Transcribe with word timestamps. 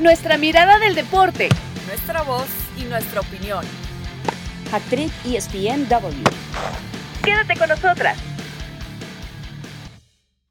Nuestra 0.00 0.36
mirada 0.36 0.78
del 0.78 0.94
deporte. 0.94 1.48
Nuestra 1.86 2.20
voz 2.22 2.46
y 2.76 2.84
nuestra 2.84 3.20
opinión. 3.20 3.64
Actriz 4.70 5.10
ESPNW. 5.24 6.22
Quédate 7.24 7.58
con 7.58 7.70
nosotras. 7.70 8.18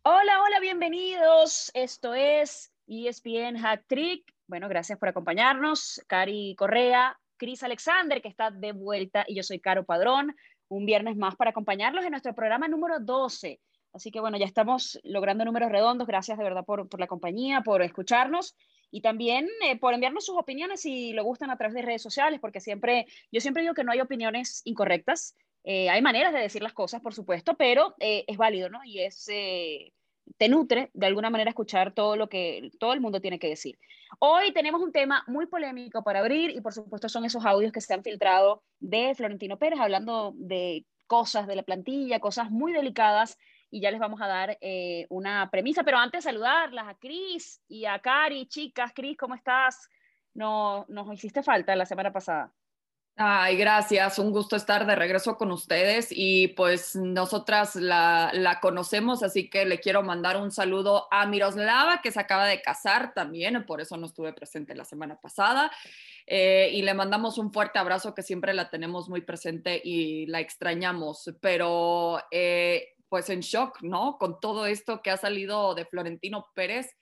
Hola, 0.02 0.42
hola, 0.42 0.60
bienvenidos. 0.60 1.70
Esto 1.76 2.16
es 2.16 2.74
ESPN 2.88 3.60
Hack 3.60 3.84
Trick. 3.86 4.34
Bueno, 4.48 4.68
gracias 4.68 4.98
por 4.98 5.10
acompañarnos. 5.10 6.02
Cari 6.08 6.56
Correa, 6.58 7.16
Cris 7.38 7.62
Alexander, 7.62 8.24
que 8.24 8.30
está 8.30 8.50
de 8.50 8.72
vuelta, 8.72 9.26
y 9.28 9.36
yo 9.36 9.44
soy 9.44 9.60
Caro 9.60 9.86
Padrón. 9.86 10.36
Un 10.70 10.88
viernes 10.88 11.18
más 11.18 11.36
para 11.36 11.52
acompañarlos 11.52 12.04
en 12.04 12.10
nuestro 12.10 12.34
programa 12.34 12.68
número 12.68 13.00
12. 13.00 13.60
Así 13.96 14.12
que 14.12 14.20
bueno, 14.20 14.38
ya 14.38 14.46
estamos 14.46 15.00
logrando 15.04 15.46
números 15.46 15.72
redondos. 15.72 16.06
Gracias 16.06 16.38
de 16.38 16.44
verdad 16.44 16.66
por, 16.66 16.90
por 16.90 17.00
la 17.00 17.08
compañía, 17.08 17.62
por 17.62 17.82
escucharnos 17.82 18.54
y 18.92 19.00
también 19.00 19.48
eh, 19.64 19.80
por 19.80 19.94
enviarnos 19.94 20.26
sus 20.26 20.38
opiniones 20.38 20.82
si 20.82 21.14
lo 21.14 21.24
gustan 21.24 21.50
a 21.50 21.58
través 21.58 21.74
de 21.76 21.82
redes 21.82 22.02
sociales, 22.02 22.42
porque 22.42 22.60
siempre, 22.60 23.08
yo 23.32 23.40
siempre 23.40 23.64
digo 23.64 23.74
que 23.74 23.86
no 23.86 23.94
hay 23.94 24.02
opiniones 24.02 24.62
incorrectas. 24.66 25.38
Eh, 25.64 25.90
hay 25.90 26.02
maneras 26.02 26.34
de 26.34 26.40
decir 26.40 26.62
las 26.62 26.74
cosas, 26.74 27.02
por 27.02 27.14
supuesto, 27.14 27.56
pero 27.56 27.96
eh, 28.00 28.26
es 28.28 28.38
válido, 28.38 28.70
¿no? 28.70 28.84
Y 28.84 29.00
es, 29.00 29.26
te 29.26 30.50
nutre 30.50 30.92
de 30.94 31.06
alguna 31.06 31.30
manera 31.30 31.50
escuchar 31.50 31.94
todo 31.94 32.18
lo 32.18 32.28
que 32.28 32.72
todo 32.80 32.92
el 32.92 33.00
mundo 33.00 33.22
tiene 33.22 33.40
que 33.40 33.48
decir. 33.48 33.80
Hoy 34.20 34.52
tenemos 34.52 34.82
un 34.82 34.92
tema 34.92 35.24
muy 35.28 35.46
polémico 35.46 36.04
para 36.04 36.20
abrir 36.20 36.52
y 36.52 36.60
por 36.60 36.74
supuesto 36.74 37.08
son 37.08 37.24
esos 37.24 37.46
audios 37.46 37.72
que 37.72 37.80
se 37.80 37.94
han 37.94 38.04
filtrado 38.04 38.62
de 38.80 39.16
Florentino 39.16 39.58
Pérez 39.58 39.80
hablando 39.80 40.34
de 40.36 40.86
cosas 41.08 41.48
de 41.48 41.56
la 41.56 41.64
plantilla, 41.64 42.20
cosas 42.20 42.52
muy 42.52 42.74
delicadas 42.74 43.38
y 43.76 43.82
ya 43.82 43.92
les 43.92 44.00
vamos 44.00 44.22
a 44.22 44.28
dar 44.28 44.58
eh, 44.62 45.06
una 45.10 45.52
premisa. 45.52 45.84
Pero 45.84 45.98
antes 45.98 46.24
saludarlas 46.24 46.88
a 46.88 46.96
Cris 46.96 47.62
y 47.68 47.84
a 47.84 48.00
Cari. 48.00 48.48
Chicas, 48.48 48.94
Cris, 48.96 49.18
¿cómo 49.18 49.36
estás? 49.36 49.90
No, 50.34 50.86
nos 50.88 51.14
hiciste 51.14 51.44
falta 51.44 51.76
la 51.76 51.86
semana 51.86 52.14
pasada. 52.14 52.54
Ay, 53.18 53.58
gracias. 53.58 54.18
Un 54.18 54.32
gusto 54.32 54.56
estar 54.56 54.86
de 54.86 54.96
regreso 54.96 55.36
con 55.36 55.52
ustedes 55.52 56.08
y 56.10 56.50
pues 56.50 56.96
nosotras 56.96 57.76
la, 57.76 58.60
conocemos, 58.62 59.24
así 59.24 59.50
que 59.50 59.66
le 59.66 59.82
quiero 59.82 60.04
mandar 60.04 60.38
un 60.38 60.52
saludo 60.52 61.10
a 61.12 61.26
Miroslava, 61.26 62.02
que 62.02 62.12
se 62.12 62.20
acaba 62.22 62.46
de 62.46 62.62
casar 62.62 63.14
también, 63.14 63.66
por 63.66 63.82
eso 63.82 63.98
no 63.98 64.06
estuve 64.06 64.32
presente 64.32 64.74
la 64.74 64.86
semana 64.86 65.20
pasada. 65.20 65.70
Eh, 66.28 66.72
y 66.74 66.82
le 66.82 66.94
mandamos 66.94 67.38
un 67.38 67.52
fuerte 67.52 67.78
abrazo 67.78 68.16
que 68.16 68.24
siempre 68.24 68.54
la 68.54 68.70
tenemos 68.70 69.10
muy 69.10 69.22
presente 69.22 69.82
y 69.84 70.26
la 70.28 70.40
extrañamos, 70.40 71.30
pero 71.42 72.22
eh, 72.32 72.95
pues 73.10 73.30
en 73.30 73.42
shock, 73.42 73.82
¿no? 73.82 74.18
Con 74.18 74.40
todo 74.40 74.66
esto 74.66 75.02
que 75.02 75.12
ha 75.12 75.18
salido 75.18 75.76
de 75.76 75.86
Florentino 75.86 76.48
Pérez, 76.56 76.96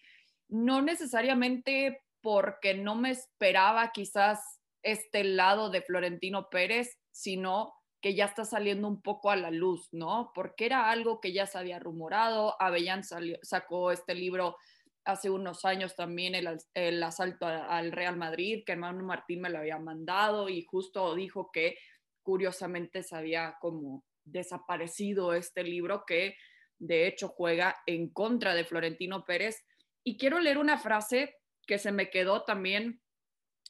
no 0.48 0.82
necesariamente 0.82 2.02
porque 2.22 2.74
no 2.74 2.96
me 2.96 3.12
esperaba 3.12 3.92
quizás 3.92 4.62
este 4.82 5.24
lado 5.24 5.70
de 5.70 5.82
Florentino 5.82 6.50
Pérez, 6.50 7.00
sino 7.12 7.74
que 8.02 8.16
ya 8.16 8.26
está 8.26 8.44
saliendo 8.44 8.88
un 8.88 9.02
poco 9.02 9.32
a 9.32 9.38
la 9.38 9.50
luz, 9.50 9.88
¿no? 9.94 10.32
Porque 10.36 10.66
era 10.66 10.92
algo 10.92 11.22
que 11.22 11.32
ya 11.32 11.46
se 11.46 11.58
había 11.58 11.80
rumorado, 11.80 12.62
Avellán 12.62 13.02
sacó 13.42 13.92
este 13.92 14.14
libro 14.14 14.58
hace 15.06 15.30
unos 15.30 15.66
años 15.66 15.96
también, 15.96 16.36
el, 16.36 17.04
asalto 17.04 17.46
al 17.46 17.92
Real 17.92 18.18
Madrid, 18.18 18.64
que 18.66 18.74
hermano 18.74 19.04
Martín 19.04 19.42
me 19.42 19.50
lo 19.50 19.60
había 19.60 19.80
mandado 19.80 20.50
y 20.50 20.66
justo 20.66 21.16
dijo 21.16 21.50
que 21.52 21.78
curiosamente 22.22 23.04
se 23.04 23.16
había 23.16 23.58
como 23.60 24.04
desaparecido 24.26 25.34
este 25.34 25.64
libro 25.64 26.04
que 26.06 26.36
de 26.80 27.08
hecho 27.08 27.30
juega 27.30 27.78
en 27.86 28.10
contra 28.12 28.54
de 28.54 28.66
Florentino 28.66 29.26
Pérez. 29.26 29.66
Y 30.04 30.18
quiero 30.18 30.40
leer 30.40 30.58
una 30.58 30.78
frase 30.78 31.36
que 31.66 31.78
se 31.78 31.92
me 31.92 32.10
quedó 32.10 32.44
también 32.44 33.02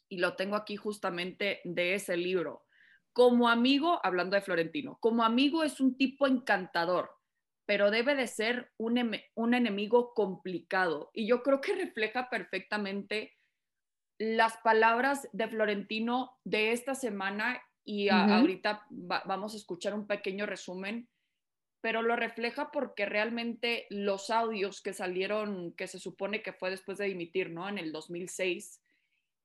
y 0.10 0.18
lo 0.18 0.36
tengo 0.36 0.56
aquí 0.56 0.76
justamente 0.76 1.62
de 1.64 1.96
ese 1.96 2.18
libro. 2.18 2.66
Como 3.14 3.50
amigo, 3.50 4.00
hablando 4.04 4.36
de 4.36 4.42
Florentino, 4.42 4.98
como 5.00 5.24
amigo 5.24 5.64
es 5.64 5.80
un 5.80 5.96
tipo 5.98 6.26
encantador, 6.26 7.12
pero 7.66 7.92
debe 7.92 8.16
de 8.16 8.28
ser 8.28 8.72
un, 8.78 9.16
un 9.36 9.54
enemigo 9.54 10.14
complicado. 10.14 11.12
Y 11.14 11.28
yo 11.28 11.44
creo 11.44 11.62
que 11.62 11.76
refleja 11.76 12.30
perfectamente 12.30 13.38
las 14.18 14.58
palabras 14.58 15.28
de 15.32 15.48
Florentino 15.48 16.38
de 16.44 16.72
esta 16.72 16.96
semana 16.96 17.62
y 17.86 18.10
ahorita 18.10 18.86
vamos 18.90 19.54
a 19.54 19.58
escuchar 19.58 19.94
un 19.94 20.08
pequeño 20.08 20.46
resumen, 20.46 21.10
pero 21.82 22.02
lo 22.02 22.16
refleja 22.16 22.72
porque 22.72 23.06
realmente 23.06 23.88
los 23.90 24.30
audios 24.30 24.82
que 24.82 24.94
salieron, 24.94 25.74
que 25.74 25.88
se 25.88 26.00
supone 26.00 26.42
que 26.42 26.54
fue 26.54 26.70
después 26.70 26.98
de 26.98 27.06
dimitir, 27.06 27.50
¿no? 27.50 27.68
En 27.68 27.78
el 27.78 27.92
2006, 27.92 28.82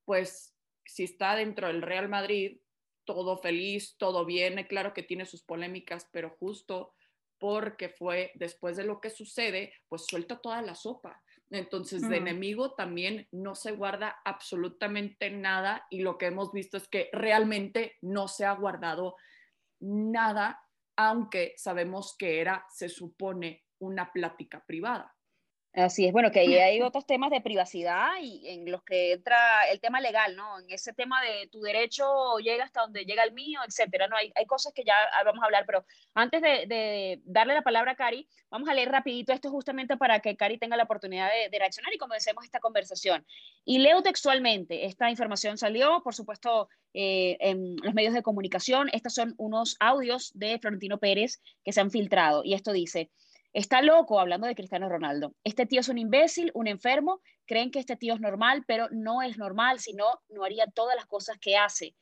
pues 0.05 0.55
si 0.85 1.05
está 1.05 1.35
dentro 1.35 1.67
del 1.67 1.83
Real 1.83 2.09
Madrid, 2.09 2.61
todo 3.05 3.39
feliz, 3.39 3.97
todo 3.99 4.25
bien, 4.25 4.63
claro 4.69 4.95
que 4.95 5.03
tiene 5.03 5.27
sus 5.27 5.43
polémicas, 5.43 6.09
pero 6.13 6.37
justo 6.39 6.95
porque 7.39 7.89
fue 7.89 8.33
después 8.35 8.77
de 8.77 8.85
lo 8.85 9.01
que 9.01 9.11
sucede, 9.11 9.73
pues 9.89 10.07
suelta 10.07 10.41
toda 10.41 10.63
la 10.63 10.75
sopa. 10.75 11.23
Entonces, 11.51 12.03
de 12.03 12.21
mm. 12.21 12.27
enemigo 12.27 12.75
también 12.75 13.27
no 13.33 13.55
se 13.55 13.73
guarda 13.73 14.21
absolutamente 14.25 15.31
nada 15.31 15.87
y 15.91 16.01
lo 16.01 16.19
que 16.19 16.27
hemos 16.27 16.53
visto 16.53 16.77
es 16.77 16.89
que 16.89 17.09
realmente 17.13 17.97
no 18.03 18.29
se 18.29 18.45
ha 18.45 18.53
guardado 18.53 19.17
nada, 19.81 20.61
aunque 20.97 21.55
sabemos 21.57 22.17
que 22.19 22.41
era, 22.41 22.67
se 22.71 22.89
supone, 22.89 23.65
una 23.81 24.13
plática 24.13 24.65
privada. 24.67 25.15
Así 25.75 26.07
es, 26.07 26.13
bueno, 26.13 26.31
que 26.31 26.41
ahí 26.41 26.55
hay 26.55 26.81
otros 26.83 27.07
temas 27.07 27.31
de 27.31 27.41
privacidad 27.41 28.09
y 28.21 28.49
en 28.49 28.71
los 28.71 28.83
que 28.83 29.13
entra 29.13 29.69
el 29.71 29.81
tema 29.81 30.01
legal, 30.01 30.35
¿no? 30.35 30.59
En 30.61 30.71
ese 30.71 30.93
tema 30.93 31.23
de 31.23 31.47
tu 31.49 31.61
derecho 31.61 32.39
llega 32.39 32.65
hasta 32.65 32.81
donde 32.81 33.05
llega 33.05 33.23
el 33.23 33.33
mío, 33.33 33.61
etcétera, 33.67 34.09
¿no? 34.09 34.17
Hay, 34.17 34.33
hay 34.35 34.47
cosas 34.47 34.73
que 34.73 34.83
ya 34.85 34.95
vamos 35.25 35.43
a 35.43 35.47
hablar, 35.47 35.65
pero 35.67 35.85
antes 36.15 36.41
de, 36.41 37.21
darle 37.25 37.55
la 37.55 37.63
palabra 37.63 37.93
a 37.93 37.97
Cari, 37.97 38.27
vamos 38.51 38.69
a 38.69 38.75
leer 38.75 38.91
rapidito 38.91 39.33
esto 39.33 39.51
justamente 39.51 39.97
para 39.97 40.21
que 40.21 40.37
Cari 40.37 40.59
tenga 40.59 40.77
la 40.77 40.85
oportunidad 40.85 41.29
de, 41.51 41.59
reaccionar 41.59 41.93
y 41.93 41.99
comencemos 41.99 42.45
esta 42.45 42.61
conversación. 42.61 43.27
Y 43.65 43.79
leo 43.79 44.03
textualmente, 44.03 44.87
esta 44.87 45.11
información 45.11 45.59
salió, 45.59 46.03
por 46.03 46.15
supuesto, 46.15 46.69
eh, 46.95 47.37
en 47.41 47.77
los 47.83 47.95
medios 47.95 48.15
de 48.15 48.23
comunicación, 48.23 48.89
estos 48.93 49.15
son 49.15 49.35
unos 49.37 49.77
audios 49.81 50.33
de 50.35 50.59
Florentino 50.59 50.99
Pérez 50.99 51.41
que 51.65 51.73
se 51.73 51.81
han 51.81 51.91
filtrado 51.91 52.43
y 52.43 52.55
esto 52.55 52.73
dice... 52.73 53.11
Está 53.59 53.83
loco 53.83 54.21
hablando 54.21 54.47
de 54.47 54.55
Cristiano 54.55 54.89
Ronaldo. 54.89 55.35
Este 55.43 55.67
tío 55.67 55.81
es 55.81 55.89
un 55.89 55.99
imbécil, 55.99 56.53
un 56.55 56.69
enfermo. 56.69 57.21
Creen 57.45 57.73
que 57.73 57.81
este 57.81 57.97
tío 57.97 58.15
es 58.15 58.21
normal, 58.21 58.63
pero 58.69 58.87
no 58.93 59.21
es 59.21 59.37
normal, 59.37 59.81
sino 59.81 60.05
no 60.29 60.45
haría 60.45 60.67
todas 60.73 60.95
las 60.95 61.07
cosas 61.07 61.39
que 61.41 61.57
hace. 61.57 61.97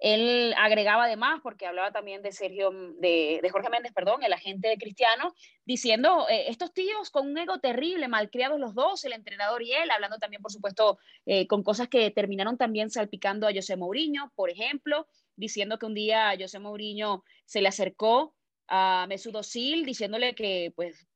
Él 0.00 0.52
agregaba 0.58 1.04
además, 1.04 1.38
porque 1.44 1.64
hablaba 1.64 1.92
también 1.92 2.22
de 2.22 2.32
Sergio, 2.32 2.72
de, 2.98 3.40
Jorge 3.52 3.70
Méndez, 3.70 3.92
perdón, 3.92 4.24
el 4.24 4.32
agente 4.32 4.66
de 4.66 4.78
Cristiano, 4.78 5.32
diciendo, 5.64 6.26
eh, 6.28 6.46
estos 6.48 6.74
tíos 6.74 7.10
con 7.10 7.28
un 7.28 7.38
ego 7.38 7.60
terrible, 7.60 8.08
malcriados 8.08 8.58
los 8.58 8.74
dos, 8.74 9.04
el 9.04 9.12
entrenador 9.12 9.62
y 9.62 9.74
él, 9.74 9.92
hablando 9.92 10.18
también, 10.18 10.42
por 10.42 10.50
supuesto, 10.50 10.98
eh, 11.24 11.46
con 11.46 11.62
cosas 11.62 11.86
que 11.86 12.10
terminaron 12.10 12.58
también 12.58 12.90
salpicando 12.90 13.46
a 13.46 13.54
José 13.54 13.76
Mourinho, 13.76 14.32
por 14.34 14.50
ejemplo, 14.50 15.06
diciendo 15.36 15.78
que 15.78 15.86
un 15.86 15.94
día 15.94 16.34
José 16.36 16.58
Mourinho 16.58 17.22
se 17.44 17.60
le 17.60 17.68
acercó 17.68 18.35
a 18.68 19.06
Mesut 19.08 19.36
Özil 19.36 19.84
diciéndole 19.84 20.34
que 20.34 20.72
pues 20.74 21.06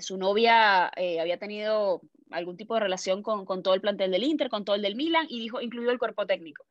su 0.00 0.16
novia 0.16 0.90
eh, 0.96 1.20
había 1.20 1.38
tenido 1.38 2.02
algún 2.30 2.56
tipo 2.56 2.74
de 2.74 2.80
relación 2.80 3.22
con, 3.22 3.44
con, 3.44 3.62
todo 3.62 3.74
el 3.74 3.80
plantel 3.80 4.10
del 4.10 4.24
Inter, 4.24 4.48
con 4.48 4.64
todo 4.64 4.76
el 4.76 4.82
del 4.82 4.96
Milan 4.96 5.26
y 5.28 5.40
dijo 5.40 5.60
incluido 5.60 5.92
el 5.92 5.98
cuerpo 5.98 6.26
técnico. 6.26 6.64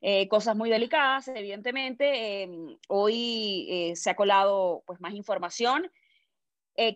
Eh, 0.00 0.28
cosas 0.28 0.54
muy 0.54 0.70
delicadas, 0.70 1.26
evidentemente. 1.28 2.42
Em, 2.42 2.76
hoy 2.88 3.66
eh, 3.68 3.96
se 3.96 4.10
ha 4.10 4.16
colado 4.16 4.82
pues 4.86 5.00
más 5.00 5.14
información. 5.14 5.90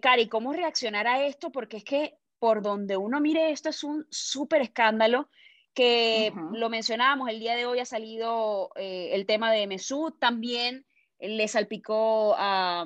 Cari, 0.00 0.28
¿cómo 0.28 0.52
reaccionar 0.52 1.08
a 1.08 1.26
esto? 1.26 1.50
Porque 1.50 1.78
es 1.78 1.84
que 1.84 2.16
por 2.38 2.62
donde 2.62 2.96
uno 2.96 3.20
mire 3.20 3.50
esto 3.50 3.69
es 3.69 3.82
un 3.82 4.06
súper 4.10 4.62
escándalo 4.62 5.28
que 5.75 6.32
lo 6.52 6.70
mencionábamos, 6.70 7.28
el 7.28 7.40
día 7.40 7.56
de 7.56 7.66
hoy 7.66 7.81
ha 7.81 7.84
salido 7.84 8.70
el 8.76 9.26
tema 9.26 9.50
de 9.50 9.66
Mesut 9.66 10.20
también 10.20 10.87
le 11.28 11.48
salpicó 11.48 12.34
a 12.36 12.84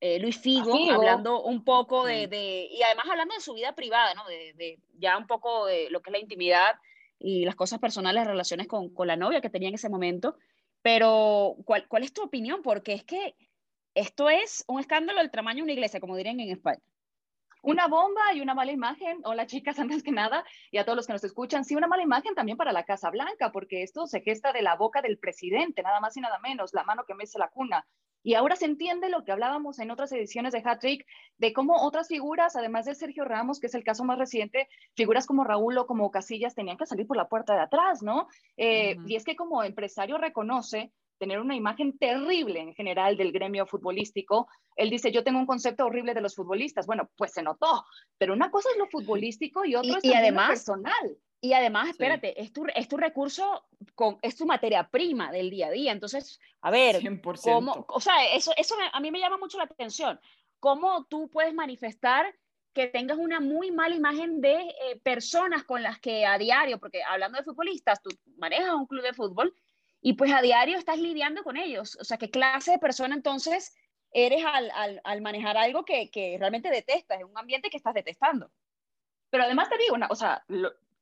eh, 0.00 0.18
Luis 0.18 0.38
Figo, 0.38 0.74
hablando 0.90 1.42
un 1.42 1.64
poco 1.64 2.04
de, 2.04 2.68
y 2.70 2.82
además 2.82 3.06
hablando 3.10 3.34
de 3.34 3.40
su 3.40 3.54
vida 3.54 3.74
privada, 3.74 4.14
¿no? 4.14 4.24
De, 4.26 4.78
ya 4.98 5.16
un 5.16 5.26
poco 5.26 5.66
de 5.66 5.88
lo 5.90 6.00
que 6.00 6.10
es 6.10 6.12
la 6.12 6.18
intimidad 6.18 6.74
y 7.18 7.44
las 7.44 7.54
cosas 7.54 7.78
personales, 7.78 8.20
las 8.20 8.26
relaciones 8.26 8.66
con, 8.66 8.92
con 8.92 9.06
la 9.06 9.16
novia 9.16 9.40
que 9.40 9.50
tenía 9.50 9.68
en 9.68 9.76
ese 9.76 9.88
momento. 9.88 10.36
Pero, 10.82 11.54
¿cuál, 11.64 11.86
¿cuál 11.86 12.02
es 12.02 12.12
tu 12.12 12.22
opinión? 12.22 12.62
Porque 12.62 12.94
es 12.94 13.04
que 13.04 13.36
esto 13.94 14.28
es 14.28 14.64
un 14.66 14.80
escándalo 14.80 15.20
del 15.20 15.30
tamaño 15.30 15.58
de 15.58 15.64
una 15.64 15.72
iglesia, 15.72 16.00
como 16.00 16.16
dirían 16.16 16.40
en 16.40 16.50
España 16.50 16.82
una 17.62 17.86
bomba 17.86 18.34
y 18.34 18.40
una 18.40 18.54
mala 18.54 18.72
imagen. 18.72 19.20
Hola 19.24 19.46
chicas, 19.46 19.78
antes 19.78 20.02
que 20.02 20.12
nada, 20.12 20.44
y 20.70 20.78
a 20.78 20.84
todos 20.84 20.96
los 20.96 21.06
que 21.06 21.12
nos 21.12 21.24
escuchan, 21.24 21.64
sí, 21.64 21.74
una 21.74 21.86
mala 21.86 22.02
imagen 22.02 22.34
también 22.34 22.58
para 22.58 22.72
la 22.72 22.84
Casa 22.84 23.10
Blanca, 23.10 23.52
porque 23.52 23.82
esto 23.82 24.06
se 24.06 24.20
gesta 24.20 24.52
de 24.52 24.62
la 24.62 24.76
boca 24.76 25.00
del 25.00 25.18
presidente, 25.18 25.82
nada 25.82 26.00
más 26.00 26.16
y 26.16 26.20
nada 26.20 26.38
menos, 26.40 26.74
la 26.74 26.84
mano 26.84 27.04
que 27.06 27.14
mece 27.14 27.38
la 27.38 27.48
cuna. 27.48 27.86
Y 28.24 28.34
ahora 28.34 28.54
se 28.54 28.66
entiende 28.66 29.08
lo 29.08 29.24
que 29.24 29.32
hablábamos 29.32 29.80
en 29.80 29.90
otras 29.90 30.12
ediciones 30.12 30.52
de 30.52 30.62
Hat 30.64 30.78
Trick, 30.78 31.04
de 31.38 31.52
cómo 31.52 31.74
otras 31.82 32.06
figuras, 32.06 32.54
además 32.54 32.84
de 32.84 32.94
Sergio 32.94 33.24
Ramos, 33.24 33.58
que 33.58 33.66
es 33.66 33.74
el 33.74 33.82
caso 33.82 34.04
más 34.04 34.16
reciente, 34.16 34.68
figuras 34.94 35.26
como 35.26 35.42
Raúl 35.42 35.76
o 35.78 35.86
como 35.86 36.10
Casillas 36.12 36.54
tenían 36.54 36.76
que 36.76 36.86
salir 36.86 37.06
por 37.06 37.16
la 37.16 37.28
puerta 37.28 37.54
de 37.54 37.62
atrás, 37.62 38.00
¿no? 38.00 38.28
Eh, 38.56 38.96
y 39.06 39.16
es 39.16 39.24
que 39.24 39.34
como 39.34 39.64
empresario 39.64 40.18
reconoce 40.18 40.92
tener 41.22 41.38
una 41.38 41.54
imagen 41.54 41.96
terrible 41.98 42.58
en 42.58 42.74
general 42.74 43.16
del 43.16 43.30
gremio 43.30 43.64
futbolístico. 43.64 44.48
Él 44.74 44.90
dice, 44.90 45.12
yo 45.12 45.22
tengo 45.22 45.38
un 45.38 45.46
concepto 45.46 45.86
horrible 45.86 46.14
de 46.14 46.20
los 46.20 46.34
futbolistas. 46.34 46.84
Bueno, 46.84 47.08
pues 47.16 47.32
se 47.32 47.44
notó, 47.44 47.84
pero 48.18 48.32
una 48.32 48.50
cosa 48.50 48.70
es 48.72 48.76
lo 48.76 48.88
futbolístico 48.88 49.64
y 49.64 49.76
otra 49.76 49.98
es 49.98 50.04
y 50.04 50.14
además, 50.14 50.48
lo 50.48 50.54
personal. 50.54 51.16
Y 51.40 51.52
además, 51.52 51.90
espérate, 51.90 52.42
es, 52.42 52.52
tu, 52.52 52.66
es 52.74 52.88
tu 52.88 52.96
recurso, 52.96 53.64
con, 53.94 54.18
es 54.20 54.34
tu 54.34 54.46
materia 54.46 54.88
prima 54.88 55.30
del 55.30 55.48
día 55.48 55.68
a 55.68 55.70
día. 55.70 55.92
Entonces, 55.92 56.40
a 56.60 56.72
ver, 56.72 56.96
100%. 57.00 57.40
¿cómo, 57.40 57.86
o 57.88 58.00
sea, 58.00 58.14
eso, 58.34 58.50
eso 58.56 58.74
a 58.92 58.98
mí 58.98 59.12
me 59.12 59.20
llama 59.20 59.38
mucho 59.38 59.58
la 59.58 59.64
atención. 59.64 60.18
¿Cómo 60.58 61.04
tú 61.04 61.30
puedes 61.30 61.54
manifestar 61.54 62.34
que 62.72 62.88
tengas 62.88 63.18
una 63.18 63.38
muy 63.38 63.70
mala 63.70 63.94
imagen 63.94 64.40
de 64.40 64.54
eh, 64.54 65.00
personas 65.04 65.62
con 65.62 65.84
las 65.84 66.00
que 66.00 66.26
a 66.26 66.36
diario, 66.36 66.80
porque 66.80 67.00
hablando 67.04 67.38
de 67.38 67.44
futbolistas, 67.44 68.02
tú 68.02 68.10
manejas 68.38 68.74
un 68.74 68.86
club 68.86 69.04
de 69.04 69.12
fútbol 69.12 69.54
y 70.02 70.14
pues 70.14 70.32
a 70.32 70.42
diario 70.42 70.76
estás 70.76 70.98
lidiando 70.98 71.44
con 71.44 71.56
ellos. 71.56 71.96
O 72.00 72.04
sea, 72.04 72.18
¿qué 72.18 72.28
clase 72.28 72.72
de 72.72 72.78
persona 72.78 73.14
entonces 73.14 73.74
eres 74.10 74.44
al, 74.44 74.70
al, 74.72 75.00
al 75.04 75.22
manejar 75.22 75.56
algo 75.56 75.84
que, 75.84 76.10
que, 76.10 76.36
realmente 76.38 76.68
detestas, 76.68 77.20
en 77.20 77.26
un 77.26 77.38
ambiente 77.38 77.70
que 77.70 77.76
estás 77.76 77.94
detestando? 77.94 78.50
Pero 79.30 79.44
además 79.44 79.70
te 79.70 79.78
digo, 79.78 79.94
una, 79.94 80.08
o 80.10 80.16
sea, 80.16 80.44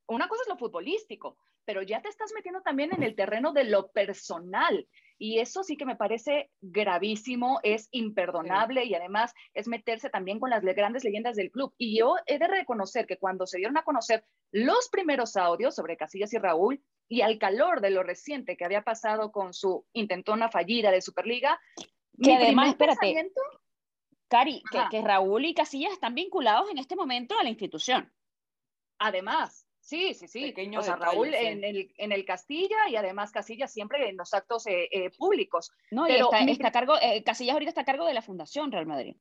una 0.06 0.28
cosa 0.28 0.42
es 0.42 0.48
lo 0.48 0.58
futbolístico, 0.58 1.38
pero 1.64 1.82
ya 1.82 2.02
te 2.02 2.10
estás 2.10 2.32
metiendo 2.34 2.60
también 2.60 2.94
en 2.94 3.02
el 3.02 3.16
terreno 3.16 3.52
de 3.52 3.64
lo 3.64 3.90
personal. 3.90 4.86
Y 5.22 5.38
eso 5.38 5.62
sí 5.62 5.76
que 5.76 5.84
me 5.84 5.96
parece 5.96 6.50
gravísimo, 6.62 7.60
es 7.62 7.88
imperdonable 7.90 8.86
y 8.86 8.94
además 8.94 9.34
es 9.52 9.68
meterse 9.68 10.08
también 10.08 10.40
con 10.40 10.48
las 10.48 10.62
grandes 10.62 11.04
leyendas 11.04 11.36
del 11.36 11.50
club. 11.50 11.74
Y 11.76 11.98
yo 11.98 12.14
he 12.24 12.38
de 12.38 12.48
reconocer 12.48 13.06
que 13.06 13.18
cuando 13.18 13.46
se 13.46 13.58
dieron 13.58 13.76
a 13.76 13.84
conocer 13.84 14.24
los 14.50 14.88
primeros 14.88 15.36
audios 15.36 15.74
sobre 15.74 15.98
Casillas 15.98 16.32
y 16.32 16.38
Raúl 16.38 16.82
y 17.06 17.20
al 17.20 17.36
calor 17.36 17.82
de 17.82 17.90
lo 17.90 18.02
reciente 18.02 18.56
que 18.56 18.64
había 18.64 18.80
pasado 18.80 19.30
con 19.30 19.52
su 19.52 19.84
intentona 19.92 20.48
fallida 20.48 20.90
de 20.90 21.02
Superliga, 21.02 21.60
que 22.18 22.34
además, 22.36 22.70
espérate, 22.70 23.30
Cari, 24.28 24.62
que, 24.72 24.80
que 24.90 25.02
Raúl 25.02 25.44
y 25.44 25.52
Casillas 25.52 25.92
están 25.92 26.14
vinculados 26.14 26.70
en 26.70 26.78
este 26.78 26.96
momento 26.96 27.38
a 27.38 27.42
la 27.42 27.50
institución. 27.50 28.10
Además, 28.98 29.66
Sí, 29.80 30.14
sí, 30.14 30.28
sí. 30.28 30.54
o 30.76 30.82
sea, 30.82 30.96
Raúl 30.96 31.34
en, 31.34 31.64
el, 31.64 31.92
en 31.96 32.12
el 32.12 32.24
Castilla 32.24 32.88
y 32.88 32.96
además 32.96 33.32
Casillas 33.32 33.72
siempre 33.72 34.08
en 34.08 34.16
los 34.16 34.32
actos 34.34 34.66
eh, 34.66 34.88
eh, 34.90 35.10
públicos. 35.10 35.72
No, 35.90 36.06
y 36.06 36.12
está, 36.50 36.70
cargo, 36.70 36.94
eh, 37.00 37.22
Casillas 37.24 37.54
ahorita 37.54 37.70
está 37.70 37.80
a 37.80 37.86
cargo 37.86 38.06
de 38.06 38.14
la 38.14 38.22
Fundación 38.22 38.70
Real 38.70 38.86
Madrid. 38.86 39.16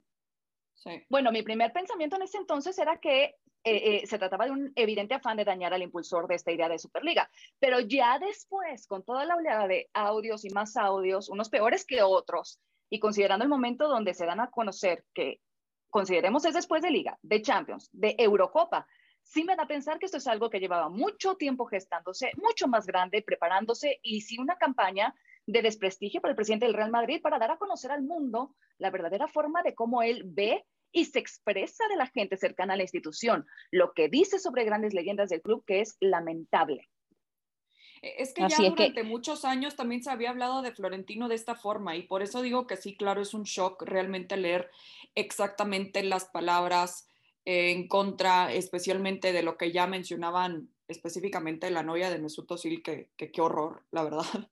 Sí. 0.75 1.03
Bueno, 1.09 1.31
mi 1.31 1.43
primer 1.43 1.73
pensamiento 1.73 2.17
en 2.17 2.23
ese 2.23 2.37
entonces 2.37 2.77
era 2.77 2.99
que 2.99 3.35
se 3.63 4.17
trataba 4.17 4.45
de 4.45 4.51
un 4.51 4.71
evidente 4.75 5.13
afán 5.13 5.35
de 5.35 5.43
dañar 5.43 5.73
al 5.73 5.83
impulsor 5.83 6.27
de 6.27 6.35
esta 6.35 6.51
idea 6.51 6.69
de 6.69 6.79
Superliga. 6.79 7.29
Pero 7.59 7.81
ya 7.81 8.17
después, 8.17 8.87
con 8.87 9.03
toda 9.03 9.25
la 9.25 9.35
oleada 9.35 9.67
de 9.67 9.89
audios 9.93 10.45
y 10.45 10.49
más 10.49 10.77
audios, 10.77 11.29
unos 11.29 11.49
peores 11.49 11.85
que 11.85 12.01
otros, 12.01 12.59
y 12.89 12.99
considerando 12.99 13.43
el 13.43 13.49
momento 13.49 13.87
donde 13.87 14.13
se 14.13 14.25
dan 14.25 14.39
a 14.39 14.49
conocer 14.49 15.03
que 15.13 15.41
consideremos 15.89 16.45
es 16.45 16.53
después 16.53 16.81
de 16.81 16.91
Liga, 16.91 17.17
de 17.21 17.41
Champions, 17.41 17.89
de 17.91 18.15
Eurocopa, 18.17 18.87
sí 19.29 19.43
me 19.43 19.55
da 19.55 19.63
a 19.63 19.67
pensar 19.67 19.99
que 19.99 20.07
esto 20.07 20.17
es 20.17 20.27
algo 20.27 20.49
que 20.49 20.59
llevaba 20.59 20.89
mucho 20.89 21.35
tiempo 21.35 21.65
gestándose, 21.65 22.31
mucho 22.37 22.67
más 22.67 22.87
grande, 22.87 23.21
preparándose 23.21 23.99
y 24.01 24.21
sí 24.21 24.39
una 24.39 24.57
campaña 24.57 25.13
de 25.45 25.61
desprestigio 25.61 26.19
para 26.19 26.31
el 26.31 26.35
presidente 26.35 26.65
del 26.65 26.73
Real 26.73 26.89
Madrid 26.89 27.21
para 27.21 27.37
dar 27.37 27.51
a 27.51 27.57
conocer 27.57 27.91
al 27.91 28.01
mundo 28.01 28.55
la 28.79 28.89
verdadera 28.89 29.27
forma 29.27 29.61
de 29.61 29.75
cómo 29.75 30.01
él 30.01 30.23
ve 30.25 30.65
y 30.91 31.05
se 31.05 31.19
expresa 31.19 31.87
de 31.89 31.95
la 31.95 32.07
gente 32.07 32.37
cercana 32.37 32.73
a 32.73 32.77
la 32.77 32.83
institución, 32.83 33.45
lo 33.69 33.93
que 33.93 34.09
dice 34.09 34.39
sobre 34.39 34.63
grandes 34.63 34.95
leyendas 34.95 35.29
del 35.29 35.43
club 35.43 35.63
que 35.65 35.81
es 35.81 35.95
lamentable. 35.99 36.89
E, 38.01 38.23
es 38.23 38.33
que 38.33 38.47
ya 38.49 38.57
durante 38.57 39.03
muchos 39.03 39.45
años 39.45 39.75
también 39.75 40.01
se 40.01 40.09
había 40.09 40.31
hablado 40.31 40.63
de 40.63 40.71
Florentino 40.71 41.27
de 41.27 41.35
esta 41.35 41.53
forma 41.53 41.95
y 41.95 42.03
por 42.03 42.23
eso 42.23 42.41
digo 42.41 42.65
que 42.65 42.77
sí, 42.77 42.97
claro, 42.97 43.21
es 43.21 43.35
un 43.35 43.43
shock 43.43 43.83
realmente 43.83 44.37
leer 44.37 44.71
exactamente 45.13 46.01
las 46.01 46.25
palabras, 46.25 47.07
en 47.45 47.87
contra 47.87 48.53
especialmente 48.53 49.33
de 49.33 49.43
lo 49.43 49.57
que 49.57 49.71
ya 49.71 49.87
mencionaban 49.87 50.69
específicamente 50.87 51.71
la 51.71 51.83
novia 51.83 52.09
de 52.09 52.19
Mesut 52.19 52.51
Özil, 52.51 52.81
que, 52.83 53.09
qué 53.15 53.41
horror, 53.41 53.85
la 53.91 54.03
verdad. 54.03 54.23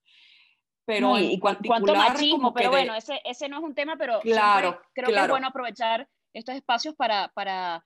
Pero 0.86 1.20
y, 1.20 1.38
cuánto 1.38 1.94
machismo, 1.94 2.54
pero 2.54 2.70
bueno, 2.70 2.96
ese, 2.96 3.20
ese, 3.26 3.50
no 3.50 3.58
es 3.58 3.64
un 3.66 3.76
tema, 3.76 3.98
pero 3.98 4.22
claro, 4.22 4.82
creo 4.94 5.10
que 5.10 5.20
es 5.20 5.28
bueno 5.28 5.48
aprovechar 5.48 6.08
estos 6.32 6.56
espacios 6.56 6.96
para, 6.96 7.28
para 7.34 7.86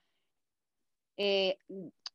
eh, 1.16 1.58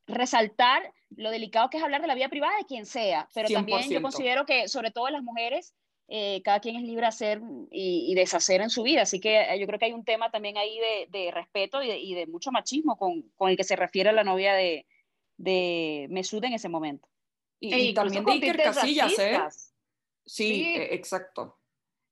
resaltar 0.06 0.94
lo 1.10 1.30
delicado 1.30 1.70
que 1.70 1.76
es 1.76 1.84
hablar 1.84 2.02
de 2.02 2.08
la 2.08 2.16
vida 2.16 2.30
privada 2.30 2.56
de 2.58 2.64
quien 2.64 2.86
sea, 2.86 3.28
pero 3.34 3.50
también 3.50 3.90
yo 3.90 4.02
considero 4.02 4.46
que 4.46 4.70
sobre 4.70 4.92
todo 4.92 5.10
las 5.10 5.24
mujeres 5.24 5.76
eh, 6.10 6.42
cada 6.44 6.62
quien 6.62 6.78
es 6.78 6.84
libre 6.84 7.02
de 7.02 7.08
hacer 7.08 7.42
y, 7.70 8.16
deshacer 8.16 8.62
en 8.62 8.70
su 8.70 8.84
vida. 8.84 9.02
Así 9.02 9.20
que 9.20 9.42
eh, 9.42 9.60
yo 9.60 9.68
creo 9.68 9.78
que 9.78 9.86
hay 9.86 9.94
un 9.94 10.06
tema 10.06 10.32
también 10.32 10.58
ahí 10.58 10.80
de, 11.12 11.32
respeto 11.32 11.84
y 11.84 12.14
de, 12.14 12.28
mucho 12.28 12.52
machismo 12.52 12.98
con, 12.98 13.24
con, 13.36 13.50
el 13.50 13.58
que 13.58 13.66
se 13.66 13.76
refiere 13.76 14.10
a 14.10 14.14
la 14.14 14.24
novia 14.24 14.54
de, 14.54 14.86
de 15.38 16.08
Mesud 16.10 16.44
en 16.46 16.54
ese 16.54 16.70
momento. 16.70 17.08
Y, 17.60 17.90
e 17.90 17.94
también 17.94 18.24
de 18.24 18.32
Iker 18.32 18.58
Casillas, 18.58 19.20
¿eh? 19.20 19.40
Sí, 20.26 20.76
e, 20.76 20.96
exacto. 20.96 21.58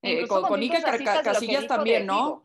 Eh, 0.01 0.27
con, 0.27 0.43
con, 0.43 0.59
Iker 0.59 0.83
Casillas 1.03 1.67
también, 1.67 2.05
¿no? 2.05 2.43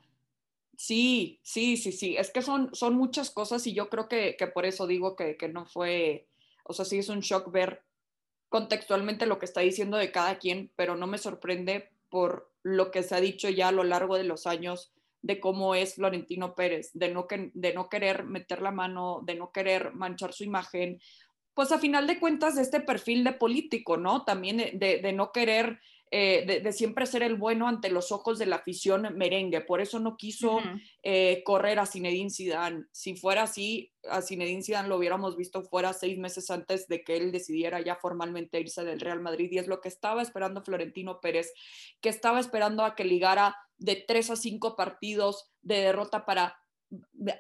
Sí, 0.76 1.40
sí, 1.42 1.76
sí, 1.76 1.92
sí. 1.92 2.16
Es 2.16 2.30
que 2.30 2.42
son, 2.42 2.74
son 2.74 2.94
muchas 2.94 3.30
cosas 3.30 3.66
y 3.66 3.74
yo 3.74 3.90
creo 3.90 4.08
que, 4.08 4.36
que 4.38 4.46
por 4.46 4.64
eso 4.66 4.86
digo 4.86 5.16
que, 5.16 5.36
que 5.36 5.48
no 5.48 5.66
fue, 5.66 6.28
o 6.64 6.72
sea, 6.72 6.84
sí 6.84 6.98
es 6.98 7.08
un 7.08 7.20
shock 7.20 7.50
ver 7.50 7.82
contextualmente 8.50 9.24
lo 9.24 9.38
que 9.38 9.46
está 9.46 9.62
diciendo 9.62 9.96
de 9.96 10.12
cada 10.12 10.38
quien, 10.38 10.70
pero 10.76 10.96
no 10.96 11.06
me 11.06 11.16
sorprende 11.16 11.88
por 12.10 12.52
lo 12.62 12.90
que 12.90 13.02
se 13.02 13.14
ha 13.14 13.20
dicho 13.20 13.48
ya 13.48 13.68
a 13.68 13.72
lo 13.72 13.84
largo 13.84 14.18
de 14.18 14.24
los 14.24 14.46
años 14.46 14.92
de 15.22 15.38
cómo 15.40 15.74
es 15.74 15.94
Florentino 15.94 16.54
Pérez, 16.54 16.90
de 16.92 17.14
no, 17.14 17.26
querer 17.88 18.24
meter 18.24 18.60
la 18.60 18.72
mano, 18.72 19.20
de 19.24 19.36
no 19.36 19.52
querer 19.52 19.94
manchar 19.94 20.32
su 20.32 20.44
imagen, 20.44 21.00
pues 21.54 21.72
a 21.72 21.78
final 21.78 22.06
de 22.06 22.18
cuentas 22.18 22.58
este 22.58 22.80
perfil 22.80 23.22
de 23.24 23.32
político, 23.32 23.96
¿no? 23.96 24.24
También 24.24 24.78
de 24.78 25.12
no 25.14 25.30
querer 25.30 25.78
eh, 26.12 26.60
de, 26.62 26.72
siempre 26.72 27.06
ser 27.06 27.22
el 27.22 27.36
bueno 27.36 27.68
ante 27.68 27.88
los 27.88 28.10
ojos 28.10 28.38
de 28.38 28.46
la 28.46 28.56
afición 28.56 29.16
merengue. 29.16 29.60
Por 29.60 29.80
eso 29.80 30.00
no 30.00 30.16
quiso 30.16 30.58
eh, 31.04 31.42
correr 31.44 31.78
a 31.78 31.86
Zinedine 31.86 32.30
Zidane. 32.30 32.86
Si 32.90 33.14
fuera 33.14 33.44
así, 33.44 33.92
a 34.08 34.20
Zinedine 34.20 34.62
Zidane 34.62 34.88
lo 34.88 34.96
hubiéramos 34.96 35.36
visto 35.36 35.62
fuera 35.62 35.92
seis 35.92 36.18
meses 36.18 36.50
antes 36.50 36.88
de 36.88 37.04
que 37.04 37.16
él 37.16 37.30
decidiera 37.30 37.80
ya 37.80 37.94
formalmente 37.94 38.58
irse 38.58 38.84
del 38.84 38.98
Real 38.98 39.20
Madrid. 39.20 39.48
Y 39.52 39.58
es 39.58 39.68
lo 39.68 39.80
que 39.80 39.88
estaba 39.88 40.20
esperando 40.20 40.64
Florentino 40.64 41.20
Pérez, 41.20 41.52
que 42.00 42.08
estaba 42.08 42.40
esperando 42.40 42.84
a 42.84 42.96
que 42.96 43.04
ligara 43.04 43.56
de 43.78 43.96
tres 44.06 44.30
a 44.30 44.36
cinco 44.36 44.74
partidos 44.74 45.52
de 45.62 45.76
derrota 45.76 46.26
para 46.26 46.56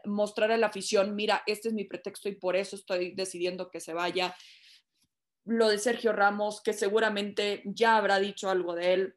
mostrar 0.04 0.52
a 0.52 0.56
la 0.56 0.68
afición, 0.68 1.16
mira, 1.16 1.42
este 1.46 1.68
es 1.68 1.74
mi 1.74 1.84
pretexto 1.84 2.28
y 2.28 2.36
por 2.36 2.54
eso 2.54 2.76
estoy 2.76 3.14
decidiendo 3.16 3.68
que 3.68 3.80
se 3.80 3.92
vaya 3.92 4.34
lo 5.44 5.68
de 5.68 5.78
Sergio 5.78 6.12
Ramos, 6.12 6.62
que 6.62 6.72
seguramente 6.72 7.62
ya 7.64 7.96
habrá 7.96 8.18
dicho 8.18 8.50
algo 8.50 8.74
de 8.74 8.94
él 8.94 9.14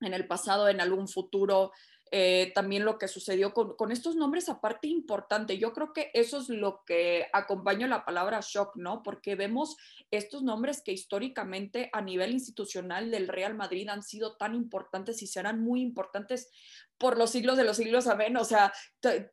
en 0.00 0.14
el 0.14 0.26
pasado, 0.26 0.68
en 0.68 0.80
algún 0.80 1.08
futuro. 1.08 1.72
Eh, 2.10 2.52
también 2.54 2.86
lo 2.86 2.96
que 2.96 3.06
sucedió 3.06 3.52
con, 3.52 3.76
con, 3.76 3.92
estos 3.92 4.16
nombres, 4.16 4.48
aparte 4.48 4.86
importante, 4.88 5.58
yo 5.58 5.74
creo 5.74 5.92
que 5.92 6.10
eso 6.14 6.38
es 6.38 6.48
lo 6.48 6.82
que 6.86 7.26
acompaña 7.34 7.86
la 7.86 8.06
palabra 8.06 8.40
shock, 8.40 8.76
¿no? 8.76 9.02
Porque 9.02 9.34
vemos 9.34 9.76
estos 10.10 10.42
nombres 10.42 10.80
que 10.82 10.92
históricamente 10.92 11.90
a 11.92 12.00
nivel 12.00 12.32
institucional 12.32 13.10
del 13.10 13.28
Real 13.28 13.54
Madrid 13.54 13.88
han 13.90 14.02
sido 14.02 14.36
tan 14.36 14.54
importantes 14.54 15.22
y 15.22 15.26
serán 15.26 15.60
muy 15.60 15.82
importantes 15.82 16.50
por 16.96 17.18
los 17.18 17.30
siglos 17.30 17.58
de 17.58 17.64
los 17.64 17.76
siglos, 17.76 18.06
amén. 18.06 18.38
O 18.38 18.44
sea, 18.44 18.72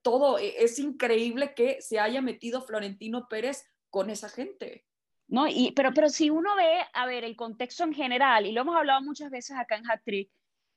todo, 0.02 0.38
e, 0.38 0.64
es 0.64 0.78
increíble 0.78 1.54
que 1.56 1.82
se 1.82 2.00
haya 2.00 2.22
metido 2.22 2.62
Florentino 2.62 3.28
Pérez 3.30 3.64
con 3.90 4.10
esa 4.10 4.28
gente. 4.28 4.86
¿No? 5.28 5.48
Y, 5.48 5.72
pero, 5.76 5.94
pero 5.94 6.10
si 6.10 6.30
uno 6.30 6.56
ve, 6.56 6.82
a 6.94 7.06
ver, 7.06 7.24
el 7.24 7.36
contexto 7.36 7.84
en 7.84 7.94
general, 7.94 8.46
y 8.46 8.52
lo 8.52 8.62
hemos 8.62 8.76
hablado 8.76 9.02
muchas 9.02 9.32
veces 9.32 9.58
acá 9.58 9.76
en 9.76 9.90
Hat-Trick, 9.90 10.30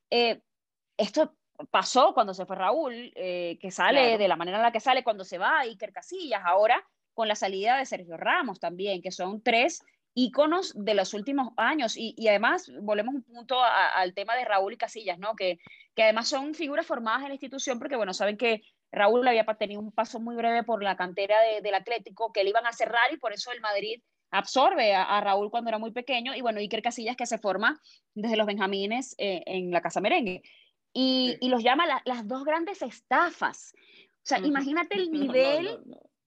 eh, 0.09 0.41
esto 0.97 1.35
pasó 1.71 2.13
cuando 2.13 2.33
se 2.33 2.45
fue 2.45 2.55
Raúl, 2.55 3.11
eh, 3.15 3.57
que 3.61 3.71
sale 3.71 4.17
de 4.17 4.27
la 4.27 4.35
manera 4.35 4.57
en 4.57 4.63
la 4.63 4.71
que 4.71 4.79
sale 4.79 5.03
cuando 5.03 5.23
se 5.23 5.37
va 5.37 5.59
Iker 5.59 5.91
Casillas, 5.91 6.41
ahora 6.45 6.85
con 7.13 7.27
la 7.27 7.35
salida 7.35 7.77
de 7.77 7.85
Sergio 7.85 8.17
Ramos 8.17 8.59
también, 8.59 9.01
que 9.01 9.11
son 9.11 9.41
tres 9.41 9.83
íconos 10.13 10.73
de 10.75 10.93
los 10.93 11.13
últimos 11.13 11.49
años. 11.57 11.97
Y, 11.97 12.15
y 12.17 12.29
además, 12.29 12.71
volvemos 12.81 13.13
un 13.13 13.23
punto 13.23 13.61
al 13.61 14.13
tema 14.13 14.35
de 14.35 14.45
Raúl 14.45 14.73
y 14.73 14.77
Casillas, 14.77 15.19
¿no? 15.19 15.35
Que, 15.35 15.59
que 15.95 16.03
además 16.03 16.29
son 16.29 16.53
figuras 16.53 16.85
formadas 16.85 17.23
en 17.23 17.27
la 17.27 17.33
institución, 17.33 17.77
porque, 17.77 17.97
bueno, 17.97 18.13
saben 18.13 18.37
que 18.37 18.61
Raúl 18.91 19.27
había 19.27 19.45
tenido 19.45 19.81
un 19.81 19.91
paso 19.91 20.19
muy 20.19 20.35
breve 20.35 20.63
por 20.63 20.81
la 20.81 20.95
cantera 20.95 21.35
del 21.61 21.73
Atlético, 21.75 22.31
que 22.31 22.43
le 22.43 22.49
iban 22.49 22.65
a 22.65 22.73
cerrar 22.73 23.13
y 23.13 23.17
por 23.17 23.33
eso 23.33 23.51
el 23.51 23.61
Madrid 23.61 24.01
absorbe 24.31 24.93
a, 24.93 25.19
Raúl 25.21 25.49
cuando 25.49 25.69
era 25.69 25.77
muy 25.77 25.91
pequeño 25.91 26.35
y 26.35 26.41
bueno, 26.41 26.59
Iker 26.59 26.81
Casillas 26.81 27.15
que 27.15 27.25
se 27.25 27.37
forma 27.37 27.79
desde 28.13 28.37
los 28.37 28.47
Benjamines 28.47 29.15
eh, 29.17 29.43
en 29.45 29.71
la 29.71 29.81
Casa 29.81 30.01
Merengue. 30.01 30.41
y, 30.93 31.37
y 31.39 31.49
los 31.49 31.63
llama 31.63 31.85
las 32.05 32.27
dos 32.27 32.43
grandes 32.43 32.81
estafas. 32.81 33.73
O 33.75 34.25
sea, 34.29 34.39
imagínate 34.39 34.95
el 34.95 35.11
nivel 35.11 35.79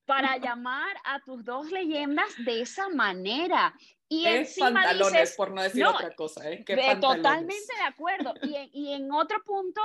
para 0.05 0.37
llamar 0.37 0.95
a 1.05 1.19
tus 1.21 1.43
dos 1.43 1.71
leyendas 1.71 2.27
de 2.45 2.61
esa 2.61 2.89
manera. 2.89 3.73
Y 4.09 4.25
es 4.25 4.57
pantalones, 4.59 5.35
por 5.35 5.51
no 5.51 5.63
decir 5.63 5.85
otra 5.85 6.13
cosa. 6.15 6.49
¿eh? 6.49 6.63
totalmente 7.01 7.75
de 7.75 7.83
acuerdo. 7.87 8.33
Y 8.43 8.55
en, 8.55 8.69
y 8.71 8.93
en 8.93 9.11
otro 9.11 9.43
punto, 9.43 9.81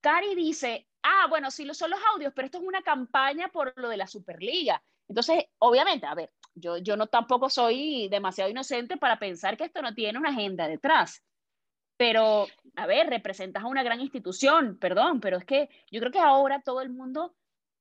Cari 0.00 0.34
dice, 0.34 0.86
ah, 1.02 1.26
bueno, 1.30 1.50
sí, 1.50 1.66
son 1.72 1.90
los 1.90 2.00
audios, 2.14 2.32
pero 2.34 2.46
esto 2.46 2.58
es 2.58 2.64
una 2.64 2.82
campaña 2.82 3.48
por 3.48 3.72
lo 3.76 3.88
de 3.88 3.96
la 3.96 4.06
Superliga. 4.06 4.82
Entonces, 5.08 5.44
obviamente, 5.58 6.06
a 6.06 6.14
ver, 6.14 6.30
yo, 6.54 6.78
yo 6.78 6.96
no 6.96 7.06
tampoco 7.06 7.48
soy 7.48 8.08
demasiado 8.08 8.50
inocente 8.50 8.96
para 8.96 9.18
pensar 9.18 9.56
que 9.56 9.64
esto 9.64 9.82
no 9.82 9.94
tiene 9.94 10.18
una 10.18 10.30
agenda 10.30 10.68
detrás. 10.68 11.22
Pero, 11.96 12.46
a 12.76 12.86
ver, 12.86 13.08
representas 13.08 13.62
a 13.62 13.66
una 13.66 13.82
gran 13.82 14.00
institución, 14.00 14.78
perdón, 14.78 15.20
pero 15.20 15.36
es 15.36 15.44
que 15.44 15.68
yo 15.90 16.00
creo 16.00 16.12
que 16.12 16.18
ahora 16.18 16.62
todo 16.62 16.80
el 16.80 16.90
mundo 16.90 17.34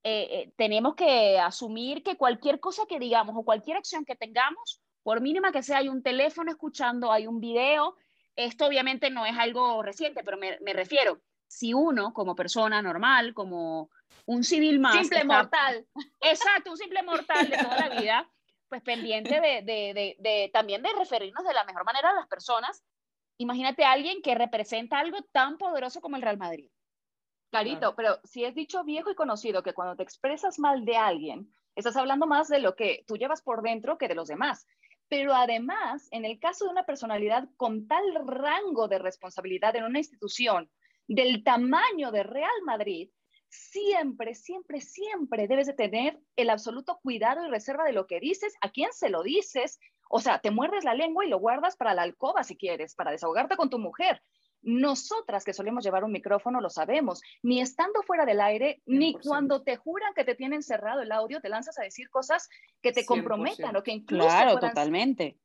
eh, 0.03 0.27
eh, 0.31 0.53
tenemos 0.57 0.95
que 0.95 1.39
asumir 1.39 2.03
que 2.03 2.17
cualquier 2.17 2.59
cosa 2.59 2.83
que 2.87 2.99
digamos 2.99 3.35
o 3.37 3.43
cualquier 3.43 3.77
acción 3.77 4.05
que 4.05 4.15
tengamos, 4.15 4.81
por 5.03 5.21
mínima 5.21 5.51
que 5.51 5.63
sea, 5.63 5.77
hay 5.77 5.89
un 5.89 6.03
teléfono 6.03 6.51
escuchando, 6.51 7.11
hay 7.11 7.27
un 7.27 7.39
video, 7.39 7.95
esto 8.35 8.65
obviamente 8.65 9.09
no 9.09 9.25
es 9.25 9.37
algo 9.37 9.81
reciente, 9.83 10.23
pero 10.23 10.37
me, 10.37 10.57
me 10.61 10.73
refiero, 10.73 11.21
si 11.47 11.73
uno 11.73 12.13
como 12.13 12.35
persona 12.35 12.81
normal, 12.81 13.33
como 13.33 13.89
un 14.25 14.43
civil 14.43 14.79
más... 14.79 14.95
Simple 14.95 15.23
mortal. 15.23 15.85
Exacto, 16.21 16.71
un 16.71 16.77
simple 16.77 17.03
mortal 17.03 17.49
de 17.49 17.57
toda 17.57 17.89
la 17.89 17.89
vida, 18.01 18.29
pues 18.69 18.81
pendiente 18.81 19.41
de, 19.41 19.61
de, 19.63 20.15
de, 20.19 20.49
también 20.53 20.81
de 20.81 20.93
referirnos 20.93 21.45
de 21.45 21.53
la 21.53 21.63
mejor 21.65 21.83
manera 21.83 22.11
a 22.11 22.15
las 22.15 22.27
personas. 22.27 22.83
Imagínate 23.37 23.83
a 23.83 23.91
alguien 23.91 24.21
que 24.21 24.35
representa 24.35 24.99
algo 24.99 25.17
tan 25.31 25.57
poderoso 25.57 26.01
como 26.01 26.15
el 26.15 26.21
Real 26.21 26.37
Madrid. 26.37 26.69
Clarito, 27.51 27.95
pero 27.95 28.19
si 28.23 28.45
es 28.45 28.53
dicho 28.53 28.83
viejo 28.83 29.09
y 29.09 29.15
conocido 29.15 29.63
que 29.63 29.73
cuando 29.73 29.95
te 29.95 30.03
expresas 30.03 30.59
mal 30.59 30.85
de 30.85 30.97
alguien, 30.97 31.51
estás 31.75 31.97
hablando 31.97 32.27
más 32.27 32.47
de 32.47 32.59
lo 32.59 32.75
que 32.75 33.03
tú 33.07 33.17
llevas 33.17 33.41
por 33.41 33.63
dentro 33.63 33.97
que 33.97 34.07
de 34.07 34.15
los 34.15 34.27
demás. 34.27 34.67
Pero 35.07 35.33
además, 35.33 36.07
en 36.11 36.25
el 36.25 36.39
caso 36.39 36.65
de 36.65 36.71
una 36.71 36.85
personalidad 36.85 37.49
con 37.57 37.87
tal 37.87 38.03
rango 38.27 38.87
de 38.87 38.99
responsabilidad 38.99 39.75
en 39.75 39.85
una 39.85 39.97
institución 39.97 40.69
del 41.07 41.43
tamaño 41.43 42.11
de 42.11 42.21
Real 42.21 42.61
Madrid, 42.65 43.09
siempre, 43.49 44.35
siempre, 44.35 44.81
siempre 44.81 45.47
debes 45.47 45.67
de 45.67 45.73
tener 45.73 46.19
el 46.35 46.49
absoluto 46.49 46.99
cuidado 47.01 47.45
y 47.45 47.49
reserva 47.49 47.83
de 47.83 47.93
lo 47.93 48.07
que 48.07 48.19
dices, 48.19 48.53
a 48.61 48.71
quién 48.71 48.91
se 48.93 49.09
lo 49.09 49.23
dices. 49.23 49.79
O 50.09 50.19
sea, 50.19 50.39
te 50.39 50.51
muerdes 50.51 50.83
la 50.83 50.93
lengua 50.93 51.25
y 51.25 51.29
lo 51.29 51.39
guardas 51.39 51.75
para 51.75 51.93
la 51.93 52.03
alcoba 52.03 52.43
si 52.43 52.55
quieres, 52.57 52.95
para 52.95 53.11
desahogarte 53.11 53.57
con 53.57 53.69
tu 53.69 53.79
mujer. 53.79 54.21
Nosotras 54.61 55.45
que 55.45 55.53
solemos 55.53 55.85
llevar 55.85 56.03
un 56.03 56.11
micrófono 56.11 56.59
lo 56.59 56.69
sabemos, 56.69 57.21
ni 57.41 57.61
estando 57.61 58.03
fuera 58.03 58.25
del 58.25 58.41
aire, 58.41 58.81
ni 58.85 59.13
cuando 59.13 59.63
te 59.63 59.77
juran 59.77 60.13
que 60.13 60.25
te 60.25 60.35
tienen 60.35 60.63
cerrado 60.63 61.01
el 61.01 61.11
audio, 61.11 61.39
te 61.39 61.49
lanzas 61.49 61.79
a 61.79 61.83
decir 61.83 62.09
cosas 62.09 62.49
que 62.81 62.91
te 62.91 63.05
comprometan 63.05 63.75
o 63.75 63.83
que 63.83 63.91
incluso... 63.91 64.27
Claro, 64.27 64.59
totalmente. 64.59 65.39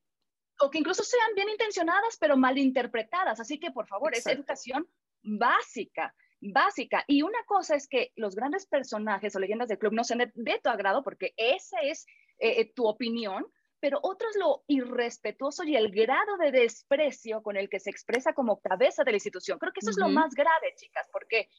O 0.61 0.71
que 0.71 0.79
incluso 0.79 1.05
sean 1.05 1.35
bien 1.37 1.49
intencionadas, 1.49 2.17
pero 2.19 2.37
mal 2.37 2.59
interpretadas. 2.59 3.39
Así 3.39 3.59
que, 3.61 3.71
por 3.71 3.87
favor, 3.87 4.15
es 4.15 4.27
educación 4.27 4.89
básica, 5.23 6.15
básica. 6.53 7.05
Y 7.07 7.23
una 7.23 7.43
cosa 7.47 7.75
es 7.75 7.89
que 7.89 8.13
los 8.17 8.35
grandes 8.35 8.67
personajes 8.67 9.35
o 9.35 9.39
leyendas 9.39 9.69
del 9.69 9.79
club 9.79 9.93
no 9.93 10.05
sean 10.05 10.31
de, 10.35 10.61
tu 10.63 10.71
agrado, 10.71 11.03
porque 11.03 11.35
esa 11.37 11.79
es 11.81 12.07
eh, 12.39 12.61
eh, 12.61 12.73
tu 12.75 12.87
opinión, 12.87 13.47
pero 13.85 13.99
otro 14.03 14.31
es 14.31 14.37
lo 14.37 14.65
irrespetuoso 14.67 15.63
y 15.63 15.77
el 15.77 15.91
grado 15.91 16.39
de 16.39 16.51
desprecio 16.51 17.43
con 17.43 17.59
el 17.59 17.69
que 17.69 17.81
se 17.81 17.91
expresa 17.91 18.33
como 18.33 18.59
cabeza 18.59 19.05
de 19.05 19.11
la 19.11 19.17
institución. 19.17 19.59
Creo 19.59 19.75
que 19.75 19.81
eso 19.81 19.91
es 19.91 19.99
lo 19.99 20.09
más 20.09 20.33
grave, 20.35 20.73
chicas, 20.75 21.07
porque 21.13 21.51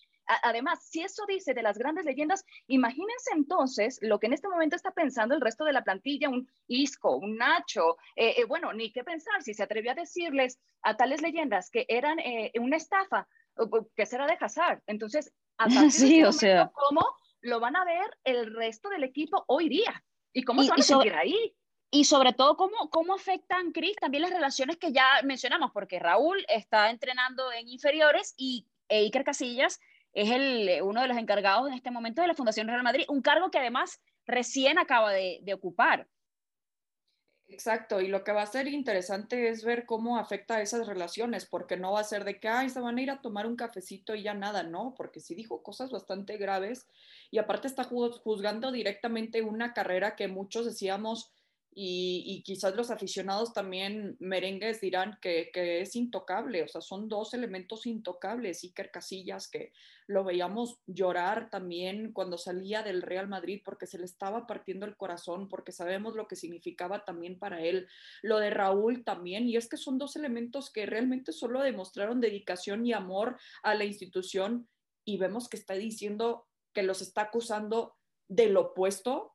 además, 0.41 0.79
si 0.83 1.03
eso 1.03 1.23
dice 1.27 1.53
de 1.53 1.61
las 1.61 1.77
grandes 1.77 2.03
leyendas, 2.03 2.43
imagínense 2.65 3.29
entonces 3.35 3.99
lo 4.01 4.19
que 4.19 4.25
en 4.25 4.33
este 4.33 4.47
momento 4.47 4.75
está 4.75 4.89
pensando 4.89 5.35
el 5.35 5.41
resto 5.41 5.65
de 5.65 5.73
la 5.73 5.83
plantilla, 5.83 6.29
un 6.29 6.49
Isco, 6.67 7.15
un 7.15 7.37
Nacho, 7.37 7.97
eh, 8.15 8.33
eh, 8.37 8.45
bueno, 8.45 8.73
ni 8.73 8.91
qué 8.91 9.03
pensar, 9.03 9.43
si 9.43 9.53
se 9.53 9.61
atrevió 9.61 9.91
a 9.91 9.93
decirles 9.93 10.59
a 10.81 10.97
tales 10.97 11.21
leyendas 11.21 11.69
que 11.69 11.85
eran 11.89 12.17
eh, 12.17 12.51
una 12.59 12.77
estafa, 12.77 13.27
que 13.95 14.05
será 14.05 14.27
de 14.27 14.37
Hazard. 14.39 14.81
Entonces, 14.87 15.33
a 15.57 15.67
sí, 15.91 16.23
o 16.23 16.31
sea. 16.31 16.71
¿cómo 16.73 17.05
lo 17.41 17.59
van 17.59 17.75
a 17.75 17.85
ver 17.85 18.17
el 18.23 18.53
resto 18.55 18.89
del 18.89 19.03
equipo 19.03 19.43
hoy 19.47 19.69
día? 19.69 20.03
¿Y 20.33 20.43
cómo 20.43 20.63
se 20.63 20.69
van 20.69 20.79
a 20.79 20.83
sentir 20.83 21.13
ahí? 21.13 21.55
Y 21.91 22.03
sobre 22.05 22.33
todo, 22.33 22.57
¿cómo, 22.57 22.89
cómo 22.89 23.13
afectan, 23.13 23.71
Cris, 23.71 23.95
también 23.95 24.23
las 24.23 24.31
relaciones 24.31 24.77
que 24.77 24.91
ya 24.91 25.05
mencionamos? 25.23 25.71
Porque 25.71 25.99
Raúl 25.99 26.43
está 26.49 26.89
entrenando 26.89 27.51
en 27.53 27.69
inferiores 27.69 28.33
y 28.35 28.67
Iker 28.89 29.23
Casillas 29.23 29.79
es 30.11 30.31
el, 30.31 30.81
uno 30.81 31.01
de 31.01 31.07
los 31.07 31.17
encargados 31.17 31.67
en 31.67 31.73
este 31.73 31.91
momento 31.91 32.21
de 32.21 32.27
la 32.27 32.33
Fundación 32.33 32.67
Real 32.67 32.83
Madrid, 32.83 33.05
un 33.07 33.21
cargo 33.21 33.51
que 33.51 33.59
además 33.59 34.01
recién 34.25 34.77
acaba 34.77 35.11
de, 35.11 35.39
de 35.43 35.53
ocupar. 35.53 36.07
Exacto, 37.47 38.01
y 38.01 38.07
lo 38.07 38.23
que 38.23 38.31
va 38.31 38.41
a 38.41 38.45
ser 38.47 38.67
interesante 38.67 39.49
es 39.49 39.63
ver 39.63 39.85
cómo 39.85 40.17
afecta 40.17 40.55
a 40.55 40.61
esas 40.61 40.87
relaciones, 40.87 41.45
porque 41.45 41.77
no 41.77 41.91
va 41.91 41.99
a 41.99 42.03
ser 42.03 42.23
de 42.23 42.39
que, 42.39 42.47
ay, 42.47 42.69
se 42.69 42.79
van 42.79 42.97
a 42.97 43.01
ir 43.03 43.11
a 43.11 43.21
tomar 43.21 43.45
un 43.45 43.55
cafecito 43.55 44.15
y 44.15 44.23
ya 44.23 44.33
nada, 44.33 44.63
no, 44.63 44.95
porque 44.97 45.19
sí 45.19 45.35
dijo 45.35 45.61
cosas 45.61 45.91
bastante 45.91 46.37
graves 46.37 46.87
y 47.29 47.37
aparte 47.37 47.67
está 47.67 47.83
juzgando 47.83 48.71
directamente 48.71 49.43
una 49.43 49.73
carrera 49.73 50.15
que 50.15 50.27
muchos 50.27 50.65
decíamos, 50.65 51.31
y, 51.77 52.41
quizás 52.45 52.73
los 52.73 52.89
aficionados 52.89 53.51
también 53.51 54.15
merengues 54.19 54.79
dirán 54.79 55.17
que, 55.21 55.51
es 55.53 55.97
intocable, 55.97 56.63
o 56.63 56.67
sea, 56.69 56.79
son 56.79 57.09
dos 57.09 57.33
elementos 57.33 57.85
intocables. 57.85 58.63
Iker 58.63 58.91
Casillas, 58.91 59.49
que 59.49 59.73
lo 60.07 60.23
veíamos 60.23 60.79
llorar 60.87 61.49
también 61.49 62.13
cuando 62.13 62.37
salía 62.37 62.81
del 62.81 63.01
Real 63.01 63.27
Madrid 63.27 63.61
porque 63.65 63.87
se 63.87 63.97
le 63.97 64.05
estaba 64.05 64.47
partiendo 64.47 64.85
el 64.85 64.95
corazón, 64.95 65.49
porque 65.49 65.73
sabemos 65.73 66.15
lo 66.15 66.29
que 66.29 66.37
significaba 66.37 67.03
también 67.03 67.37
para 67.37 67.61
él. 67.61 67.89
Lo 68.21 68.39
de 68.39 68.51
Raúl 68.51 69.03
también, 69.03 69.49
y 69.49 69.57
es 69.57 69.67
que 69.67 69.75
son 69.75 69.97
dos 69.97 70.15
elementos 70.15 70.71
que 70.71 70.85
realmente 70.85 71.33
solo 71.33 71.61
demostraron 71.61 72.21
dedicación 72.21 72.85
y 72.85 72.93
amor 72.93 73.37
a 73.63 73.75
la 73.75 73.83
institución 73.83 74.69
y 75.03 75.17
vemos 75.17 75.49
que 75.49 75.57
está 75.57 75.73
diciendo 75.73 76.47
que 76.73 76.83
los 76.83 77.01
está 77.01 77.23
acusando 77.23 77.97
del 78.29 78.55
opuesto 78.55 79.34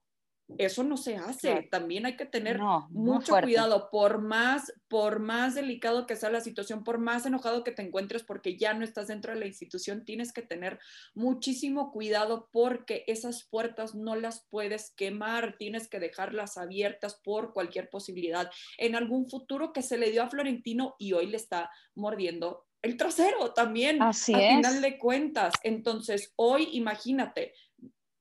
eso 0.59 0.83
no 0.83 0.97
se 0.97 1.17
hace. 1.17 1.69
También 1.71 2.07
hay 2.07 2.17
que 2.17 2.27
tener 2.27 2.59
mucho 2.91 3.35
cuidado, 3.41 3.89
por 3.91 4.21
más, 4.21 4.73
por 4.89 5.21
más 5.21 5.55
delicado 5.55 6.07
que 6.07 6.17
sea 6.17 6.31
la 6.31 6.41
situación, 6.41 6.85
por 6.85 6.99
más 6.99 7.27
enojado 7.27 7.65
que 7.65 7.73
te 7.73 7.83
encuentres 7.83 8.23
porque 8.23 8.57
ya 8.57 8.75
no 8.75 8.85
estás 8.85 9.09
dentro 9.09 9.33
de 9.33 9.41
la 9.41 9.47
institución, 9.47 10.05
tienes 10.05 10.33
que 10.33 10.43
tener 10.43 10.79
muchísimo 11.15 11.93
cuidado 11.93 12.49
porque 12.53 13.05
esas 13.07 13.45
puertas 13.45 13.95
no 13.95 14.17
las 14.17 14.47
puedes 14.51 14.93
quemar, 14.97 15.57
tienes 15.59 15.89
que 15.89 16.01
dejarlas 16.01 16.59
abiertas 16.59 17.21
por 17.23 17.53
cualquier 17.53 17.89
posibilidad. 17.91 18.51
En 18.79 18.95
algún 18.95 19.29
futuro 19.29 19.73
que 19.73 19.83
se 19.83 19.99
le 19.99 20.11
dio 20.11 20.23
a 20.23 20.31
Florentino 20.31 20.95
y 20.99 21.13
hoy 21.13 21.27
le 21.27 21.37
está 21.37 21.71
mordiendo 21.95 22.67
el 22.83 22.97
trasero 22.97 23.53
también, 23.53 24.01
Así 24.01 24.33
al 24.33 24.57
final 24.57 24.81
de 24.81 24.99
cuentas. 24.99 25.53
Entonces, 25.63 26.33
hoy 26.37 26.69
imagínate 26.73 27.53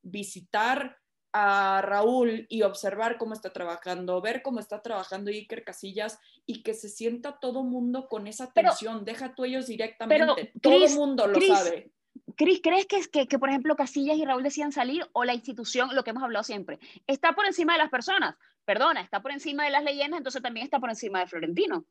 visitar 0.01 0.97
a 1.31 1.81
Raúl 1.83 2.47
y 2.49 2.63
observar 2.63 3.17
cómo 3.17 3.33
está 3.33 3.51
trabajando, 3.51 4.21
ver 4.21 4.41
cómo 4.41 4.59
está 4.59 4.81
trabajando 4.81 5.29
Iker 5.29 5.63
Casillas 5.63 6.19
y 6.45 6.63
que 6.63 6.73
se 6.73 6.89
sienta 6.89 7.39
todo 7.39 7.63
mundo 7.63 8.07
con 8.07 8.27
esa 8.27 8.51
tensión. 8.51 9.05
Deja 9.05 9.35
tú 9.35 9.45
ellos 9.45 9.67
directamente, 9.67 10.51
todo 10.61 10.85
el 10.85 10.93
mundo 10.95 11.27
lo 11.27 11.39
sabe. 11.39 11.91
Cris, 12.35 12.61
¿crees 12.61 12.85
que, 12.85 13.01
que, 13.11 13.27
que, 13.27 13.39
por 13.39 13.49
ejemplo, 13.49 13.75
Casillas 13.75 14.17
y 14.17 14.25
Raúl 14.25 14.43
decían 14.43 14.71
salir 14.71 15.07
o 15.13 15.23
la 15.23 15.33
institución, 15.33 15.93
lo 15.93 16.03
que 16.03 16.11
hemos 16.11 16.23
hablado 16.23 16.43
siempre, 16.43 16.79
está 17.07 17.33
por 17.33 17.45
encima 17.45 17.73
de 17.73 17.79
las 17.79 17.89
personas? 17.89 18.35
Perdona, 18.65 19.01
está 19.01 19.21
por 19.21 19.31
encima 19.31 19.65
de 19.65 19.71
las 19.71 19.83
leyendas, 19.83 20.19
entonces 20.19 20.41
también 20.41 20.63
está 20.63 20.79
por 20.79 20.89
encima 20.89 21.19
de 21.19 21.27
Florentino. 21.27 21.85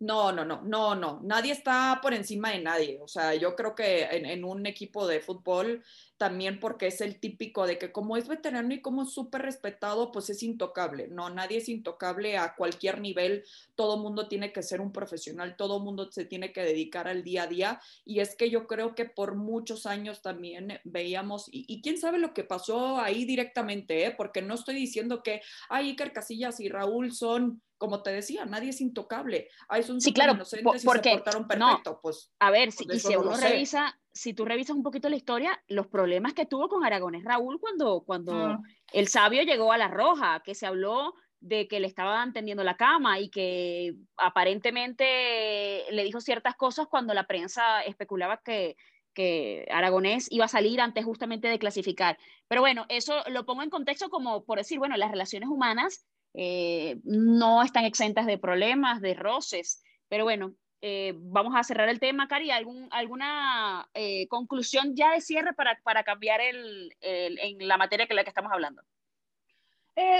No, 0.00 0.32
no, 0.32 0.44
no, 0.44 0.60
no, 0.62 0.94
no. 0.96 1.20
Nadie 1.22 1.52
está 1.52 2.00
por 2.02 2.14
encima 2.14 2.50
de 2.50 2.60
nadie. 2.60 2.98
O 3.00 3.06
sea, 3.06 3.34
yo 3.34 3.54
creo 3.54 3.74
que 3.74 4.02
en, 4.02 4.44
un 4.44 4.66
equipo 4.66 5.06
de 5.06 5.20
fútbol 5.20 5.84
también 6.16 6.58
porque 6.58 6.88
es 6.88 7.00
el 7.00 7.20
típico 7.20 7.66
de 7.66 7.78
que 7.78 7.92
como 7.92 8.16
es 8.16 8.28
veterano 8.28 8.74
y 8.74 8.82
como 8.82 9.04
es 9.04 9.12
súper 9.12 9.42
respetado, 9.42 10.10
pues 10.10 10.30
es 10.30 10.42
intocable. 10.42 11.08
No, 11.08 11.30
nadie 11.30 11.58
es 11.58 11.68
intocable 11.68 12.36
a 12.36 12.56
cualquier 12.56 13.00
nivel. 13.00 13.44
Todo 13.76 13.96
mundo 13.96 14.26
tiene 14.28 14.52
que 14.52 14.64
ser 14.64 14.80
un 14.80 14.92
profesional, 14.92 15.56
todo 15.56 15.80
mundo 15.80 16.10
se 16.10 16.24
tiene 16.24 16.52
que 16.52 16.62
dedicar 16.62 17.06
al 17.06 17.22
día 17.22 17.44
a 17.44 17.46
día. 17.46 17.80
Y 18.04 18.18
es 18.20 18.36
que 18.36 18.50
yo 18.50 18.66
creo 18.66 18.94
que 18.94 19.04
por 19.04 19.36
muchos 19.36 19.86
años 19.86 20.22
también 20.22 20.80
veíamos, 20.84 21.48
y, 21.50 21.80
quién 21.82 21.98
sabe 21.98 22.18
lo 22.18 22.34
que 22.34 22.44
pasó 22.44 22.98
ahí 22.98 23.24
directamente, 23.24 24.06
¿eh? 24.06 24.14
porque 24.16 24.42
no 24.42 24.54
estoy 24.54 24.74
diciendo 24.74 25.22
que, 25.22 25.40
ay, 25.68 25.90
Iker 25.90 26.12
Casillas 26.12 26.60
y 26.60 26.68
Raúl 26.68 27.12
son 27.12 27.62
como 27.84 28.02
te 28.02 28.10
decía, 28.10 28.46
nadie 28.46 28.70
es 28.70 28.80
intocable. 28.80 29.48
Son 29.82 30.00
sí, 30.00 30.12
claro, 30.12 30.32
inocentes 30.32 30.76
y 30.76 30.78
se 30.78 30.86
portaron 30.86 31.46
perfecto. 31.46 32.00
pues, 32.00 32.32
a 32.38 32.50
ver, 32.50 32.72
si, 32.72 32.86
y 32.90 32.98
si 32.98 33.14
uno 33.14 33.36
revisa, 33.36 33.98
si 34.10 34.32
tú 34.32 34.46
revisas 34.46 34.74
un 34.74 34.82
poquito 34.82 35.10
la 35.10 35.16
historia, 35.16 35.62
los 35.68 35.86
problemas 35.86 36.32
que 36.32 36.46
tuvo 36.46 36.68
con 36.68 36.84
Aragones 36.84 37.24
Raúl 37.24 37.60
cuando, 37.60 38.04
cuando 38.06 38.32
mm. 38.32 38.62
el 38.92 39.08
sabio 39.08 39.42
llegó 39.42 39.70
a 39.70 39.78
la 39.78 39.88
Roja, 39.88 40.40
que 40.42 40.54
se 40.54 40.66
habló 40.66 41.14
de 41.40 41.68
que 41.68 41.78
le 41.78 41.86
estaban 41.86 42.32
tendiendo 42.32 42.64
la 42.64 42.78
cama 42.78 43.20
y 43.20 43.28
que 43.28 43.96
aparentemente 44.16 45.84
le 45.90 46.04
dijo 46.04 46.22
ciertas 46.22 46.56
cosas 46.56 46.86
cuando 46.86 47.12
la 47.12 47.26
prensa 47.26 47.82
especulaba 47.82 48.40
que, 48.42 48.76
que 49.12 49.66
Aragonés 49.70 50.26
iba 50.30 50.46
a 50.46 50.48
salir 50.48 50.80
antes 50.80 51.04
justamente 51.04 51.48
de 51.48 51.58
clasificar. 51.58 52.16
Pero 52.48 52.62
bueno, 52.62 52.86
eso 52.88 53.22
lo 53.28 53.44
pongo 53.44 53.62
en 53.62 53.68
contexto 53.68 54.08
como 54.08 54.44
por 54.44 54.56
decir, 54.56 54.78
bueno, 54.78 54.96
las 54.96 55.10
relaciones 55.10 55.50
humanas 55.50 56.06
eh, 56.34 56.98
no 57.04 57.62
están 57.62 57.84
exentas 57.84 58.26
de 58.26 58.38
problemas, 58.38 59.00
de 59.00 59.14
roces, 59.14 59.82
pero 60.08 60.24
bueno, 60.24 60.54
eh, 60.80 61.14
vamos 61.16 61.54
a 61.56 61.62
cerrar 61.62 61.88
el 61.88 62.00
tema, 62.00 62.28
Cari. 62.28 62.50
¿Algún, 62.50 62.88
¿Alguna 62.90 63.88
eh, 63.94 64.26
conclusión 64.28 64.94
ya 64.96 65.12
de 65.12 65.20
cierre 65.20 65.54
para, 65.54 65.80
para 65.82 66.02
cambiar 66.02 66.40
el, 66.40 66.92
en 67.00 67.66
la 67.66 67.78
materia 67.78 68.06
que 68.06 68.14
la 68.14 68.24
que 68.24 68.30
estamos 68.30 68.52
hablando? 68.52 68.82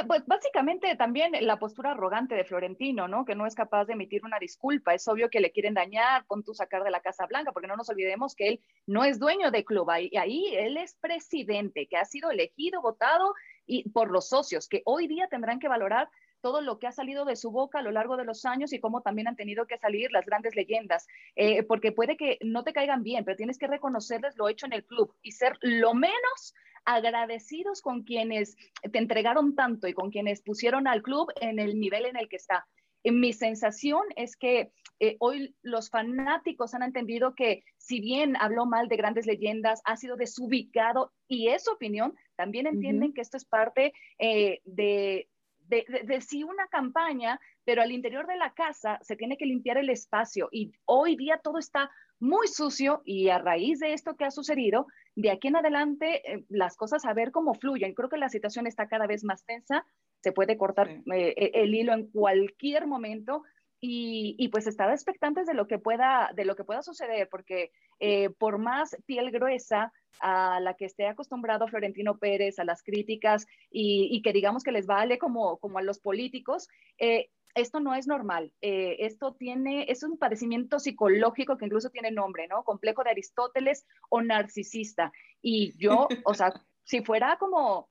Pues 0.06 0.24
básicamente 0.24 0.94
también 0.94 1.32
la 1.40 1.58
postura 1.58 1.90
arrogante 1.90 2.36
de 2.36 2.44
Florentino, 2.44 3.08
¿no? 3.08 3.24
Que 3.24 3.34
no 3.34 3.44
es 3.44 3.56
capaz 3.56 3.86
de 3.86 3.94
emitir 3.94 4.24
una 4.24 4.38
disculpa. 4.38 4.94
Es 4.94 5.08
obvio 5.08 5.28
que 5.30 5.40
le 5.40 5.50
quieren 5.50 5.74
dañar, 5.74 6.26
con 6.26 6.44
tu 6.44 6.54
sacar 6.54 6.84
de 6.84 6.92
la 6.92 7.00
Casa 7.00 7.26
Blanca, 7.26 7.50
porque 7.50 7.66
no 7.66 7.74
nos 7.74 7.88
olvidemos 7.88 8.36
que 8.36 8.48
él 8.50 8.60
no 8.86 9.04
es 9.04 9.18
dueño 9.18 9.50
de 9.50 9.64
club. 9.64 9.90
y 9.98 10.16
ahí 10.16 10.54
él 10.54 10.76
es 10.76 10.94
presidente, 10.94 11.88
que 11.88 11.96
ha 11.96 12.04
sido 12.04 12.30
elegido, 12.30 12.82
votado 12.82 13.34
y 13.66 13.88
por 13.90 14.10
los 14.10 14.28
socios, 14.28 14.68
que 14.68 14.82
hoy 14.84 15.06
día 15.06 15.28
tendrán 15.28 15.58
que 15.58 15.68
valorar 15.68 16.08
todo 16.40 16.60
lo 16.60 16.78
que 16.78 16.86
ha 16.86 16.92
salido 16.92 17.24
de 17.24 17.36
su 17.36 17.50
boca 17.50 17.78
a 17.78 17.82
lo 17.82 17.90
largo 17.90 18.18
de 18.18 18.24
los 18.24 18.44
años 18.44 18.74
y 18.74 18.78
cómo 18.78 19.00
también 19.00 19.28
han 19.28 19.36
tenido 19.36 19.66
que 19.66 19.78
salir 19.78 20.12
las 20.12 20.26
grandes 20.26 20.54
leyendas, 20.54 21.06
eh, 21.36 21.62
porque 21.62 21.90
puede 21.90 22.18
que 22.18 22.36
no 22.42 22.64
te 22.64 22.74
caigan 22.74 23.02
bien, 23.02 23.24
pero 23.24 23.36
tienes 23.36 23.56
que 23.56 23.66
reconocerles 23.66 24.36
lo 24.36 24.50
hecho 24.50 24.66
en 24.66 24.74
el 24.74 24.84
club 24.84 25.14
y 25.22 25.32
ser 25.32 25.56
lo 25.62 25.94
menos 25.94 26.54
agradecidos 26.84 27.80
con 27.80 28.02
quienes 28.02 28.56
te 28.92 28.98
entregaron 28.98 29.54
tanto 29.54 29.88
y 29.88 29.94
con 29.94 30.10
quienes 30.10 30.42
pusieron 30.42 30.86
al 30.86 31.02
club 31.02 31.32
en 31.40 31.58
el 31.58 31.80
nivel 31.80 32.04
en 32.04 32.16
el 32.16 32.28
que 32.28 32.36
está. 32.36 32.66
Mi 33.04 33.32
sensación 33.32 34.02
es 34.16 34.36
que 34.36 34.72
eh, 35.00 35.16
hoy 35.18 35.54
los 35.62 35.90
fanáticos 35.90 36.74
han 36.74 36.82
entendido 36.82 37.34
que 37.34 37.64
si 37.76 38.00
bien 38.00 38.36
habló 38.36 38.64
mal 38.64 38.88
de 38.88 38.96
grandes 38.96 39.26
leyendas, 39.26 39.82
ha 39.84 39.96
sido 39.96 40.16
desubicado 40.16 41.12
y 41.28 41.48
es 41.48 41.64
su 41.64 41.72
opinión, 41.72 42.14
también 42.36 42.66
entienden 42.66 43.12
que 43.12 43.20
esto 43.20 43.36
es 43.36 43.44
parte 43.44 43.92
eh, 44.18 44.60
de, 44.64 45.28
de, 45.68 46.20
sí 46.20 46.44
una 46.44 46.66
campaña, 46.68 47.40
pero 47.64 47.82
al 47.82 47.92
interior 47.92 48.26
de 48.26 48.36
la 48.36 48.52
casa 48.54 48.98
se 49.02 49.16
tiene 49.16 49.36
que 49.36 49.46
limpiar 49.46 49.78
el 49.78 49.90
espacio 49.90 50.48
y 50.52 50.72
hoy 50.84 51.16
día 51.16 51.40
todo 51.42 51.58
está 51.58 51.90
muy 52.20 52.46
sucio 52.46 53.02
y 53.04 53.28
a 53.28 53.38
raíz 53.38 53.80
de 53.80 53.92
esto 53.92 54.16
que 54.16 54.24
ha 54.24 54.30
sucedido, 54.30 54.86
de 55.14 55.30
aquí 55.30 55.48
en 55.48 55.56
adelante 55.56 56.22
eh, 56.32 56.44
las 56.48 56.76
cosas 56.76 57.04
a 57.04 57.12
ver 57.12 57.32
cómo 57.32 57.54
fluyen. 57.54 57.94
Creo 57.94 58.08
que 58.08 58.16
la 58.16 58.28
situación 58.28 58.66
está 58.66 58.88
cada 58.88 59.06
vez 59.06 59.24
más 59.24 59.44
tensa, 59.44 59.84
se 60.24 60.32
puede 60.32 60.56
cortar 60.56 60.88
eh, 60.88 61.34
e, 61.36 61.50
el 61.52 61.74
hilo 61.74 61.92
en 61.92 62.10
cualquier 62.10 62.86
momento 62.86 63.42
y, 63.86 64.48
pues 64.48 64.66
estar 64.66 64.90
expectantes 64.90 65.46
de 65.46 65.52
lo 65.52 65.66
que 65.66 65.78
pueda, 65.78 66.30
de 66.34 66.46
lo 66.46 66.56
que 66.56 66.64
pueda 66.64 66.82
suceder, 66.82 67.28
porque 67.30 67.70
eh, 68.00 68.30
por 68.30 68.56
más 68.56 68.96
piel 69.04 69.30
gruesa 69.30 69.92
a 70.20 70.58
la 70.60 70.72
que 70.72 70.86
esté 70.86 71.06
acostumbrado 71.06 71.68
Florentino 71.68 72.16
Pérez, 72.16 72.58
a 72.58 72.64
las 72.64 72.82
críticas 72.82 73.46
y, 73.70 74.22
que 74.22 74.32
digamos 74.32 74.62
que 74.62 74.72
les 74.72 74.86
vale 74.86 75.18
como, 75.18 75.58
como 75.58 75.76
a 75.78 75.82
los 75.82 75.98
políticos, 75.98 76.66
eh, 76.96 77.28
esto 77.54 77.78
no 77.78 77.94
es 77.94 78.06
normal. 78.06 78.54
Eh, 78.62 78.96
esto 79.00 79.34
tiene, 79.34 79.84
es 79.90 80.02
un 80.02 80.16
padecimiento 80.16 80.78
psicológico 80.78 81.58
que 81.58 81.66
incluso 81.66 81.90
tiene 81.90 82.10
nombre, 82.10 82.48
¿no? 82.48 82.64
Complejo 82.64 83.04
de 83.04 83.10
Aristóteles 83.10 83.84
o 84.08 84.22
narcisista. 84.22 85.12
Y 85.42 85.76
yo, 85.76 86.08
o 86.24 86.32
sea, 86.32 86.54
si 86.84 87.02
fuera 87.02 87.36
como, 87.38 87.88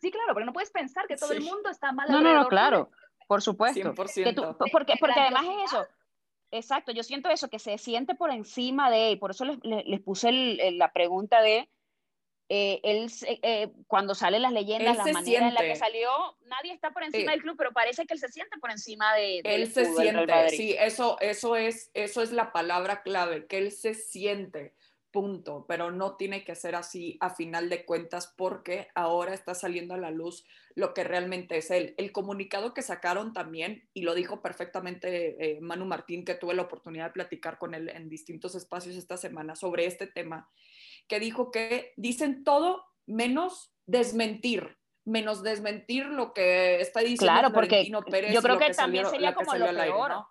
sí, 0.00 0.10
claro, 0.10 0.34
pero 0.34 0.46
no 0.46 0.52
puedes 0.52 0.70
pensar 0.70 1.06
que 1.06 1.16
todo 1.16 1.32
el 1.32 1.42
mundo 1.42 1.70
está 1.70 1.92
mal. 1.92 2.10
No, 2.10 2.20
no, 2.20 2.34
no, 2.34 2.48
claro. 2.48 2.90
Por 3.26 3.42
supuesto. 3.42 3.94
porque, 3.94 4.94
porque 4.98 5.20
además 5.20 5.44
es 5.44 5.72
eso. 5.72 5.86
Exacto, 6.50 6.92
yo 6.92 7.02
siento 7.02 7.28
eso, 7.28 7.48
que 7.50 7.58
se 7.58 7.76
siente 7.76 8.14
por 8.14 8.30
encima 8.30 8.90
de, 8.90 9.10
y 9.10 9.16
por 9.16 9.32
eso 9.32 9.44
les, 9.44 9.58
les, 9.62 10.00
puse 10.00 10.32
la 10.32 10.90
pregunta 10.92 11.42
de, 11.42 11.68
eh, 12.48 12.80
él, 12.82 13.12
eh, 13.42 13.70
cuando 13.86 14.14
salen 14.14 14.40
las 14.40 14.52
leyendas, 14.52 14.96
la 14.96 15.12
manera 15.12 15.48
en 15.48 15.52
la 15.52 15.60
que 15.60 15.76
salió, 15.76 16.08
nadie 16.46 16.72
está 16.72 16.90
por 16.90 17.02
encima 17.02 17.32
del 17.32 17.42
club, 17.42 17.56
pero 17.58 17.72
parece 17.72 18.06
que 18.06 18.14
él 18.14 18.20
se 18.20 18.28
siente 18.28 18.56
por 18.58 18.70
encima 18.70 19.14
de... 19.14 19.40
Él 19.44 19.70
se 19.70 19.84
siente, 19.94 20.48
sí, 20.48 20.74
eso, 20.78 21.18
eso, 21.20 21.56
es, 21.56 21.90
eso 21.92 22.22
es 22.22 22.32
la 22.32 22.50
palabra 22.50 23.02
clave, 23.02 23.46
que 23.46 23.58
él 23.58 23.70
se 23.70 23.92
siente 23.92 24.74
punto, 25.18 25.64
pero 25.66 25.90
no 25.90 26.14
tiene 26.14 26.44
que 26.44 26.54
ser 26.54 26.76
así 26.76 27.16
a 27.18 27.30
final 27.30 27.68
de 27.68 27.84
cuentas 27.84 28.32
porque 28.36 28.86
ahora 28.94 29.34
está 29.34 29.52
saliendo 29.52 29.94
a 29.94 29.98
la 29.98 30.12
luz 30.12 30.44
lo 30.76 30.94
que 30.94 31.02
realmente 31.02 31.56
es 31.56 31.72
él. 31.72 31.96
El 31.98 32.12
comunicado 32.12 32.72
que 32.72 32.82
sacaron 32.82 33.32
también, 33.32 33.88
y 33.94 34.02
lo 34.02 34.14
dijo 34.14 34.42
perfectamente 34.42 35.56
eh, 35.56 35.60
Manu 35.60 35.86
Martín, 35.86 36.24
que 36.24 36.36
tuve 36.36 36.54
la 36.54 36.62
oportunidad 36.62 37.06
de 37.06 37.14
platicar 37.14 37.58
con 37.58 37.74
él 37.74 37.88
en 37.88 38.08
distintos 38.08 38.54
espacios 38.54 38.94
esta 38.94 39.16
semana 39.16 39.56
sobre 39.56 39.86
este 39.86 40.06
tema, 40.06 40.48
que 41.08 41.18
dijo 41.18 41.50
que 41.50 41.94
dicen 41.96 42.44
todo 42.44 42.84
menos 43.04 43.74
desmentir, 43.86 44.78
menos 45.04 45.42
desmentir 45.42 46.06
lo 46.06 46.32
que 46.32 46.80
está 46.80 47.00
diciendo 47.00 47.24
claro, 47.24 47.52
porque 47.52 47.90
Pérez. 48.08 48.32
Yo 48.32 48.40
creo 48.40 48.56
que, 48.56 48.70
también 48.70 49.04
sería 49.06 49.34
como 49.34 49.52
lo 49.56 49.66
peor. 49.66 50.10
¿no? 50.10 50.28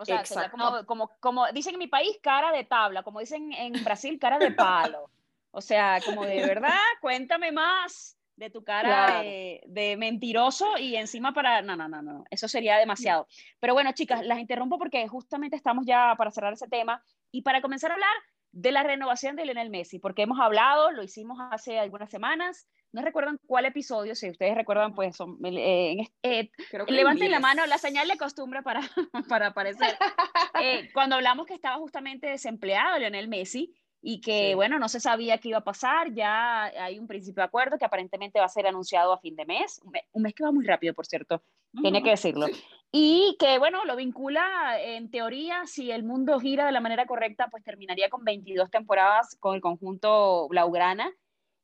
O 0.00 0.04
sea, 0.06 0.50
como, 0.50 0.86
como, 0.86 1.10
como 1.20 1.52
dicen 1.52 1.74
en 1.74 1.78
mi 1.78 1.86
país, 1.86 2.16
cara 2.22 2.52
de 2.52 2.64
tabla, 2.64 3.02
como 3.02 3.20
dicen 3.20 3.52
en 3.52 3.84
Brasil, 3.84 4.18
cara 4.18 4.38
de 4.38 4.50
palo. 4.50 5.10
O 5.50 5.60
sea, 5.60 6.00
como 6.02 6.24
de 6.24 6.40
verdad, 6.40 6.78
cuéntame 7.02 7.52
más 7.52 8.16
de 8.34 8.48
tu 8.48 8.64
cara 8.64 9.20
de, 9.20 9.96
mentiroso 9.98 10.78
y 10.78 10.96
encima 10.96 11.34
para... 11.34 11.60
No, 11.60 11.76
no, 11.76 11.86
no, 11.86 12.00
no, 12.00 12.24
eso 12.30 12.48
sería 12.48 12.78
demasiado. 12.78 13.26
Pero 13.58 13.74
bueno, 13.74 13.92
chicas, 13.92 14.24
las 14.24 14.38
interrumpo 14.38 14.78
porque 14.78 15.06
justamente 15.06 15.56
estamos 15.56 15.84
ya 15.84 16.14
para 16.16 16.30
cerrar 16.30 16.54
ese 16.54 16.66
tema 16.66 17.02
y 17.30 17.42
para 17.42 17.60
comenzar 17.60 17.90
a 17.90 17.94
hablar 17.94 18.14
de 18.52 18.72
la 18.72 18.82
renovación 18.82 19.36
de 19.36 19.44
Lionel 19.44 19.68
Messi, 19.68 19.98
porque 19.98 20.22
hemos 20.22 20.40
hablado, 20.40 20.92
lo 20.92 21.02
hicimos 21.02 21.38
hace 21.50 21.78
algunas 21.78 22.08
semanas, 22.08 22.66
no 22.92 23.02
recuerdan 23.02 23.38
cuál 23.46 23.66
episodio, 23.66 24.14
si 24.14 24.30
ustedes 24.30 24.54
recuerdan, 24.54 24.94
pues 24.94 25.16
son, 25.16 25.38
eh, 25.44 26.08
eh, 26.22 26.50
levanten 26.88 27.30
la 27.30 27.40
mano, 27.40 27.64
la 27.66 27.78
señal 27.78 28.08
de 28.08 28.16
costumbre 28.16 28.62
para, 28.62 28.80
para 29.28 29.48
aparecer. 29.48 29.96
Eh, 30.62 30.90
cuando 30.92 31.14
hablamos 31.14 31.46
que 31.46 31.54
estaba 31.54 31.76
justamente 31.76 32.26
desempleado 32.26 32.98
Lionel 32.98 33.28
Messi 33.28 33.72
y 34.02 34.20
que, 34.20 34.54
bueno, 34.54 34.78
no 34.78 34.90
se 34.90 35.00
sabía 35.00 35.38
qué 35.38 35.50
iba 35.50 35.58
a 35.58 35.64
pasar, 35.64 36.12
ya 36.12 36.64
hay 36.64 36.98
un 36.98 37.06
principio 37.06 37.40
de 37.40 37.46
acuerdo 37.46 37.78
que 37.78 37.84
aparentemente 37.84 38.40
va 38.40 38.44
a 38.44 38.50
ser 38.50 38.66
anunciado 38.66 39.12
a 39.12 39.20
fin 39.20 39.36
de 39.36 39.46
mes, 39.46 39.80
un 40.12 40.22
mes, 40.22 40.34
que 40.34 40.44
va 40.44 40.52
muy 40.52 40.66
rápido, 40.66 40.92
por 40.92 41.06
cierto, 41.06 41.42
tiene 41.80 42.02
que 42.02 42.10
decirlo. 42.10 42.46
Y 42.92 43.36
que, 43.38 43.58
bueno, 43.58 43.84
lo 43.86 43.96
vincula, 43.96 44.78
en 44.82 45.10
teoría, 45.10 45.62
si 45.66 45.90
el 45.92 46.02
mundo 46.02 46.40
gira 46.40 46.66
de 46.66 46.72
la 46.72 46.80
manera 46.80 47.06
correcta, 47.06 47.48
pues 47.48 47.64
terminaría 47.64 48.10
con 48.10 48.24
22 48.24 48.70
temporadas 48.70 49.36
con 49.38 49.54
el 49.54 49.62
conjunto 49.62 50.46
Blaugrana. 50.48 51.10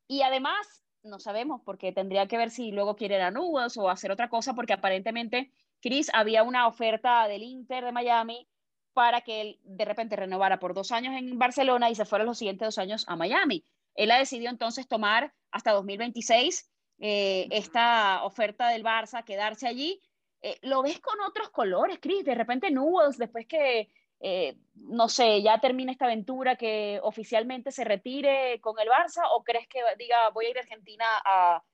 Y 0.09 0.23
además, 0.23 0.86
no 1.07 1.19
sabemos, 1.19 1.61
porque 1.65 1.93
tendría 1.93 2.27
que 2.27 2.39
ver 2.39 2.51
si 2.51 2.73
luego 2.73 2.97
quiere 2.97 3.17
ir 3.17 3.23
a 3.23 3.31
Nubes 3.31 3.77
o 3.77 3.89
hacer 3.89 4.11
otra 4.11 4.29
cosa, 4.29 4.55
porque 4.55 4.73
aparentemente, 4.73 5.51
Chris, 5.81 6.11
había 6.13 6.43
una 6.43 6.67
oferta 6.67 7.27
del 7.29 7.43
Inter 7.43 7.85
de 7.85 7.93
Miami 7.93 8.49
para 8.93 9.21
que 9.21 9.41
él 9.41 9.61
de 9.63 9.85
repente 9.85 10.17
renovara 10.17 10.59
por 10.59 10.75
dos 10.75 10.91
años 10.91 11.15
en 11.17 11.39
Barcelona 11.39 11.91
y 11.91 11.95
se 11.95 12.07
fuera 12.07 12.25
los 12.25 12.39
siguientes 12.39 12.67
dos 12.67 12.79
años 12.79 13.05
a 13.09 13.17
Miami. 13.17 13.65
Él 13.95 14.11
ha 14.11 14.19
decidido 14.19 14.51
entonces 14.51 14.89
tomar 14.89 15.35
hasta 15.51 15.73
2026 15.73 16.71
eh, 16.99 17.47
esta 17.51 18.25
oferta 18.25 18.69
del 18.69 18.85
Barça, 18.85 19.25
quedarse 19.25 19.67
allí. 19.67 20.01
Eh, 20.41 20.59
¿Lo 20.63 20.83
ves 20.83 21.01
con 21.01 21.21
otros 21.21 21.51
colores, 21.51 21.99
Chris? 22.01 22.25
De 22.25 22.35
repente 22.35 22.71
Nubes, 22.71 23.19
después 23.19 23.47
que 23.47 23.91
eh, 24.21 24.57
no 24.75 25.09
sé, 25.09 25.43
ya 25.43 25.61
termina 25.61 25.93
esta 25.93 26.07
aventura, 26.07 26.57
que 26.57 27.01
oficialmente 27.03 27.71
se 27.73 27.85
retire 27.85 28.61
con 28.61 28.79
el 28.79 28.89
Barça 28.89 29.23
o 29.33 29.43
crees 29.45 29.69
que 29.69 29.81
diga 29.99 30.31
voy 30.31 30.47
a 30.47 30.51
ir 30.51 30.59
a 30.59 30.61
Argentina 30.61 31.05
a 31.25 31.65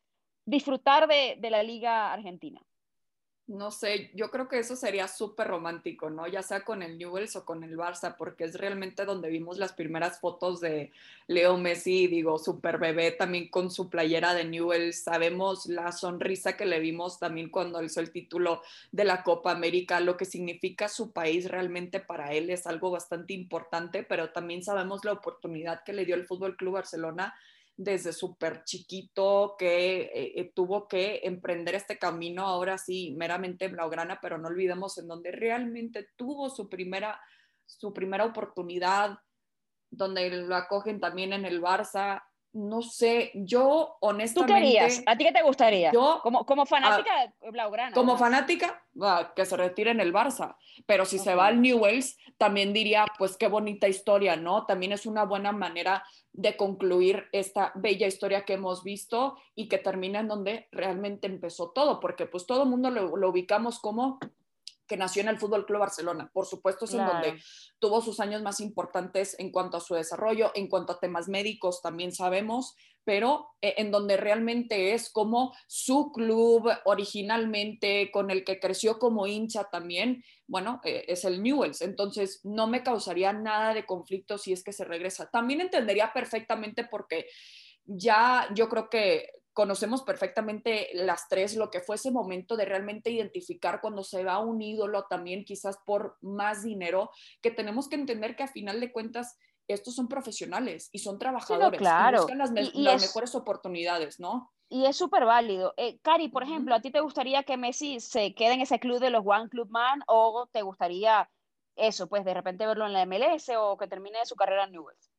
disfrutar 0.44 1.06
de, 1.06 1.36
de 1.38 1.50
la 1.50 1.62
liga 1.62 2.12
argentina? 2.12 2.60
No 3.48 3.72
sé, 3.72 4.10
yo 4.14 4.30
creo 4.30 4.48
que 4.48 4.60
eso 4.60 4.76
sería 4.76 5.08
súper 5.08 5.48
romántico, 5.48 6.10
¿no? 6.10 6.28
Ya 6.28 6.42
sea 6.42 6.64
con 6.64 6.82
el 6.82 6.96
Newells 6.96 7.34
o 7.34 7.44
con 7.44 7.64
el 7.64 7.76
Barça, 7.76 8.16
porque 8.16 8.44
es 8.44 8.54
realmente 8.54 9.04
donde 9.04 9.28
vimos 9.30 9.58
las 9.58 9.72
primeras 9.72 10.20
fotos 10.20 10.60
de 10.60 10.92
Leo 11.26 11.56
Messi, 11.56 12.06
digo, 12.06 12.38
súper 12.38 12.78
bebé 12.78 13.10
también 13.10 13.48
con 13.48 13.70
su 13.70 13.90
playera 13.90 14.32
de 14.34 14.44
Newells. 14.44 15.02
Sabemos 15.02 15.66
la 15.66 15.90
sonrisa 15.90 16.56
que 16.56 16.66
le 16.66 16.78
vimos 16.78 17.18
también 17.18 17.50
cuando 17.50 17.78
alzó 17.78 18.00
el 18.00 18.12
título 18.12 18.62
de 18.92 19.04
la 19.04 19.24
Copa 19.24 19.50
América, 19.50 19.98
lo 20.00 20.16
que 20.16 20.24
significa 20.24 20.88
su 20.88 21.12
país 21.12 21.50
realmente 21.50 21.98
para 21.98 22.32
él 22.32 22.48
es 22.48 22.66
algo 22.68 22.92
bastante 22.92 23.34
importante, 23.34 24.04
pero 24.04 24.30
también 24.30 24.62
sabemos 24.62 25.04
la 25.04 25.12
oportunidad 25.12 25.82
que 25.82 25.92
le 25.92 26.04
dio 26.04 26.14
el 26.14 26.26
Fútbol 26.26 26.56
Club 26.56 26.74
Barcelona 26.74 27.34
desde 27.82 28.12
súper 28.12 28.64
chiquito 28.64 29.56
que 29.58 30.02
eh, 30.02 30.32
eh, 30.36 30.52
tuvo 30.54 30.88
que 30.88 31.20
emprender 31.24 31.74
este 31.74 31.98
camino, 31.98 32.46
ahora 32.46 32.78
sí, 32.78 33.14
meramente 33.16 33.68
blaugrana, 33.68 34.18
pero 34.20 34.38
no 34.38 34.48
olvidemos 34.48 34.98
en 34.98 35.08
donde 35.08 35.32
realmente 35.32 36.08
tuvo 36.16 36.50
su 36.50 36.68
primera, 36.68 37.20
su 37.66 37.92
primera 37.92 38.24
oportunidad, 38.24 39.18
donde 39.90 40.30
lo 40.30 40.56
acogen 40.56 41.00
también 41.00 41.32
en 41.32 41.44
el 41.44 41.60
Barça, 41.60 42.22
no 42.54 42.82
sé, 42.82 43.30
yo 43.34 43.96
honestamente... 44.00 44.52
¿Tú 44.52 44.60
querías? 44.60 45.02
¿A 45.06 45.16
ti 45.16 45.24
qué 45.24 45.32
te 45.32 45.42
gustaría? 45.42 45.90
Yo, 45.90 46.20
como, 46.22 46.44
como 46.44 46.66
fanática 46.66 47.32
de 47.40 47.50
Blaugrana. 47.50 47.94
Como 47.94 48.18
fanática, 48.18 48.84
que 49.34 49.44
se 49.46 49.56
retire 49.56 49.90
en 49.90 50.00
el 50.00 50.12
Barça, 50.12 50.56
pero 50.86 51.04
si 51.06 51.18
se 51.18 51.34
va 51.34 51.46
al 51.46 51.62
Newells, 51.62 52.18
también 52.42 52.72
diría, 52.72 53.06
pues 53.18 53.36
qué 53.36 53.46
bonita 53.46 53.86
historia, 53.86 54.34
¿no? 54.34 54.66
También 54.66 54.90
es 54.90 55.06
una 55.06 55.24
buena 55.24 55.52
manera 55.52 56.02
de 56.32 56.56
concluir 56.56 57.26
esta 57.30 57.70
bella 57.76 58.08
historia 58.08 58.44
que 58.44 58.54
hemos 58.54 58.82
visto 58.82 59.36
y 59.54 59.68
que 59.68 59.78
termina 59.78 60.18
en 60.18 60.26
donde 60.26 60.66
realmente 60.72 61.28
empezó 61.28 61.70
todo, 61.70 62.00
porque 62.00 62.26
pues 62.26 62.44
todo 62.44 62.64
el 62.64 62.68
mundo 62.68 62.90
lo, 62.90 63.28
ubicamos 63.28 63.78
como 63.78 64.18
que 64.86 64.96
nació 64.96 65.22
en 65.22 65.28
el 65.28 65.38
Fútbol 65.38 65.66
Club 65.66 65.80
Barcelona. 65.80 66.30
Por 66.32 66.46
supuesto, 66.46 66.84
es 66.84 66.94
en 66.94 67.06
donde 67.06 67.40
tuvo 67.78 68.02
sus 68.02 68.20
años 68.20 68.42
más 68.42 68.60
importantes 68.60 69.38
en 69.38 69.50
cuanto 69.50 69.76
a 69.76 69.80
su 69.80 69.94
desarrollo, 69.94 70.50
en 70.54 70.68
cuanto 70.68 70.92
a 70.92 71.00
temas 71.00 71.28
médicos, 71.28 71.80
también 71.82 72.12
sabemos, 72.12 72.74
pero 73.04 73.48
eh, 73.60 73.74
en 73.78 73.90
donde 73.90 74.16
realmente 74.16 74.94
es 74.94 75.10
como 75.10 75.54
su 75.66 76.12
club 76.12 76.70
originalmente, 76.84 78.10
con 78.12 78.30
el 78.30 78.44
que 78.44 78.60
creció 78.60 78.98
como 78.98 79.26
hincha 79.26 79.64
también, 79.64 80.24
bueno, 80.46 80.80
eh, 80.84 81.04
es 81.08 81.24
el 81.24 81.42
Newells. 81.42 81.82
Entonces, 81.82 82.40
no 82.44 82.66
me 82.66 82.82
causaría 82.82 83.32
nada 83.32 83.74
de 83.74 83.86
conflicto 83.86 84.38
si 84.38 84.52
es 84.52 84.62
que 84.62 84.72
se 84.72 84.84
regresa. 84.84 85.30
También 85.30 85.60
entendería 85.60 86.12
perfectamente 86.12 86.84
porque 86.84 87.26
ya 87.84 88.48
yo 88.54 88.68
creo 88.68 88.88
que 88.88 89.41
conocemos 89.52 90.02
perfectamente 90.02 90.88
las 90.94 91.28
tres 91.28 91.56
lo 91.56 91.70
que 91.70 91.80
fue 91.80 91.96
ese 91.96 92.10
momento 92.10 92.56
de 92.56 92.64
realmente 92.64 93.10
identificar 93.10 93.80
cuando 93.80 94.02
se 94.02 94.24
va 94.24 94.38
un 94.38 94.62
ídolo 94.62 95.04
también 95.04 95.44
quizás 95.44 95.78
por 95.84 96.16
más 96.20 96.62
dinero, 96.62 97.10
que 97.40 97.50
tenemos 97.50 97.88
que 97.88 97.96
entender 97.96 98.36
que 98.36 98.44
a 98.44 98.48
final 98.48 98.80
de 98.80 98.92
cuentas 98.92 99.38
estos 99.68 99.94
son 99.94 100.08
profesionales 100.08 100.88
y 100.92 100.98
son 100.98 101.18
trabajadores 101.18 101.78
claro. 101.78 102.18
y 102.18 102.20
buscan 102.20 102.38
las, 102.38 102.52
mejores 102.52 103.34
oportunidades, 103.34 104.18
¿no? 104.18 104.52
Y 104.68 104.86
es 104.86 104.96
súper 104.96 105.24
válido. 105.24 105.74
Eh, 105.76 105.98
Cari, 106.00 106.28
por 106.28 106.42
ejemplo, 106.42 106.74
¿a 106.74 106.80
ti 106.80 106.90
te 106.90 107.00
gustaría 107.00 107.42
que 107.42 107.58
Messi 107.58 108.00
se 108.00 108.34
quede 108.34 108.54
en 108.54 108.62
ese 108.62 108.80
club 108.80 109.00
de 109.00 109.10
los 109.10 109.22
One 109.24 109.48
Club 109.50 109.68
Man 109.70 110.00
o 110.06 110.48
te 110.50 110.62
gustaría 110.62 111.30
eso, 111.76 112.08
pues 112.08 112.24
de 112.24 112.34
repente 112.34 112.66
verlo 112.66 112.86
en 112.86 112.92
la 112.92 113.06
MLS 113.06 113.50
o 113.56 113.76
que 113.76 113.86
termine 113.86 114.24
su 114.24 114.34
carrera 114.34 114.64
en 114.64 114.72
Newell's? 114.72 115.11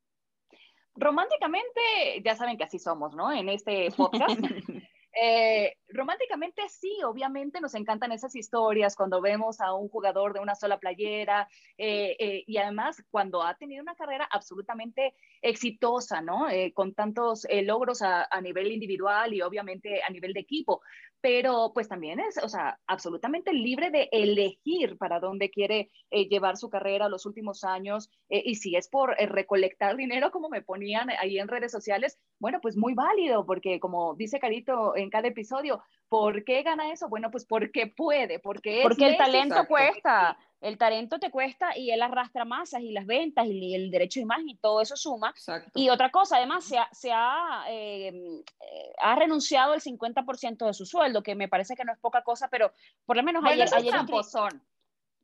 Románticamente, 0.95 2.21
ya 2.23 2.36
saben 2.36 2.58
que 2.58 2.63
así 2.63 2.79
somos, 2.79 3.15
¿no? 3.15 3.32
En 3.32 3.49
este 3.49 3.89
podcast. 3.91 4.39
Eh, 5.15 5.75
románticamente 5.89 6.67
sí, 6.69 6.97
obviamente 7.06 7.62
nos 7.62 7.75
encantan 7.75 8.12
esas 8.12 8.36
historias 8.36 8.95
cuando 8.95 9.21
vemos 9.21 9.62
a 9.62 9.71
un 9.75 9.88
jugador 9.88 10.34
de 10.34 10.39
una 10.39 10.56
sola 10.56 10.79
playera 10.79 11.47
eh, 11.77 12.15
eh, 12.17 12.43
y 12.47 12.58
además 12.58 13.03
cuando 13.12 13.43
ha 13.43 13.53
tenido 13.56 13.84
una 13.84 13.93
carrera 13.93 14.27
absolutamente 14.32 15.13
exitosa, 15.43 16.21
¿no? 16.21 16.47
con 16.73 16.95
tantos 16.95 17.45
logros 17.62 18.01
a, 18.01 18.27
a, 18.29 18.41
nivel 18.41 18.71
individual 18.71 19.36
y 19.36 19.43
obviamente 19.43 20.01
a 20.01 20.10
nivel 20.10 20.34
de 20.34 20.39
equipo, 20.39 20.82
pero 21.23 21.71
pues 21.73 21.88
también 21.88 22.19
es, 22.19 22.38
o 22.43 22.49
sea, 22.49 22.81
absolutamente 22.86 23.53
libre 23.53 23.91
de 23.91 24.09
elegir 24.12 24.97
para 24.97 25.21
dónde 25.21 25.49
quiere 25.49 25.89
llevar 26.12 26.57
su 26.57 26.69
carrera 26.69 27.07
los 27.07 27.25
últimos 27.25 27.63
años 27.63 28.12
y 28.27 28.55
si 28.55 28.75
es 28.75 28.89
por 28.89 29.15
recolectar 29.17 29.95
dinero 29.95 30.31
como 30.31 30.49
me 30.49 30.62
ponían 30.62 31.09
ahí 31.12 31.39
en 31.39 31.47
redes 31.47 31.71
sociales, 31.71 32.19
bueno, 32.39 32.59
pues 32.62 32.75
muy 32.75 32.93
válido 32.93 33.45
porque 33.45 33.79
como 33.79 34.15
dice 34.15 34.38
Carito, 34.38 34.97
en 34.97 35.09
cada 35.09 35.29
episodio. 35.29 35.81
¿Por 36.13 36.43
qué 36.43 36.62
gana 36.62 36.91
eso? 36.91 37.10
Bueno, 37.10 37.32
pues 37.32 37.43
porque 37.43 37.88
puede, 37.88 38.38
porque 38.38 38.82
es 38.82 38.84
Porque 38.84 39.08
el 39.08 39.17
talento 39.17 39.65
cuesta, 39.67 40.38
el 40.62 40.78
talento 40.78 41.17
te 41.17 41.32
cuesta 41.32 41.76
y 41.76 41.89
él 41.89 42.04
arrastra 42.04 42.45
masas 42.45 42.82
y 42.82 42.91
las 42.91 43.08
ventas 43.08 43.47
y 43.47 43.73
el 43.73 43.89
derecho 43.89 44.19
de 44.19 44.26
imagen 44.26 44.47
y 44.47 44.56
todo 44.58 44.80
eso 44.80 44.95
suma. 44.95 45.34
Y 45.73 45.89
otra 45.89 46.12
cosa, 46.12 46.38
además, 46.38 46.65
se 46.65 46.78
ha, 46.78 46.88
se 46.91 47.12
ha, 47.12 47.65
eh, 47.67 48.13
ha 49.02 49.15
renunciado 49.15 49.73
el 49.73 49.82
50% 49.82 50.67
de 50.67 50.73
su 50.76 50.86
sueldo, 50.86 51.23
que 51.23 51.34
me 51.34 51.47
parece 51.47 51.76
que 51.76 51.84
no 51.84 51.91
es 51.91 51.97
poca 51.97 52.21
cosa, 52.21 52.47
pero 52.47 52.71
por 53.08 53.15
lo 53.15 53.23
menos 53.23 53.41
bueno, 53.41 53.63
ayer... 53.63 53.73
ayer 53.76 54.06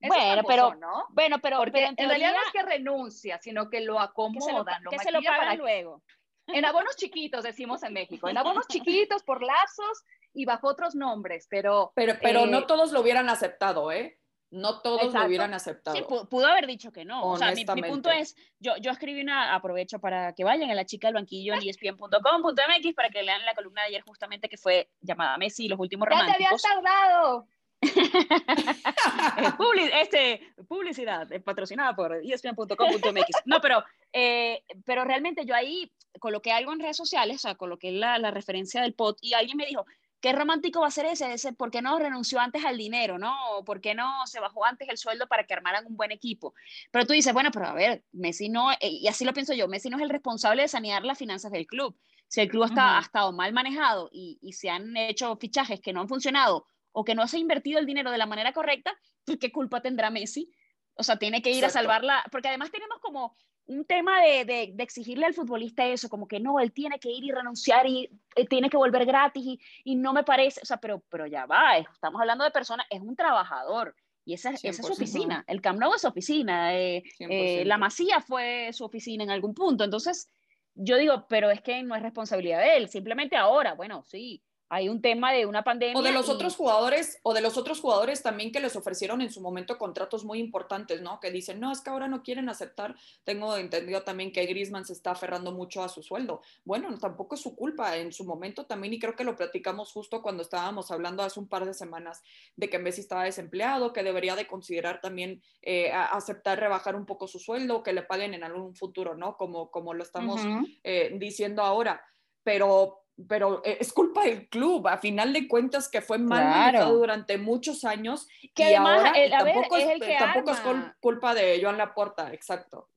bueno, 0.02 0.42
pero, 0.48 0.74
¿no? 0.74 1.06
bueno, 1.10 1.38
pero, 1.38 1.58
Porque 1.58 1.86
en, 1.86 2.10
realidad 2.10 2.32
no 2.32 2.42
es 2.48 2.52
que 2.52 2.64
renuncia, 2.64 3.38
sino 3.38 3.70
que 3.70 3.82
lo 3.82 4.00
acomodan, 4.00 4.82
que 4.90 4.98
se 4.98 5.12
lo, 5.12 5.22
que 5.22 5.28
para 5.28 5.54
luego. 5.54 6.02
En 6.48 6.66
abonos 6.66 6.96
chiquitos, 6.96 7.44
decimos 7.44 7.84
en 7.84 7.94
México, 7.94 8.28
en 8.28 8.40
abonos 8.40 8.66
chiquitos 8.70 9.22
por 9.22 9.44
lapsos 9.44 10.04
y 10.34 10.46
bajo 10.46 10.68
otros 10.68 10.96
nombres, 10.96 11.48
pero... 11.50 11.92
Pero, 11.96 12.16
pero 12.22 12.46
no 12.46 12.60
eh, 12.60 12.66
todos 12.68 12.92
lo 12.92 13.02
hubieran 13.02 13.30
aceptado, 13.30 13.92
¿eh? 13.92 14.20
No 14.52 14.82
todos 14.82 15.14
lo 15.14 15.26
hubieran 15.26 15.54
aceptado. 15.54 15.96
Sí, 15.96 16.04
pudo 16.04 16.48
haber 16.48 16.66
dicho 16.66 16.92
que 16.92 17.06
no. 17.06 17.24
O 17.24 17.38
sea, 17.38 17.54
mi, 17.54 17.66
punto 17.66 18.10
es, 18.10 18.36
yo, 18.60 18.76
yo 18.78 18.90
escribí 18.90 19.22
una, 19.22 19.54
aprovecho 19.54 20.00
para 20.00 20.34
que 20.34 20.44
vayan 20.44 20.72
a 20.72 20.74
la 20.74 20.86
chica 20.86 21.08
del 21.08 21.14
banquillo 21.14 21.54
en 21.54 21.70
espn.com.mx 21.70 22.94
para 22.96 23.10
que 23.10 23.22
lean 23.22 23.46
la 23.46 23.54
columna 23.54 23.84
de 23.84 23.90
ayer 23.90 24.02
justamente 24.02 24.50
que 24.50 24.58
fue 24.58 24.90
llamada 25.02 25.38
Messi 25.38 25.68
los 25.68 25.80
últimos 25.80 26.08
románticos. 26.08 26.40
¡Ya 26.40 26.48
te 26.48 26.48
habías 26.48 26.64
tardado! 26.64 27.46
este, 30.02 30.42
publicidad 30.68 31.28
patrocinada 31.44 31.96
por 31.96 32.16
espn.com.mx. 32.16 33.46
No, 33.46 33.62
pero, 33.62 33.84
eh, 34.12 34.64
pero 34.84 35.06
realmente 35.06 35.46
yo 35.46 35.54
ahí 35.54 35.92
coloqué 36.20 36.52
algo 36.52 36.74
en 36.74 36.80
redes 36.80 36.98
sociales, 36.98 37.36
o 37.38 37.40
sea, 37.40 37.54
coloqué 37.56 37.92
la, 37.92 38.18
la 38.18 38.32
referencia 38.32 38.82
del 38.82 38.96
pod 38.96 39.18
y 39.22 39.34
alguien 39.34 39.58
me 39.58 39.68
dijo, 39.68 39.86
qué 40.20 40.34
romántico 40.34 40.82
va 40.82 40.88
a 40.88 40.92
ser 40.92 41.06
ese, 41.06 41.34
ese, 41.34 41.54
¿por 41.54 41.72
qué 41.72 41.82
no 41.82 41.98
renunció 41.98 42.40
antes 42.40 42.66
al 42.66 42.78
dinero, 42.78 43.18
no? 43.18 43.36
¿Por 43.66 43.82
qué 43.82 43.96
no 43.96 44.26
se 44.26 44.40
bajó 44.40 44.66
antes 44.66 44.88
el 44.90 44.98
sueldo 44.98 45.28
para 45.28 45.46
que 45.46 45.54
armaran 45.54 45.86
un 45.86 45.96
buen 45.96 46.12
equipo? 46.12 46.54
Pero 46.92 47.06
tú 47.06 47.14
dices, 47.14 47.34
bueno, 47.34 47.52
pero 47.52 47.68
a 47.68 47.74
ver, 47.74 48.04
Messi 48.12 48.50
no, 48.50 48.72
eh, 48.72 48.78
y 48.82 49.08
así 49.08 49.26
lo 49.26 49.34
pienso 49.34 49.54
yo, 49.54 49.68
Messi 49.68 49.90
no 49.90 49.98
es 49.98 50.04
el 50.04 50.10
responsable 50.10 50.64
de 50.64 50.68
sanear 50.68 51.04
las 51.04 51.18
finanzas 51.18 51.52
del 51.52 51.68
club. 51.68 51.98
Si 52.28 52.42
el 52.42 52.50
club 52.50 52.66
está, 52.66 52.98
ha 52.98 53.02
estado 53.02 53.32
mal 53.32 53.54
manejado 53.54 54.10
y, 54.12 54.38
y 54.42 54.54
se 54.54 54.70
han 54.70 54.96
hecho 54.96 55.36
fichajes 55.38 55.82
que 55.82 55.94
no 55.94 56.02
han 56.02 56.08
funcionado 56.08 56.68
o 56.92 57.04
que 57.04 57.16
no 57.16 57.28
se 57.28 57.38
ha 57.38 57.40
invertido 57.40 57.80
el 57.80 57.86
dinero 57.86 58.12
de 58.12 58.18
la 58.18 58.28
manera 58.28 58.54
correcta, 58.54 58.96
pues 59.26 59.40
qué 59.40 59.52
culpa 59.52 59.82
tendrá 59.82 60.10
Messi. 60.10 60.52
O 60.96 61.04
sea, 61.04 61.18
tiene 61.18 61.42
que 61.42 61.52
ir 61.52 61.64
a 61.64 61.70
salvarla, 61.70 62.24
porque 62.32 62.50
además 62.50 62.72
tenemos 62.72 63.00
como 63.00 63.36
un 63.70 63.86
tema 63.86 64.20
de, 64.22 64.46
de, 64.46 64.84
exigirle 64.84 65.28
al 65.28 65.36
futbolista 65.36 65.86
eso, 65.86 66.10
como 66.10 66.28
que 66.28 66.40
no, 66.40 66.60
él 66.60 66.72
tiene 66.72 67.00
que 67.00 67.12
ir 67.12 67.24
y 67.24 67.32
renunciar 67.32 67.86
y 67.86 68.10
eh, 68.36 68.48
tiene 68.48 68.68
que 68.68 68.78
volver 68.78 69.06
gratis 69.06 69.44
y, 69.46 69.60
y, 69.84 69.96
no 69.96 70.12
me 70.12 70.24
parece, 70.24 70.60
o 70.64 70.66
sea, 70.66 70.78
pero, 70.78 71.04
pero 71.08 71.28
ya 71.28 71.46
va, 71.46 71.78
estamos 71.78 72.20
hablando 72.20 72.44
de 72.44 72.50
personas, 72.50 72.88
es 72.90 73.00
un 73.00 73.16
trabajador 73.16 73.96
y 74.26 74.34
esa, 74.34 74.50
esa 74.50 74.70
es 74.70 74.78
su 74.78 74.92
oficina, 74.92 75.44
el 75.48 75.62
Camp 75.62 75.80
Nou 75.80 75.94
es 75.94 76.02
su 76.02 76.08
oficina, 76.08 76.76
eh, 76.76 77.04
eh, 77.20 77.64
la 77.64 77.78
Masía 77.78 78.22
fue 78.22 78.72
su 78.74 78.86
oficina 78.86 79.24
en 79.24 79.30
algún 79.30 79.54
punto, 79.54 79.84
entonces 79.84 80.28
yo 80.74 80.98
digo, 80.98 81.28
pero 81.30 81.52
es 81.52 81.62
que 81.62 81.84
no 81.84 81.96
es 81.96 82.02
responsabilidad 82.02 82.62
de 82.62 82.78
él, 82.78 82.90
simplemente 82.90 83.36
ahora, 83.36 83.76
bueno, 83.76 84.04
sí, 84.04 84.42
hay 84.70 84.88
un 84.88 85.02
tema 85.02 85.34
de 85.34 85.48
una 85.48 85.64
pandemia. 85.64 85.98
O 85.98 86.04
de 86.04 86.12
los 86.12 86.30
otros 86.30 86.56
jugadores, 86.56 87.20
o 87.24 87.34
de 87.34 87.42
los 87.42 87.58
otros 87.58 87.82
jugadores 87.82 88.22
también 88.22 88.52
que 88.52 88.60
les 88.60 88.76
ofrecieron 88.76 89.22
en 89.22 89.32
su 89.32 89.42
momento 89.42 89.78
contratos 89.80 90.24
muy 90.24 90.40
importantes, 90.40 91.02
¿no? 91.02 91.20
Que 91.20 91.32
dicen, 91.32 91.60
no, 91.60 91.72
es 91.72 91.82
que 91.82 91.90
ahora 91.90 92.08
no 92.08 92.22
quieren 92.22 92.50
aceptar. 92.50 92.96
Tengo 93.24 93.58
entendido 93.58 94.04
también 94.04 94.32
que 94.32 94.46
Griezmann 94.46 94.86
se 94.86 94.94
está 94.94 95.12
aferrando 95.12 95.52
mucho 95.52 95.82
a 95.82 95.90
su 95.90 96.04
sueldo. 96.04 96.42
Bueno, 96.66 96.96
tampoco 97.00 97.34
es 97.34 97.42
su 97.42 97.56
culpa 97.56 97.98
en 97.98 98.14
su 98.14 98.24
momento 98.26 98.66
también, 98.68 98.94
y 98.94 99.00
creo 99.00 99.16
que 99.16 99.24
lo 99.24 99.36
platicamos 99.36 99.92
justo 99.92 100.22
cuando 100.22 100.44
estábamos 100.44 100.92
hablando 100.92 101.24
hace 101.24 101.40
un 101.40 101.48
par 101.48 101.66
de 101.66 101.74
semanas 101.74 102.22
de 102.56 102.70
que 102.70 102.78
Messi 102.78 103.02
estaba 103.02 103.24
desempleado, 103.24 103.92
que 103.92 104.04
debería 104.04 104.36
de 104.36 104.46
considerar 104.46 105.02
también 105.02 105.42
eh, 105.64 105.92
aceptar 105.92 106.60
rebajar 106.60 106.96
un 106.96 107.08
poco 107.08 107.28
su 107.28 107.40
sueldo, 107.40 107.82
que 107.82 107.94
le 107.94 108.04
paguen 108.04 108.36
en 108.36 108.44
algún 108.44 108.76
futuro, 108.76 109.16
¿no? 109.16 109.36
Como, 109.36 109.72
como 109.72 109.96
lo 109.96 110.04
estamos 110.04 110.42
eh, 110.84 111.12
diciendo 111.18 111.64
ahora. 111.64 112.04
Pero 112.44 113.00
pero 113.28 113.62
eh, 113.66 113.78
es 113.80 113.92
culpa 113.92 114.24
del 114.24 114.48
club, 114.50 114.88
a 114.88 114.98
final 114.98 115.34
de 115.34 115.48
cuentas 115.48 115.90
que 115.90 116.02
fue 116.02 116.18
mal 116.18 116.46
manejado 116.46 116.98
durante 116.98 117.38
muchos 117.38 117.84
años 117.84 118.28
que 118.54 118.72
y 118.72 118.74
ahora 118.76 119.14
tampoco, 119.30 119.78
es, 119.78 120.00
tampoco 120.18 120.52
es, 120.52 120.60
culpa 121.00 121.34
de 121.34 121.60
Joan 121.62 121.78
Laporta, 121.78 122.34
exacto. 122.34 122.90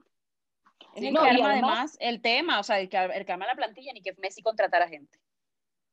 Es 0.95 1.03
el 1.05 1.15
que 1.15 1.19
arma 1.19 1.53
además 1.53 1.97
el 2.01 2.21
tema, 2.21 2.61
o 2.61 2.63
sea, 2.63 2.79
el 2.79 2.89
que, 2.89 2.99
el 2.99 3.31
arma 3.31 3.47
la 3.47 3.55
plantilla 3.55 3.93
ni 3.93 4.03
que 4.03 4.15
Messi 4.19 4.43
contratara 4.43 4.89
gente. 4.89 5.19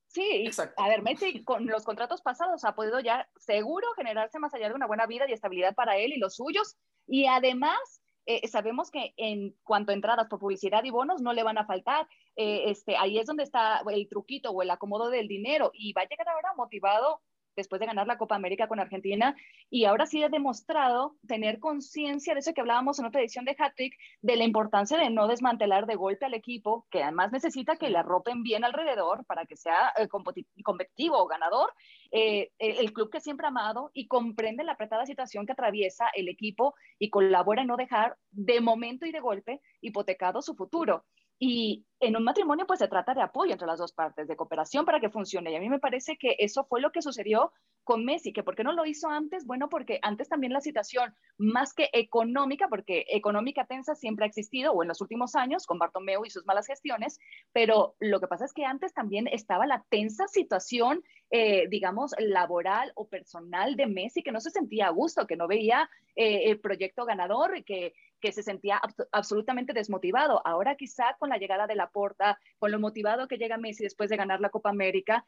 Sí, 0.07 0.43
Exacto. 0.45 0.81
a 0.81 0.89
ver, 0.89 1.03
Messi 1.03 1.43
con 1.43 1.67
los 1.67 1.85
contratos 1.85 2.21
pasados 2.23 2.65
ha 2.65 2.73
podido 2.73 2.99
ya 2.99 3.29
seguro 3.37 3.87
generarse 3.95 4.39
más 4.39 4.53
allá 4.55 4.67
de 4.67 4.73
una 4.73 4.87
buena 4.87 5.05
vida 5.05 5.25
y 5.27 5.33
estabilidad 5.33 5.75
para 5.75 5.97
él 5.97 6.13
y 6.13 6.17
los 6.17 6.35
suyos 6.35 6.77
y 7.05 7.27
además 7.27 8.01
eh, 8.31 8.47
sabemos 8.47 8.91
que 8.91 9.15
en 9.17 9.55
cuanto 9.63 9.91
a 9.91 9.95
entradas 9.95 10.27
por 10.27 10.37
publicidad 10.37 10.83
y 10.83 10.91
bonos 10.91 11.19
no 11.19 11.33
le 11.33 11.41
van 11.41 11.57
a 11.57 11.65
faltar. 11.65 12.07
Eh, 12.35 12.69
este, 12.69 12.95
ahí 12.95 13.17
es 13.17 13.25
donde 13.25 13.41
está 13.41 13.81
el 13.91 14.07
truquito 14.07 14.51
o 14.51 14.61
el 14.61 14.69
acomodo 14.69 15.09
del 15.09 15.27
dinero 15.27 15.71
y 15.73 15.93
va 15.93 16.03
a 16.03 16.07
llegar 16.07 16.29
ahora 16.29 16.53
motivado 16.55 17.21
después 17.59 17.79
de 17.79 17.85
ganar 17.85 18.07
la 18.07 18.17
Copa 18.17 18.35
América 18.35 18.67
con 18.67 18.79
Argentina, 18.79 19.35
y 19.69 19.85
ahora 19.85 20.05
sí 20.05 20.23
ha 20.23 20.29
demostrado 20.29 21.15
tener 21.27 21.59
conciencia 21.59 22.33
de 22.33 22.39
eso 22.39 22.53
que 22.53 22.61
hablábamos 22.61 22.99
en 22.99 23.05
otra 23.05 23.21
edición 23.21 23.45
de 23.45 23.55
Hattrick, 23.57 23.95
de 24.21 24.35
la 24.35 24.43
importancia 24.43 24.97
de 24.97 25.09
no 25.09 25.27
desmantelar 25.27 25.85
de 25.85 25.95
golpe 25.95 26.25
al 26.25 26.33
equipo, 26.33 26.87
que 26.89 27.03
además 27.03 27.31
necesita 27.31 27.75
que 27.75 27.89
le 27.89 27.97
arropen 27.97 28.43
bien 28.43 28.63
alrededor 28.63 29.25
para 29.25 29.45
que 29.45 29.55
sea 29.55 29.93
eh, 29.97 30.07
competitivo 30.63 31.17
o 31.17 31.27
ganador, 31.27 31.71
eh, 32.11 32.51
el 32.57 32.91
club 32.93 33.11
que 33.11 33.21
siempre 33.21 33.45
ha 33.45 33.49
amado 33.49 33.91
y 33.93 34.07
comprende 34.07 34.63
la 34.63 34.73
apretada 34.73 35.05
situación 35.05 35.45
que 35.45 35.51
atraviesa 35.51 36.07
el 36.15 36.27
equipo 36.27 36.73
y 36.97 37.09
colabora 37.09 37.61
en 37.61 37.67
no 37.67 37.77
dejar 37.77 38.17
de 38.31 38.61
momento 38.61 39.05
y 39.05 39.11
de 39.11 39.19
golpe 39.19 39.61
hipotecado 39.81 40.41
su 40.41 40.55
futuro. 40.55 41.05
Y 41.39 41.85
en 42.01 42.17
un 42.17 42.23
matrimonio 42.23 42.67
pues 42.67 42.79
se 42.79 42.87
trata 42.87 43.13
de 43.13 43.21
apoyo 43.21 43.53
entre 43.53 43.67
las 43.67 43.79
dos 43.79 43.93
partes, 43.93 44.27
de 44.27 44.35
cooperación 44.35 44.85
para 44.85 44.99
que 44.99 45.09
funcione. 45.09 45.51
Y 45.51 45.55
a 45.55 45.59
mí 45.59 45.69
me 45.69 45.79
parece 45.79 46.17
que 46.17 46.35
eso 46.39 46.65
fue 46.65 46.81
lo 46.81 46.91
que 46.91 47.01
sucedió 47.01 47.51
con 47.83 48.05
Messi, 48.05 48.33
que 48.33 48.43
¿por 48.43 48.55
qué 48.55 48.63
no 48.63 48.73
lo 48.73 48.85
hizo 48.85 49.09
antes? 49.09 49.45
Bueno, 49.45 49.67
porque 49.69 49.99
antes 50.01 50.29
también 50.29 50.53
la 50.53 50.61
situación, 50.61 51.15
más 51.37 51.73
que 51.73 51.89
económica, 51.93 52.67
porque 52.67 53.05
económica 53.09 53.65
tensa 53.65 53.95
siempre 53.95 54.25
ha 54.25 54.27
existido, 54.27 54.73
o 54.73 54.83
en 54.83 54.89
los 54.89 55.01
últimos 55.01 55.35
años, 55.35 55.65
con 55.65 55.79
Bartomeu 55.79 56.23
y 56.23 56.29
sus 56.29 56.45
malas 56.45 56.67
gestiones, 56.67 57.19
pero 57.51 57.95
lo 57.99 58.19
que 58.19 58.27
pasa 58.27 58.45
es 58.45 58.53
que 58.53 58.65
antes 58.65 58.93
también 58.93 59.27
estaba 59.27 59.65
la 59.65 59.83
tensa 59.89 60.27
situación, 60.27 61.03
eh, 61.31 61.67
digamos, 61.69 62.13
laboral 62.19 62.91
o 62.95 63.07
personal 63.07 63.75
de 63.75 63.87
Messi, 63.87 64.21
que 64.21 64.31
no 64.31 64.39
se 64.39 64.51
sentía 64.51 64.87
a 64.87 64.91
gusto, 64.91 65.25
que 65.25 65.35
no 65.35 65.47
veía 65.47 65.89
eh, 66.15 66.51
el 66.51 66.59
proyecto 66.59 67.05
ganador, 67.05 67.63
que, 67.63 67.93
que 68.19 68.31
se 68.31 68.43
sentía 68.43 68.81
absolutamente 69.11 69.73
desmotivado. 69.73 70.41
Ahora 70.45 70.75
quizá 70.75 71.15
con 71.17 71.29
la 71.29 71.37
llegada 71.37 71.67
de 71.67 71.75
la 71.75 71.89
porta, 71.89 72.39
con 72.57 72.71
lo 72.71 72.79
motivado 72.79 73.27
que 73.27 73.37
llega 73.37 73.57
Messi 73.57 73.83
después 73.83 74.09
de 74.09 74.17
ganar 74.17 74.41
la 74.41 74.49
Copa 74.49 74.69
América, 74.69 75.25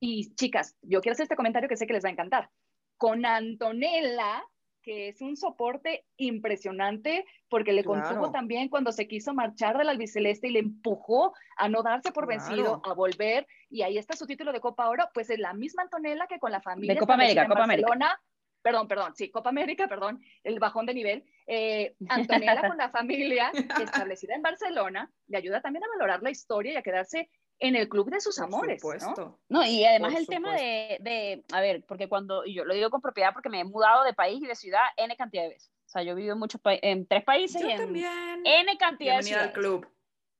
y 0.00 0.34
chicas, 0.34 0.76
yo 0.80 1.02
quiero 1.02 1.12
hacer 1.12 1.24
este 1.24 1.36
comentario 1.36 1.68
que 1.68 1.76
sé 1.76 1.86
que 1.86 1.92
les 1.92 2.04
va 2.04 2.08
a 2.08 2.12
encantar. 2.12 2.50
Con 2.96 3.26
Antonella, 3.26 4.42
que 4.82 5.08
es 5.08 5.20
un 5.20 5.36
soporte 5.36 6.06
impresionante 6.16 7.26
porque 7.50 7.72
le 7.72 7.84
contuvo 7.84 8.30
también 8.30 8.70
cuando 8.70 8.92
se 8.92 9.06
quiso 9.06 9.34
marchar 9.34 9.76
del 9.76 9.90
albiceleste 9.90 10.48
y 10.48 10.52
le 10.52 10.60
empujó 10.60 11.34
a 11.56 11.68
no 11.68 11.82
darse 11.82 12.12
por 12.12 12.26
vencido, 12.26 12.80
a 12.84 12.94
volver. 12.94 13.46
Y 13.68 13.82
ahí 13.82 13.98
está 13.98 14.16
su 14.16 14.26
título 14.26 14.52
de 14.52 14.60
Copa 14.60 14.88
Oro, 14.88 15.08
pues 15.12 15.28
es 15.28 15.38
la 15.38 15.52
misma 15.52 15.82
Antonella 15.82 16.26
que 16.26 16.38
con 16.38 16.50
la 16.50 16.62
familia. 16.62 16.94
De 16.94 17.00
Copa 17.00 17.14
América, 17.14 17.46
Copa 17.46 17.64
América. 17.64 18.20
Perdón, 18.62 18.88
perdón, 18.88 19.14
sí, 19.16 19.30
Copa 19.30 19.48
América, 19.48 19.88
perdón, 19.88 20.22
el 20.44 20.58
bajón 20.58 20.86
de 20.86 20.94
nivel. 20.94 21.24
Eh, 21.46 21.94
Antonella 22.08 22.68
con 22.68 22.76
la 22.76 22.90
familia 22.90 23.50
establecida 23.80 24.34
en 24.34 24.42
Barcelona 24.42 25.10
le 25.28 25.38
ayuda 25.38 25.60
también 25.60 25.84
a 25.84 25.88
valorar 25.88 26.22
la 26.22 26.30
historia 26.30 26.74
y 26.74 26.76
a 26.76 26.82
quedarse 26.82 27.30
en 27.58 27.76
el 27.76 27.88
club 27.88 28.10
de 28.10 28.20
sus 28.20 28.38
amores. 28.38 28.82
¿no? 29.16 29.38
¿no? 29.48 29.66
y 29.66 29.84
además 29.84 30.14
el 30.14 30.26
tema 30.26 30.54
de, 30.54 30.96
de, 31.00 31.44
a 31.52 31.60
ver, 31.60 31.84
porque 31.86 32.08
cuando, 32.08 32.44
y 32.44 32.54
yo 32.54 32.64
lo 32.64 32.74
digo 32.74 32.90
con 32.90 33.00
propiedad 33.00 33.32
porque 33.32 33.50
me 33.50 33.60
he 33.60 33.64
mudado 33.64 34.02
de 34.04 34.14
país 34.14 34.42
y 34.42 34.46
de 34.46 34.54
ciudad 34.54 34.80
N 34.96 35.14
cantidad 35.16 35.44
de 35.44 35.50
veces. 35.50 35.70
O 35.86 35.88
sea, 35.90 36.02
yo 36.02 36.12
he 36.12 36.14
vivido 36.14 36.34
en, 36.34 36.38
muchos 36.38 36.60
en 36.64 37.06
tres 37.06 37.24
países 37.24 37.62
y 37.62 37.70
en 37.70 37.78
también. 37.78 38.42
N 38.44 38.78
cantidad 38.78 39.16
de 39.16 39.22
ciudades. 39.24 39.48
al 39.48 39.52
club. 39.52 39.86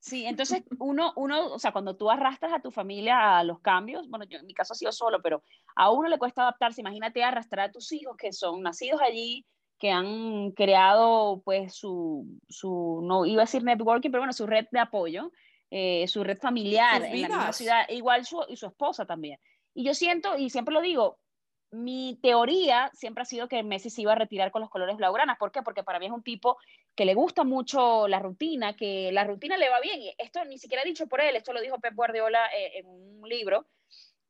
Sí, 0.00 0.24
entonces 0.24 0.64
uno, 0.78 1.12
uno, 1.16 1.52
o 1.52 1.58
sea, 1.58 1.72
cuando 1.72 1.94
tú 1.94 2.10
arrastras 2.10 2.52
a 2.52 2.60
tu 2.60 2.70
familia 2.70 3.38
a 3.38 3.44
los 3.44 3.60
cambios, 3.60 4.08
bueno, 4.08 4.24
yo 4.24 4.38
en 4.38 4.46
mi 4.46 4.54
caso 4.54 4.72
ha 4.72 4.76
sido 4.76 4.92
solo, 4.92 5.20
pero 5.22 5.42
a 5.76 5.90
uno 5.90 6.08
le 6.08 6.18
cuesta 6.18 6.42
adaptarse. 6.42 6.80
Imagínate 6.80 7.22
arrastrar 7.22 7.68
a 7.68 7.72
tus 7.72 7.92
hijos 7.92 8.16
que 8.16 8.32
son 8.32 8.62
nacidos 8.62 9.00
allí, 9.02 9.46
que 9.78 9.90
han 9.90 10.52
creado 10.52 11.42
pues 11.44 11.74
su, 11.74 12.26
su 12.48 13.00
no 13.02 13.26
iba 13.26 13.42
a 13.42 13.44
decir 13.44 13.62
networking, 13.62 14.10
pero 14.10 14.22
bueno, 14.22 14.32
su 14.32 14.46
red 14.46 14.66
de 14.72 14.80
apoyo 14.80 15.30
eh, 15.72 16.08
su 16.08 16.24
red 16.24 16.36
familiar 16.36 16.96
en 17.04 17.22
la 17.22 17.28
misma 17.28 17.52
ciudad, 17.52 17.88
igual 17.90 18.24
su, 18.26 18.44
y 18.48 18.56
su 18.56 18.66
esposa 18.66 19.06
también. 19.06 19.38
Y 19.72 19.84
yo 19.84 19.94
siento, 19.94 20.36
y 20.36 20.50
siempre 20.50 20.74
lo 20.74 20.80
digo, 20.80 21.18
mi 21.72 22.18
teoría 22.22 22.90
siempre 22.94 23.22
ha 23.22 23.26
sido 23.26 23.48
que 23.48 23.62
Messi 23.62 23.90
se 23.90 24.02
iba 24.02 24.12
a 24.12 24.16
retirar 24.16 24.50
con 24.50 24.60
los 24.60 24.70
colores 24.70 24.96
blaugranas. 24.96 25.38
¿Por 25.38 25.52
qué? 25.52 25.62
Porque 25.62 25.84
para 25.84 25.98
mí 25.98 26.06
es 26.06 26.12
un 26.12 26.22
tipo 26.22 26.58
que 26.94 27.04
le 27.04 27.14
gusta 27.14 27.44
mucho 27.44 28.08
la 28.08 28.18
rutina, 28.18 28.74
que 28.74 29.12
la 29.12 29.24
rutina 29.24 29.56
le 29.56 29.68
va 29.68 29.80
bien. 29.80 30.00
Y 30.02 30.14
esto 30.18 30.44
ni 30.44 30.58
siquiera 30.58 30.82
dicho 30.84 31.06
por 31.06 31.20
él, 31.20 31.36
esto 31.36 31.52
lo 31.52 31.60
dijo 31.60 31.78
Pep 31.78 31.94
Guardiola 31.94 32.46
eh, 32.56 32.78
en 32.78 32.86
un 32.86 33.28
libro. 33.28 33.66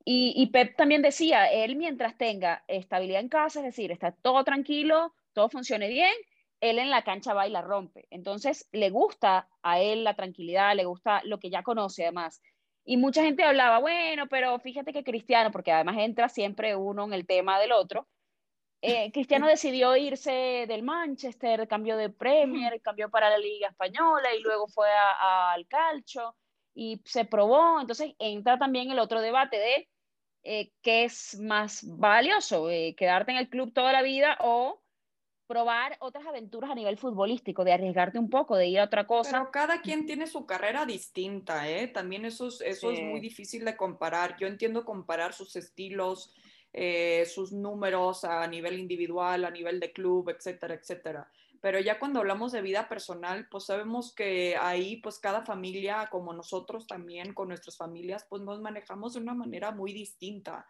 Y, 0.04 0.32
y, 0.36 0.46
Pep 0.46 0.76
también 0.76 1.02
decía, 1.02 1.50
él 1.50 1.76
mientras 1.76 2.16
tenga 2.16 2.64
estabilidad 2.68 3.20
en 3.20 3.28
casa, 3.28 3.60
es 3.60 3.66
decir, 3.66 3.92
está 3.92 4.12
todo 4.12 4.44
tranquilo, 4.44 5.14
todo 5.34 5.50
funcione 5.50 5.88
bien, 5.88 6.12
él 6.60 6.78
en 6.78 6.90
la 6.90 7.04
cancha 7.04 7.34
va 7.34 7.46
y 7.46 7.50
la 7.50 7.62
rompe. 7.62 8.06
Entonces, 8.10 8.68
le 8.72 8.90
gusta 8.90 9.48
a 9.62 9.80
él 9.80 10.04
la 10.04 10.14
tranquilidad, 10.14 10.74
le 10.74 10.84
gusta 10.84 11.20
lo 11.24 11.38
que 11.38 11.50
ya 11.50 11.62
conoce 11.62 12.04
además. 12.04 12.42
Y 12.90 12.96
mucha 12.96 13.22
gente 13.22 13.44
hablaba, 13.44 13.78
bueno, 13.78 14.26
pero 14.28 14.58
fíjate 14.58 14.92
que 14.92 15.04
Cristiano, 15.04 15.52
porque 15.52 15.70
además 15.70 15.96
entra 15.98 16.28
siempre 16.28 16.74
uno 16.74 17.04
en 17.04 17.12
el 17.12 17.24
tema 17.24 17.60
del 17.60 17.70
otro, 17.70 18.08
eh, 18.82 19.12
Cristiano 19.12 19.46
decidió 19.46 19.96
irse 19.96 20.64
del 20.66 20.82
Manchester, 20.82 21.68
cambió 21.68 21.96
de 21.96 22.10
Premier, 22.10 22.80
cambió 22.82 23.08
para 23.08 23.30
la 23.30 23.38
Liga 23.38 23.68
Española 23.68 24.34
y 24.34 24.42
luego 24.42 24.66
fue 24.66 24.88
al 25.20 25.68
calcio 25.68 26.34
y 26.74 27.00
se 27.04 27.24
probó. 27.24 27.80
Entonces 27.80 28.16
entra 28.18 28.58
también 28.58 28.90
el 28.90 28.98
otro 28.98 29.20
debate 29.20 29.56
de 29.56 29.88
eh, 30.42 30.72
qué 30.82 31.04
es 31.04 31.38
más 31.38 31.84
valioso, 31.96 32.70
eh, 32.70 32.96
quedarte 32.96 33.30
en 33.30 33.38
el 33.38 33.48
club 33.48 33.72
toda 33.72 33.92
la 33.92 34.02
vida 34.02 34.36
o 34.40 34.82
probar 35.50 35.96
otras 35.98 36.24
aventuras 36.28 36.70
a 36.70 36.76
nivel 36.76 36.96
futbolístico, 36.96 37.64
de 37.64 37.72
arriesgarte 37.72 38.20
un 38.20 38.30
poco, 38.30 38.56
de 38.56 38.68
ir 38.68 38.78
a 38.78 38.84
otra 38.84 39.08
cosa. 39.08 39.32
Pero 39.32 39.50
cada 39.50 39.82
quien 39.82 40.06
tiene 40.06 40.28
su 40.28 40.46
carrera 40.46 40.86
distinta, 40.86 41.68
¿eh? 41.68 41.88
También 41.88 42.24
eso 42.24 42.46
es, 42.46 42.60
eso 42.60 42.92
es 42.92 43.00
muy 43.00 43.18
difícil 43.18 43.64
de 43.64 43.76
comparar. 43.76 44.36
Yo 44.38 44.46
entiendo 44.46 44.84
comparar 44.84 45.32
sus 45.32 45.56
estilos, 45.56 46.32
eh, 46.72 47.26
sus 47.26 47.50
números 47.50 48.22
a 48.22 48.46
nivel 48.46 48.78
individual, 48.78 49.44
a 49.44 49.50
nivel 49.50 49.80
de 49.80 49.92
club, 49.92 50.28
etcétera, 50.28 50.74
etcétera. 50.74 51.28
Pero 51.60 51.80
ya 51.80 51.98
cuando 51.98 52.20
hablamos 52.20 52.52
de 52.52 52.62
vida 52.62 52.88
personal, 52.88 53.48
pues 53.50 53.64
sabemos 53.64 54.14
que 54.14 54.56
ahí, 54.56 54.98
pues 54.98 55.18
cada 55.18 55.44
familia, 55.44 56.06
como 56.12 56.32
nosotros 56.32 56.86
también, 56.86 57.34
con 57.34 57.48
nuestras 57.48 57.76
familias, 57.76 58.24
pues 58.30 58.40
nos 58.42 58.60
manejamos 58.60 59.14
de 59.14 59.20
una 59.20 59.34
manera 59.34 59.72
muy 59.72 59.92
distinta. 59.92 60.64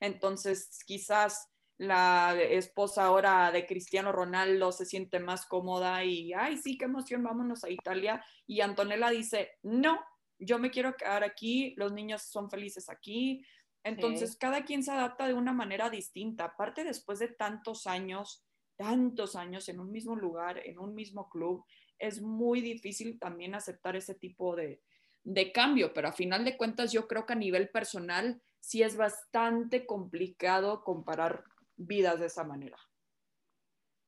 Entonces, 0.00 0.82
quizás 0.84 1.53
la 1.78 2.40
esposa 2.40 3.04
ahora 3.04 3.50
de 3.50 3.66
Cristiano 3.66 4.12
Ronaldo 4.12 4.70
se 4.70 4.86
siente 4.86 5.18
más 5.18 5.46
cómoda 5.46 6.04
y, 6.04 6.32
ay, 6.32 6.56
sí, 6.56 6.78
qué 6.78 6.84
emoción, 6.84 7.22
vámonos 7.22 7.64
a 7.64 7.70
Italia. 7.70 8.24
Y 8.46 8.60
Antonella 8.60 9.10
dice, 9.10 9.52
no, 9.62 9.98
yo 10.38 10.58
me 10.58 10.70
quiero 10.70 10.96
quedar 10.96 11.24
aquí, 11.24 11.74
los 11.76 11.92
niños 11.92 12.22
son 12.22 12.48
felices 12.50 12.88
aquí. 12.88 13.44
Entonces, 13.82 14.36
cada 14.36 14.64
quien 14.64 14.82
se 14.82 14.92
adapta 14.92 15.26
de 15.26 15.34
una 15.34 15.52
manera 15.52 15.90
distinta. 15.90 16.44
Aparte, 16.44 16.84
después 16.84 17.18
de 17.18 17.28
tantos 17.28 17.86
años, 17.86 18.44
tantos 18.76 19.36
años 19.36 19.68
en 19.68 19.80
un 19.80 19.90
mismo 19.90 20.16
lugar, 20.16 20.58
en 20.64 20.78
un 20.78 20.94
mismo 20.94 21.28
club, 21.28 21.64
es 21.98 22.22
muy 22.22 22.60
difícil 22.60 23.18
también 23.18 23.54
aceptar 23.54 23.94
ese 23.96 24.14
tipo 24.14 24.56
de, 24.56 24.80
de 25.22 25.52
cambio, 25.52 25.92
pero 25.92 26.08
a 26.08 26.12
final 26.12 26.44
de 26.44 26.56
cuentas 26.56 26.92
yo 26.92 27.06
creo 27.08 27.26
que 27.26 27.32
a 27.32 27.36
nivel 27.36 27.68
personal 27.68 28.42
sí 28.60 28.82
es 28.82 28.96
bastante 28.96 29.86
complicado 29.86 30.82
comparar 30.82 31.44
vidas 31.76 32.20
de 32.20 32.26
esa 32.26 32.44
manera. 32.44 32.76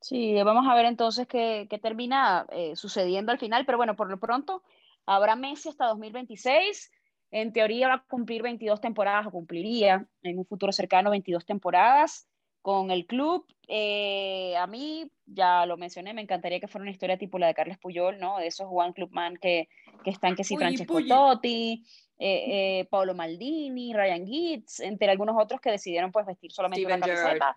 Sí, 0.01 0.35
vamos 0.43 0.67
a 0.69 0.75
ver 0.75 0.85
entonces 0.85 1.27
qué, 1.27 1.67
termina 1.83 2.47
eh, 2.51 2.77
sucediendo 2.77 3.33
al 3.33 3.39
final, 3.39 3.67
pero 3.67 3.79
bueno, 3.79 3.97
por 3.97 4.09
lo 4.09 4.19
pronto 4.19 4.63
habrá 5.07 5.37
Messi 5.37 5.69
hasta 5.69 5.87
2026. 5.87 6.93
En 7.31 7.53
teoría 7.53 7.89
va 7.89 7.95
a 7.95 8.05
cumplir 8.05 8.43
22 8.43 8.81
temporadas 8.81 9.27
o 9.27 9.31
cumpliría 9.31 10.07
en 10.23 10.39
un 10.39 10.47
futuro 10.47 10.73
cercano 10.73 11.11
22 11.11 11.45
temporadas 11.45 12.29
con 12.63 12.91
el 12.91 13.07
club. 13.07 13.47
Eh, 13.69 14.57
a 14.57 14.67
mí, 14.67 15.11
ya 15.25 15.67
lo 15.67 15.77
mencioné, 15.77 16.15
me 16.15 16.23
encantaría 16.23 16.61
que 16.61 16.69
fuera 16.69 16.83
una 16.83 16.91
historia 16.91 17.19
tipo 17.19 17.39
la 17.39 17.49
de 17.49 17.55
Carles 17.55 17.79
Puyol, 17.79 18.19
¿no? 18.19 18.39
De 18.39 18.47
esos 18.47 18.69
Juan 18.69 18.93
Clubman 18.93 19.37
que, 19.39 19.69
que 20.05 20.11
están, 20.11 20.37
que 20.37 20.45
sí, 20.45 20.57
Francesco 20.57 21.05
Totti, 21.05 21.85
eh, 22.19 22.81
eh, 22.81 22.89
Paolo 22.91 23.15
Maldini, 23.15 23.93
Ryan 23.93 24.27
Gitz, 24.27 24.81
entre 24.81 25.11
algunos 25.11 25.37
otros 25.39 25.61
que 25.61 25.71
decidieron 25.71 26.11
pues 26.13 26.25
vestir 26.27 26.51
solamente 26.51 26.87
una 26.87 26.99
camiseta. 26.99 27.57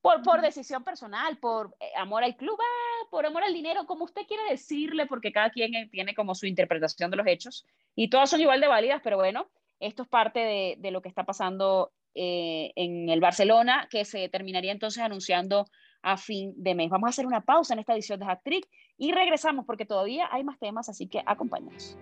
Por, 0.00 0.22
por 0.22 0.40
decisión 0.40 0.82
personal, 0.82 1.36
por 1.36 1.76
eh, 1.78 1.90
amor 1.98 2.24
al 2.24 2.34
club, 2.34 2.58
ah, 2.58 3.06
por 3.10 3.26
amor 3.26 3.42
al 3.44 3.52
dinero, 3.52 3.84
como 3.84 4.06
usted 4.06 4.22
quiere 4.26 4.44
decirle, 4.48 5.04
porque 5.04 5.30
cada 5.30 5.50
quien 5.50 5.90
tiene 5.90 6.14
como 6.14 6.34
su 6.34 6.46
interpretación 6.46 7.10
de 7.10 7.18
los 7.18 7.26
hechos 7.26 7.66
y 7.94 8.08
todas 8.08 8.30
son 8.30 8.40
igual 8.40 8.62
de 8.62 8.68
válidas, 8.68 9.02
pero 9.04 9.18
bueno, 9.18 9.50
esto 9.78 10.04
es 10.04 10.08
parte 10.08 10.40
de, 10.40 10.76
de 10.78 10.90
lo 10.90 11.02
que 11.02 11.10
está 11.10 11.24
pasando 11.24 11.92
en 12.12 13.08
el 13.08 13.20
Barcelona, 13.20 13.86
que 13.88 14.04
se 14.04 14.28
terminaría 14.28 14.72
entonces 14.72 15.00
anunciando 15.00 15.66
a 16.02 16.16
fin 16.16 16.52
de 16.56 16.74
mes. 16.74 16.90
Vamos 16.90 17.06
a 17.06 17.10
hacer 17.10 17.26
una 17.26 17.42
pausa 17.42 17.74
en 17.74 17.80
esta 17.80 17.92
edición 17.92 18.18
de 18.18 18.26
Hack 18.26 18.42
Trick 18.42 18.68
y 18.96 19.12
regresamos 19.12 19.64
porque 19.64 19.86
todavía 19.86 20.28
hay 20.32 20.42
más 20.42 20.58
temas, 20.58 20.88
así 20.88 21.06
que 21.06 21.22
acompáñanos. 21.24 21.96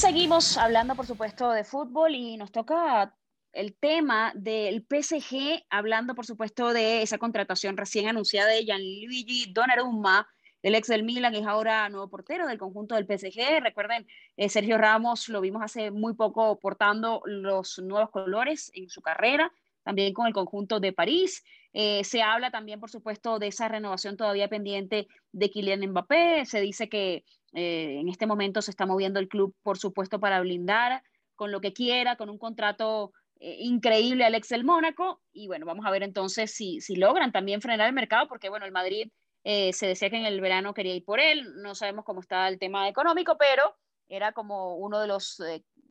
Seguimos 0.00 0.56
hablando, 0.56 0.94
por 0.94 1.04
supuesto, 1.04 1.50
de 1.50 1.62
fútbol 1.62 2.14
y 2.14 2.38
nos 2.38 2.50
toca 2.50 3.14
el 3.52 3.74
tema 3.74 4.32
del 4.34 4.86
PSG, 4.88 5.66
hablando, 5.68 6.14
por 6.14 6.24
supuesto, 6.24 6.72
de 6.72 7.02
esa 7.02 7.18
contratación 7.18 7.76
recién 7.76 8.08
anunciada 8.08 8.48
de 8.48 8.64
Gianluigi 8.64 9.52
Donnarumma, 9.52 10.26
del 10.62 10.76
ex 10.76 10.88
del 10.88 11.02
Milan, 11.02 11.34
es 11.34 11.46
ahora 11.46 11.86
nuevo 11.90 12.08
portero 12.08 12.46
del 12.46 12.56
conjunto 12.56 12.94
del 12.94 13.04
PSG. 13.04 13.60
Recuerden, 13.60 14.06
eh, 14.38 14.48
Sergio 14.48 14.78
Ramos 14.78 15.28
lo 15.28 15.42
vimos 15.42 15.62
hace 15.62 15.90
muy 15.90 16.14
poco 16.14 16.58
portando 16.58 17.20
los 17.26 17.78
nuevos 17.80 18.08
colores 18.08 18.70
en 18.74 18.88
su 18.88 19.02
carrera, 19.02 19.52
también 19.82 20.14
con 20.14 20.26
el 20.26 20.32
conjunto 20.32 20.80
de 20.80 20.94
París. 20.94 21.44
Eh, 21.74 22.04
se 22.04 22.22
habla 22.22 22.50
también, 22.50 22.80
por 22.80 22.90
supuesto, 22.90 23.38
de 23.38 23.48
esa 23.48 23.68
renovación 23.68 24.16
todavía 24.16 24.48
pendiente 24.48 25.08
de 25.32 25.50
Kylian 25.50 25.90
Mbappé. 25.90 26.46
Se 26.46 26.62
dice 26.62 26.88
que 26.88 27.24
eh, 27.52 27.98
en 28.00 28.08
este 28.08 28.26
momento 28.26 28.62
se 28.62 28.70
está 28.70 28.86
moviendo 28.86 29.20
el 29.20 29.28
club, 29.28 29.54
por 29.62 29.78
supuesto, 29.78 30.20
para 30.20 30.40
blindar 30.40 31.02
con 31.34 31.52
lo 31.52 31.60
que 31.60 31.72
quiera, 31.72 32.16
con 32.16 32.30
un 32.30 32.38
contrato 32.38 33.12
eh, 33.40 33.56
increíble 33.60 34.24
al 34.24 34.34
ex 34.34 34.48
del 34.48 34.64
Mónaco. 34.64 35.20
Y 35.32 35.46
bueno, 35.46 35.66
vamos 35.66 35.86
a 35.86 35.90
ver 35.90 36.02
entonces 36.02 36.50
si, 36.52 36.80
si 36.80 36.96
logran 36.96 37.32
también 37.32 37.60
frenar 37.60 37.88
el 37.88 37.94
mercado, 37.94 38.28
porque 38.28 38.48
bueno, 38.48 38.66
el 38.66 38.72
Madrid 38.72 39.10
se 39.42 39.86
decía 39.86 40.10
que 40.10 40.18
en 40.18 40.26
el 40.26 40.38
verano 40.42 40.74
quería 40.74 40.94
ir 40.94 41.02
por 41.02 41.18
él. 41.18 41.62
No 41.62 41.74
sabemos 41.74 42.04
cómo 42.04 42.20
está 42.20 42.46
el 42.48 42.58
tema 42.58 42.88
económico, 42.88 43.38
pero 43.38 43.74
era 44.06 44.32
como 44.32 44.76
uno 44.76 45.00
de 45.00 45.06
los, 45.06 45.42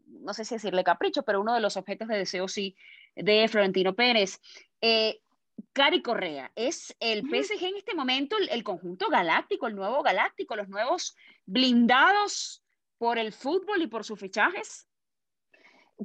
no 0.06 0.34
sé 0.34 0.46
si 0.46 0.56
decirle 0.56 0.84
capricho, 0.84 1.24
pero 1.24 1.42
uno 1.42 1.54
de 1.54 1.60
los 1.60 1.78
objetos 1.78 2.08
de 2.08 2.18
deseo, 2.18 2.48
sí, 2.48 2.76
de 3.16 3.48
Florentino 3.48 3.96
Pérez. 3.96 4.40
Eh, 4.82 5.20
Cari 5.74 6.02
Correa, 6.02 6.52
¿es 6.56 6.96
el 7.00 7.22
PSG 7.22 7.64
en 7.64 7.78
este 7.78 7.96
momento 7.96 8.38
el, 8.38 8.64
conjunto 8.64 9.10
galáctico, 9.10 9.68
el 9.68 9.76
nuevo 9.76 10.04
galáctico, 10.04 10.56
los 10.56 10.70
nuevos 10.70 11.16
blindados 11.46 12.64
por 12.98 13.18
el 13.18 13.34
fútbol 13.34 13.82
y 13.82 13.88
por 13.88 14.04
sus 14.04 14.20
fichajes? 14.20 14.88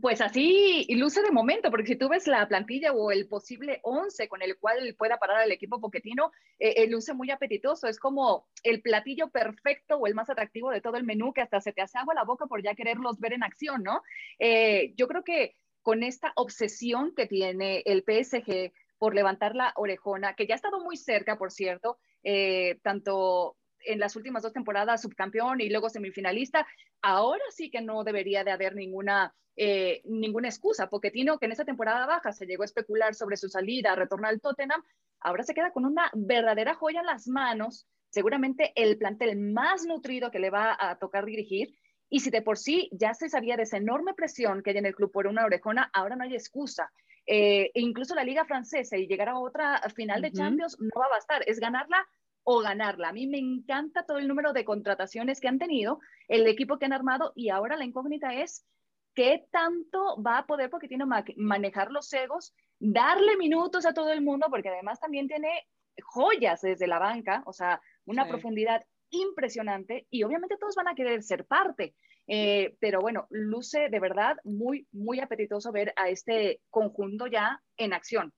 Pues 0.00 0.20
así 0.20 0.86
luce 0.96 1.22
de 1.22 1.30
momento, 1.30 1.70
porque 1.70 1.86
si 1.86 1.96
tú 1.96 2.08
ves 2.08 2.26
la 2.26 2.48
plantilla 2.48 2.92
o 2.92 3.12
el 3.12 3.28
posible 3.28 3.78
11 3.84 4.26
con 4.28 4.42
el 4.42 4.58
cual 4.58 4.96
pueda 4.98 5.18
parar 5.18 5.42
al 5.42 5.52
equipo 5.52 5.80
Poquetino, 5.80 6.32
eh, 6.58 6.74
eh, 6.78 6.88
luce 6.88 7.14
muy 7.14 7.30
apetitoso. 7.30 7.86
Es 7.86 8.00
como 8.00 8.48
el 8.64 8.82
platillo 8.82 9.30
perfecto 9.30 9.96
o 9.96 10.08
el 10.08 10.16
más 10.16 10.28
atractivo 10.30 10.72
de 10.72 10.80
todo 10.80 10.96
el 10.96 11.04
menú 11.04 11.32
que 11.32 11.42
hasta 11.42 11.60
se 11.60 11.72
te 11.72 11.80
hace 11.80 11.98
agua 11.98 12.14
la 12.14 12.24
boca 12.24 12.46
por 12.46 12.60
ya 12.60 12.74
quererlos 12.74 13.20
ver 13.20 13.34
en 13.34 13.44
acción, 13.44 13.84
¿no? 13.84 14.02
Eh, 14.40 14.94
yo 14.96 15.06
creo 15.06 15.22
que 15.22 15.54
con 15.82 16.02
esta 16.02 16.32
obsesión 16.34 17.14
que 17.14 17.26
tiene 17.26 17.84
el 17.86 18.02
PSG 18.02 18.72
por 18.98 19.14
levantar 19.14 19.54
la 19.54 19.72
orejona, 19.76 20.34
que 20.34 20.46
ya 20.46 20.54
ha 20.54 20.56
estado 20.56 20.80
muy 20.80 20.96
cerca, 20.96 21.36
por 21.36 21.50
cierto, 21.50 21.98
eh, 22.22 22.78
tanto 22.82 23.56
en 23.86 24.00
las 24.00 24.16
últimas 24.16 24.42
dos 24.42 24.52
temporadas 24.52 25.02
subcampeón 25.02 25.60
y 25.60 25.68
luego 25.68 25.90
semifinalista, 25.90 26.66
ahora 27.02 27.44
sí 27.50 27.70
que 27.70 27.82
no 27.82 28.02
debería 28.04 28.44
de 28.44 28.50
haber 28.50 28.74
ninguna, 28.74 29.34
eh, 29.56 30.00
ninguna 30.04 30.48
excusa. 30.48 30.88
Poquetino, 30.88 31.38
que 31.38 31.46
en 31.46 31.52
esa 31.52 31.64
temporada 31.64 32.06
baja 32.06 32.32
se 32.32 32.46
llegó 32.46 32.62
a 32.62 32.66
especular 32.66 33.14
sobre 33.14 33.36
su 33.36 33.48
salida, 33.48 33.94
retornar 33.94 34.30
al 34.30 34.40
Tottenham, 34.40 34.82
ahora 35.20 35.42
se 35.42 35.54
queda 35.54 35.72
con 35.72 35.84
una 35.84 36.10
verdadera 36.14 36.74
joya 36.74 37.00
en 37.00 37.06
las 37.06 37.28
manos, 37.28 37.86
seguramente 38.10 38.72
el 38.76 38.96
plantel 38.96 39.38
más 39.38 39.84
nutrido 39.84 40.30
que 40.30 40.38
le 40.38 40.50
va 40.50 40.76
a 40.78 40.98
tocar 40.98 41.24
dirigir, 41.24 41.74
y 42.08 42.20
si 42.20 42.30
de 42.30 42.42
por 42.42 42.58
sí 42.58 42.88
ya 42.92 43.12
se 43.14 43.28
sabía 43.28 43.56
de 43.56 43.64
esa 43.64 43.76
enorme 43.76 44.14
presión 44.14 44.62
que 44.62 44.70
hay 44.70 44.76
en 44.76 44.86
el 44.86 44.94
club 44.94 45.10
por 45.10 45.26
una 45.26 45.44
orejona, 45.44 45.90
ahora 45.92 46.16
no 46.16 46.24
hay 46.24 46.34
excusa. 46.34 46.92
Eh, 47.26 47.70
incluso 47.74 48.14
la 48.14 48.24
liga 48.24 48.44
francesa 48.44 48.96
y 48.96 49.06
llegar 49.06 49.30
a 49.30 49.38
otra 49.38 49.80
final 49.94 50.20
de 50.20 50.32
Champions 50.32 50.76
no 50.78 51.00
va 51.00 51.06
a 51.06 51.16
bastar, 51.16 51.42
es 51.46 51.58
ganarla 51.58 52.06
o 52.42 52.60
ganarla. 52.60 53.08
A 53.08 53.12
mí 53.12 53.26
me 53.26 53.38
encanta 53.38 54.04
todo 54.04 54.18
el 54.18 54.28
número 54.28 54.52
de 54.52 54.64
contrataciones 54.64 55.40
que 55.40 55.48
han 55.48 55.58
tenido, 55.58 56.00
el 56.28 56.46
equipo 56.46 56.78
que 56.78 56.84
han 56.84 56.92
armado 56.92 57.32
y 57.34 57.48
ahora 57.48 57.76
la 57.76 57.84
incógnita 57.84 58.34
es 58.34 58.66
qué 59.14 59.46
tanto 59.50 60.20
va 60.22 60.38
a 60.38 60.46
poder 60.46 60.68
porque 60.70 60.88
tiene 60.88 61.06
manejar 61.36 61.90
los 61.90 62.12
egos, 62.12 62.54
darle 62.78 63.36
minutos 63.36 63.86
a 63.86 63.94
todo 63.94 64.12
el 64.12 64.20
mundo, 64.20 64.48
porque 64.50 64.68
además 64.68 65.00
también 65.00 65.28
tiene 65.28 65.66
joyas 66.02 66.60
desde 66.60 66.86
la 66.86 66.98
banca, 66.98 67.42
o 67.46 67.52
sea, 67.52 67.80
una 68.04 68.26
profundidad 68.26 68.84
impresionante 69.10 70.06
y 70.10 70.24
obviamente 70.24 70.56
todos 70.58 70.74
van 70.74 70.88
a 70.88 70.94
querer 70.94 71.22
ser 71.22 71.46
parte. 71.46 71.94
Eh, 72.26 72.76
pero 72.80 73.00
bueno, 73.00 73.26
luce 73.30 73.88
de 73.90 74.00
verdad 74.00 74.36
muy, 74.44 74.86
muy 74.92 75.20
apetitoso 75.20 75.72
ver 75.72 75.92
a 75.96 76.08
este 76.08 76.60
conjunto 76.70 77.26
ya 77.26 77.60
en 77.76 77.92
acción. 77.92 78.32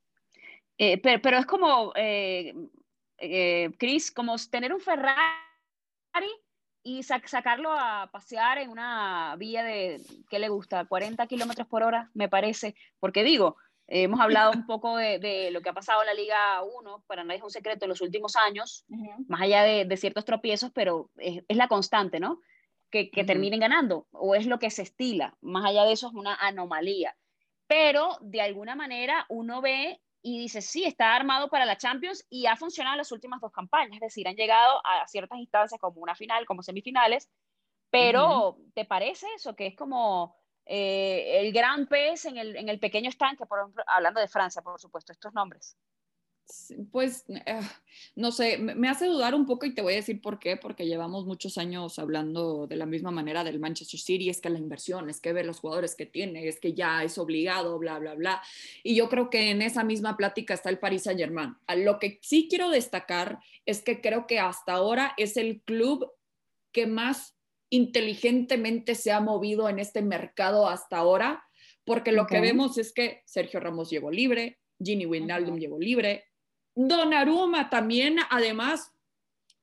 Eh, 0.78 0.98
pero, 0.98 1.38
es 1.38 1.46
como, 1.46 1.92
eh, 1.94 2.52
Chris, 3.78 4.10
como 4.10 4.36
tener 4.50 4.74
un 4.74 4.80
Ferrari 4.80 5.24
y 6.82 7.02
sacarlo 7.02 7.72
a 7.72 8.10
pasear 8.12 8.58
en 8.58 8.70
una 8.70 9.34
vía 9.38 9.64
de, 9.64 10.00
¿qué 10.28 10.38
le 10.38 10.48
gusta? 10.48 10.84
40 10.84 11.26
kilómetros 11.26 11.66
por 11.66 11.82
hora, 11.82 12.10
me 12.14 12.28
parece. 12.28 12.74
Porque 13.00 13.24
digo, 13.24 13.56
hemos 13.88 14.20
hablado 14.20 14.52
un 14.52 14.66
poco 14.66 14.96
de, 14.96 15.50
lo 15.52 15.60
que 15.62 15.70
ha 15.70 15.74
pasado 15.74 16.02
en 16.02 16.06
la 16.06 16.14
Liga 16.14 16.62
1, 16.62 17.04
para 17.06 17.24
nadie 17.24 17.38
es 17.38 17.44
un 17.44 17.50
secreto 17.50 17.84
en 17.84 17.90
los 17.90 18.00
últimos 18.00 18.36
años, 18.36 18.84
más 19.28 19.42
allá 19.42 19.62
de, 19.62 19.96
ciertos 19.96 20.24
tropiezos, 20.24 20.70
pero 20.72 21.10
es, 21.16 21.42
la 21.48 21.68
constante, 21.68 22.20
¿no? 22.20 22.40
Que, 22.90 23.24
terminen 23.24 23.60
ganando, 23.60 24.06
o 24.12 24.34
es 24.34 24.46
lo 24.46 24.58
que 24.58 24.70
se 24.70 24.82
estila, 24.82 25.36
más 25.40 25.64
allá 25.64 25.84
de 25.84 25.92
eso 25.92 26.08
es 26.08 26.14
una 26.14 26.34
anomalía. 26.36 27.16
Pero 27.66 28.16
de 28.20 28.40
alguna 28.40 28.74
manera 28.74 29.26
uno 29.28 29.60
ve 29.60 30.00
y 30.22 30.38
dice, 30.38 30.60
sí, 30.60 30.84
está 30.84 31.14
armado 31.14 31.48
para 31.48 31.66
la 31.66 31.76
Champions 31.76 32.26
y 32.30 32.46
ha 32.46 32.56
funcionado 32.56 32.94
en 32.94 32.98
las 32.98 33.12
últimas 33.12 33.40
dos 33.40 33.52
campañas, 33.52 33.94
es 33.94 34.00
decir, 34.00 34.26
han 34.28 34.36
llegado 34.36 34.80
a 34.84 35.06
ciertas 35.06 35.38
instancias 35.38 35.80
como 35.80 36.00
una 36.00 36.14
final, 36.14 36.46
como 36.46 36.62
semifinales, 36.62 37.30
pero 37.90 38.58
¿te 38.74 38.84
parece 38.84 39.26
eso? 39.36 39.54
Que 39.54 39.68
es 39.68 39.76
como 39.76 40.36
eh, 40.64 41.40
el 41.40 41.52
gran 41.52 41.86
pez 41.86 42.24
en 42.24 42.38
el, 42.38 42.56
en 42.56 42.68
el 42.68 42.80
pequeño 42.80 43.08
estanque, 43.08 43.46
por 43.46 43.60
ejemplo, 43.60 43.84
hablando 43.86 44.20
de 44.20 44.28
Francia, 44.28 44.62
por 44.62 44.80
supuesto, 44.80 45.12
estos 45.12 45.32
nombres. 45.32 45.76
Pues, 46.92 47.24
eh, 47.28 47.60
no 48.14 48.30
sé, 48.30 48.58
me 48.58 48.88
hace 48.88 49.06
dudar 49.06 49.34
un 49.34 49.46
poco 49.46 49.66
y 49.66 49.74
te 49.74 49.82
voy 49.82 49.94
a 49.94 49.96
decir 49.96 50.20
por 50.20 50.38
qué, 50.38 50.56
porque 50.56 50.86
llevamos 50.86 51.26
muchos 51.26 51.58
años 51.58 51.98
hablando 51.98 52.66
de 52.66 52.76
la 52.76 52.86
misma 52.86 53.10
manera 53.10 53.42
del 53.42 53.58
Manchester 53.58 53.98
City, 53.98 54.28
es 54.28 54.40
que 54.40 54.50
la 54.50 54.58
inversión, 54.58 55.10
es 55.10 55.20
que 55.20 55.32
ver 55.32 55.46
los 55.46 55.60
jugadores 55.60 55.94
que 55.94 56.06
tiene, 56.06 56.46
es 56.46 56.60
que 56.60 56.72
ya 56.72 57.02
es 57.02 57.18
obligado, 57.18 57.78
bla, 57.78 57.98
bla, 57.98 58.14
bla. 58.14 58.42
Y 58.82 58.94
yo 58.94 59.08
creo 59.08 59.30
que 59.30 59.50
en 59.50 59.62
esa 59.62 59.84
misma 59.84 60.16
plática 60.16 60.54
está 60.54 60.70
el 60.70 60.78
Paris 60.78 61.02
Saint 61.02 61.20
Germain. 61.20 61.56
Lo 61.76 61.98
que 61.98 62.18
sí 62.22 62.46
quiero 62.48 62.70
destacar 62.70 63.40
es 63.64 63.82
que 63.82 64.00
creo 64.00 64.26
que 64.26 64.38
hasta 64.38 64.72
ahora 64.72 65.14
es 65.16 65.36
el 65.36 65.62
club 65.62 66.10
que 66.72 66.86
más 66.86 67.36
inteligentemente 67.70 68.94
se 68.94 69.10
ha 69.10 69.20
movido 69.20 69.68
en 69.68 69.78
este 69.78 70.02
mercado 70.02 70.68
hasta 70.68 70.98
ahora, 70.98 71.44
porque 71.84 72.12
lo 72.12 72.26
que 72.26 72.40
vemos 72.40 72.78
es 72.78 72.92
que 72.92 73.22
Sergio 73.26 73.60
Ramos 73.60 73.90
llegó 73.90 74.10
libre, 74.10 74.60
Ginny 74.82 75.06
Wijnaldum 75.06 75.58
llegó 75.58 75.78
libre, 75.78 76.24
Donnarumma 76.76 77.70
también, 77.70 78.18
además, 78.28 78.92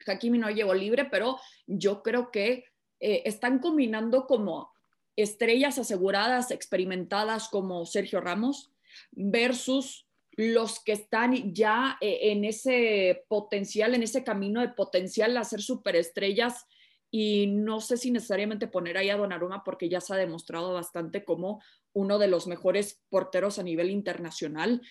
Hakimi 0.05 0.39
no 0.39 0.49
llegó 0.49 0.73
libre, 0.73 1.05
pero 1.05 1.39
yo 1.67 2.01
creo 2.01 2.31
que 2.31 2.65
eh, 2.99 3.21
están 3.25 3.59
combinando 3.59 4.25
como 4.25 4.73
estrellas 5.15 5.77
aseguradas, 5.77 6.49
experimentadas 6.49 7.49
como 7.49 7.85
Sergio 7.85 8.19
Ramos, 8.19 8.71
versus 9.11 10.07
los 10.31 10.83
que 10.83 10.93
están 10.93 11.53
ya 11.53 11.97
eh, 12.01 12.31
en 12.31 12.45
ese 12.45 13.23
potencial, 13.27 13.93
en 13.93 14.01
ese 14.01 14.23
camino 14.23 14.61
de 14.61 14.69
potencial 14.69 15.37
a 15.37 15.43
ser 15.43 15.61
superestrellas. 15.61 16.65
Y 17.11 17.45
no 17.45 17.79
sé 17.79 17.97
si 17.97 18.09
necesariamente 18.09 18.67
poner 18.67 18.97
ahí 18.97 19.11
a 19.11 19.17
Donnarumma 19.17 19.63
porque 19.63 19.87
ya 19.87 20.01
se 20.01 20.15
ha 20.15 20.17
demostrado 20.17 20.73
bastante 20.73 21.23
como 21.23 21.61
uno 21.93 22.17
de 22.17 22.27
los 22.27 22.47
mejores 22.47 23.03
porteros 23.09 23.59
a 23.59 23.63
nivel 23.63 23.91
internacional 23.91 24.81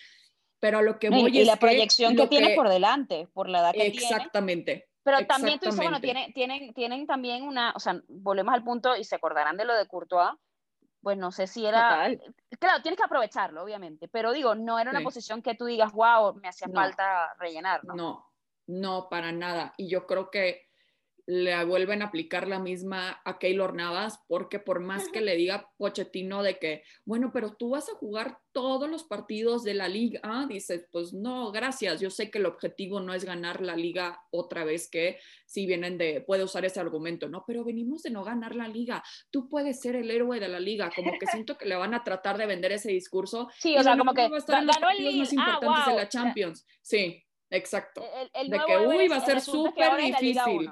pero 0.63 0.77
a 0.77 0.81
lo 0.81 0.97
que 0.97 1.09
voy 1.09 1.29
y, 1.37 1.41
y 1.41 1.43
la 1.43 1.57
proyección 1.57 2.15
que, 2.15 2.25
tiene 2.27 2.55
por 2.55 2.69
delante, 2.69 3.27
por 3.33 3.49
la 3.49 3.59
edad 3.59 3.73
que 3.73 3.91
tiene. 3.91 3.97
Exactamente. 3.97 4.87
Pero 5.03 5.27
también 5.27 5.59
tú 5.59 5.65
dices, 5.65 5.81
bueno, 5.81 5.99
tienen, 5.99 6.31
tienen, 6.31 6.73
tienen 6.73 7.05
también 7.05 7.43
una, 7.43 7.73
o 7.75 7.81
sea, 7.81 8.01
volvemos 8.07 8.53
al 8.53 8.63
punto 8.63 8.95
y 8.95 9.03
se 9.03 9.15
acordarán 9.15 9.57
de 9.57 9.65
lo 9.65 9.75
de 9.75 9.85
Courtois, 9.87 10.31
pues 11.01 11.17
no 11.17 11.33
sé 11.33 11.47
si 11.47 11.65
era, 11.65 12.09
claro, 12.61 12.81
tienes 12.81 12.97
que 12.97 13.03
aprovecharlo, 13.03 13.61
obviamente, 13.61 14.07
pero 14.07 14.31
digo, 14.31 14.55
no 14.55 14.79
era 14.79 14.89
una 14.89 15.01
posición 15.01 15.41
que 15.41 15.53
tú 15.53 15.65
digas, 15.65 15.91
wow, 15.91 16.33
me 16.35 16.47
hacía 16.47 16.69
falta 16.69 17.33
rellenar, 17.39 17.83
¿no? 17.83 17.95
No, 17.95 18.31
no, 18.67 19.09
para 19.09 19.33
nada. 19.33 19.73
Y 19.75 19.89
yo 19.89 20.07
creo 20.07 20.31
que 20.31 20.69
le 21.25 21.63
vuelven 21.63 22.01
a 22.01 22.05
aplicar 22.05 22.47
la 22.47 22.59
misma 22.59 23.21
a 23.23 23.39
Keylor 23.39 23.73
Navas, 23.73 24.19
porque 24.27 24.59
por 24.59 24.81
más 24.81 25.07
que 25.09 25.21
le 25.21 25.35
diga 25.35 25.69
Pochettino 25.77 26.43
de 26.43 26.59
que, 26.59 26.83
bueno, 27.05 27.31
pero 27.33 27.55
tú 27.55 27.69
vas 27.69 27.87
a 27.89 27.95
jugar 27.95 28.39
todos 28.51 28.89
los 28.89 29.05
partidos 29.05 29.63
de 29.63 29.73
la 29.73 29.87
liga, 29.87 30.19
ah, 30.23 30.45
dices, 30.49 30.87
pues 30.91 31.13
no, 31.13 31.51
gracias, 31.51 32.01
yo 32.01 32.09
sé 32.09 32.29
que 32.29 32.39
el 32.39 32.45
objetivo 32.45 32.99
no 32.99 33.13
es 33.13 33.23
ganar 33.23 33.61
la 33.61 33.75
liga 33.75 34.21
otra 34.31 34.65
vez, 34.65 34.89
que 34.89 35.17
si 35.45 35.65
vienen 35.65 35.97
de, 35.97 36.21
puede 36.21 36.43
usar 36.43 36.65
ese 36.65 36.81
argumento, 36.81 37.29
no, 37.29 37.45
pero 37.47 37.63
venimos 37.63 38.03
de 38.03 38.09
no 38.09 38.23
ganar 38.23 38.55
la 38.55 38.67
liga, 38.67 39.01
tú 39.31 39.47
puedes 39.47 39.79
ser 39.79 39.95
el 39.95 40.11
héroe 40.11 40.39
de 40.39 40.49
la 40.49 40.59
liga, 40.59 40.91
como 40.93 41.17
que 41.17 41.25
siento 41.27 41.57
que 41.57 41.67
le 41.67 41.75
van 41.75 41.93
a 41.93 42.03
tratar 42.03 42.37
de 42.37 42.45
vender 42.45 42.73
ese 42.73 42.91
discurso. 42.91 43.49
Sí, 43.59 43.77
o 43.77 43.83
sea, 43.83 43.97
como 43.97 44.13
que 44.13 44.27
va 44.27 44.35
a 44.35 44.39
estar 44.39 44.59
en 44.59 44.67
los 44.67 44.77
partidos 44.77 45.15
más 45.15 45.31
ah, 45.31 45.35
importantes 45.35 45.85
de 45.87 45.95
la 45.95 46.09
Champions, 46.09 46.67
sí. 46.81 47.23
Exacto. 47.49 48.01
de 48.01 48.61
que, 48.65 48.77
uy, 48.79 49.07
va 49.07 49.17
a 49.17 49.25
ser 49.25 49.39
súper 49.39 49.95
difícil 49.97 50.71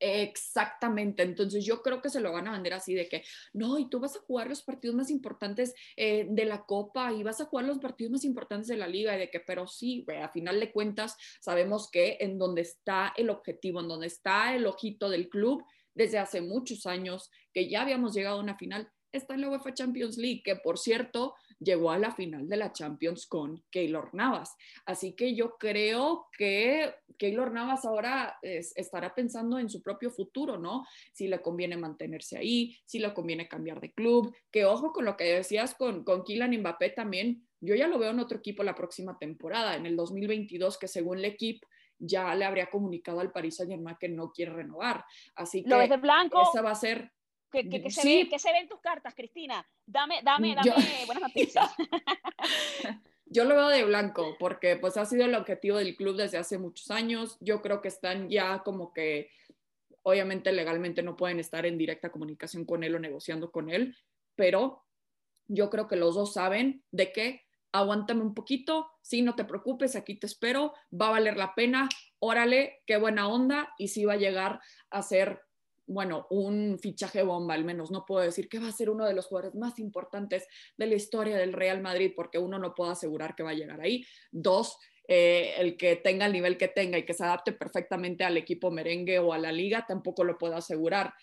Exactamente, 0.00 1.24
entonces 1.24 1.64
yo 1.64 1.82
creo 1.82 2.00
que 2.00 2.08
se 2.08 2.20
lo 2.20 2.32
van 2.32 2.46
a 2.46 2.52
vender 2.52 2.72
así 2.74 2.94
de 2.94 3.08
que, 3.08 3.24
no, 3.52 3.78
y 3.78 3.88
tú 3.90 3.98
vas 3.98 4.14
a 4.14 4.20
jugar 4.20 4.48
los 4.48 4.62
partidos 4.62 4.94
más 4.94 5.10
importantes 5.10 5.74
eh, 5.96 6.26
de 6.30 6.44
la 6.44 6.64
Copa 6.64 7.12
y 7.12 7.24
vas 7.24 7.40
a 7.40 7.46
jugar 7.46 7.66
los 7.66 7.78
partidos 7.78 8.12
más 8.12 8.24
importantes 8.24 8.68
de 8.68 8.76
la 8.76 8.86
liga 8.86 9.16
y 9.16 9.18
de 9.18 9.30
que, 9.30 9.40
pero 9.40 9.66
sí, 9.66 10.06
a 10.22 10.28
final 10.28 10.60
de 10.60 10.70
cuentas 10.70 11.16
sabemos 11.40 11.90
que 11.90 12.16
en 12.20 12.38
donde 12.38 12.62
está 12.62 13.12
el 13.16 13.28
objetivo, 13.28 13.80
en 13.80 13.88
donde 13.88 14.06
está 14.06 14.54
el 14.54 14.66
ojito 14.66 15.10
del 15.10 15.28
club 15.28 15.64
desde 15.94 16.18
hace 16.18 16.40
muchos 16.42 16.86
años, 16.86 17.30
que 17.52 17.68
ya 17.68 17.82
habíamos 17.82 18.14
llegado 18.14 18.38
a 18.38 18.42
una 18.42 18.56
final, 18.56 18.88
está 19.10 19.34
en 19.34 19.40
la 19.40 19.50
UEFA 19.50 19.74
Champions 19.74 20.16
League, 20.16 20.42
que 20.44 20.54
por 20.56 20.78
cierto 20.78 21.34
llegó 21.60 21.90
a 21.90 21.98
la 21.98 22.12
final 22.12 22.48
de 22.48 22.56
la 22.56 22.72
Champions 22.72 23.26
con 23.26 23.62
Keylor 23.70 24.14
Navas. 24.14 24.56
Así 24.86 25.12
que 25.12 25.34
yo 25.34 25.56
creo 25.58 26.28
que 26.36 26.94
Keylor 27.16 27.52
Navas 27.52 27.84
ahora 27.84 28.38
estará 28.42 29.14
pensando 29.14 29.58
en 29.58 29.68
su 29.68 29.82
propio 29.82 30.10
futuro, 30.10 30.58
¿no? 30.58 30.86
Si 31.12 31.28
le 31.28 31.40
conviene 31.40 31.76
mantenerse 31.76 32.38
ahí, 32.38 32.76
si 32.84 32.98
le 32.98 33.12
conviene 33.12 33.48
cambiar 33.48 33.80
de 33.80 33.92
club, 33.92 34.34
que 34.50 34.64
ojo 34.64 34.92
con 34.92 35.04
lo 35.04 35.16
que 35.16 35.24
decías 35.24 35.74
con, 35.74 36.04
con 36.04 36.22
Kylian 36.24 36.58
Mbappé 36.58 36.90
también, 36.90 37.44
yo 37.60 37.74
ya 37.74 37.88
lo 37.88 37.98
veo 37.98 38.10
en 38.10 38.20
otro 38.20 38.38
equipo 38.38 38.62
la 38.62 38.74
próxima 38.74 39.18
temporada, 39.18 39.74
en 39.74 39.86
el 39.86 39.96
2022, 39.96 40.78
que 40.78 40.86
según 40.86 41.18
el 41.18 41.24
equipo 41.24 41.66
ya 41.98 42.34
le 42.34 42.44
habría 42.44 42.70
comunicado 42.70 43.20
al 43.20 43.32
Paris 43.32 43.56
Saint 43.56 43.72
Germain 43.72 43.96
que 43.98 44.08
no 44.08 44.32
quiere 44.32 44.52
renovar. 44.52 45.04
Así 45.34 45.62
que 45.64 45.70
¿Lo 45.70 45.78
de 45.78 45.96
blanco? 45.96 46.42
esa 46.42 46.62
va 46.62 46.70
a 46.70 46.76
ser 46.76 47.10
¿Qué, 47.50 47.62
se 47.90 48.04
ve, 48.04 48.28
¿Qué, 48.28 48.38
se 48.38 48.52
ve, 48.52 48.58
en 48.58 48.68
tus 48.68 48.80
cartas, 48.80 49.14
Cristina? 49.14 49.66
Dame, 49.86 50.20
dame, 50.22 50.54
dame 50.54 50.64
buenas 51.06 51.22
noticias. 51.22 51.70
Yo 53.26 53.44
lo 53.44 53.54
veo 53.54 53.68
de 53.68 53.84
blanco 53.84 54.36
porque 54.38 54.76
pues 54.76 54.96
ha 54.96 55.04
sido 55.04 55.24
el 55.24 55.34
objetivo 55.34 55.76
del 55.76 55.96
club 55.96 56.16
desde 56.16 56.38
hace 56.38 56.58
muchos 56.58 56.90
años. 56.90 57.36
Yo 57.40 57.60
creo 57.60 57.80
que 57.82 57.88
están 57.88 58.30
ya 58.30 58.62
como 58.62 58.92
que, 58.92 59.30
obviamente 60.02 60.52
legalmente 60.52 61.02
no 61.02 61.16
pueden 61.16 61.38
estar 61.38 61.66
en 61.66 61.76
directa 61.76 62.10
comunicación 62.10 62.64
con 62.64 62.84
él 62.84 62.94
o 62.94 62.98
negociando 62.98 63.50
con 63.50 63.68
él, 63.68 63.96
pero 64.34 64.84
yo 65.46 65.68
creo 65.68 65.88
que 65.88 65.96
los 65.96 66.14
dos 66.14 66.34
saben 66.34 66.82
de 66.90 67.12
que 67.12 67.42
aguántame 67.72 68.22
un 68.22 68.34
poquito, 68.34 68.90
sí, 69.02 69.20
no 69.20 69.34
te 69.34 69.44
preocupes, 69.44 69.96
aquí 69.96 70.14
te 70.14 70.26
espero, 70.26 70.72
va 70.90 71.08
a 71.08 71.12
valer 71.12 71.36
la 71.36 71.54
pena, 71.54 71.88
órale, 72.18 72.82
qué 72.86 72.96
buena 72.96 73.28
onda 73.28 73.74
y 73.76 73.88
sí 73.88 74.04
va 74.04 74.14
a 74.14 74.18
llegar 74.18 74.60
a 74.90 75.02
ser 75.02 75.42
bueno, 75.88 76.26
un 76.30 76.78
fichaje 76.78 77.22
bomba 77.22 77.54
al 77.54 77.64
menos. 77.64 77.90
No 77.90 78.04
puedo 78.06 78.22
decir 78.22 78.48
que 78.48 78.58
va 78.58 78.68
a 78.68 78.72
ser 78.72 78.90
uno 78.90 79.06
de 79.06 79.14
los 79.14 79.26
jugadores 79.26 79.54
más 79.54 79.78
importantes 79.78 80.46
de 80.76 80.86
la 80.86 80.94
historia 80.94 81.36
del 81.36 81.52
Real 81.52 81.80
Madrid, 81.80 82.12
porque 82.14 82.38
uno 82.38 82.58
no 82.58 82.74
puede 82.74 82.92
asegurar 82.92 83.34
que 83.34 83.42
va 83.42 83.50
a 83.50 83.54
llegar 83.54 83.80
ahí. 83.80 84.04
Dos, 84.30 84.78
eh, 85.08 85.54
el 85.58 85.76
que 85.76 85.96
tenga 85.96 86.26
el 86.26 86.32
nivel 86.32 86.58
que 86.58 86.68
tenga 86.68 86.98
y 86.98 87.04
que 87.04 87.14
se 87.14 87.24
adapte 87.24 87.52
perfectamente 87.52 88.24
al 88.24 88.36
equipo 88.36 88.70
merengue 88.70 89.18
o 89.18 89.32
a 89.32 89.38
la 89.38 89.50
liga, 89.50 89.86
tampoco 89.88 90.24
lo 90.24 90.36
puedo 90.36 90.54
asegurar. 90.54 91.14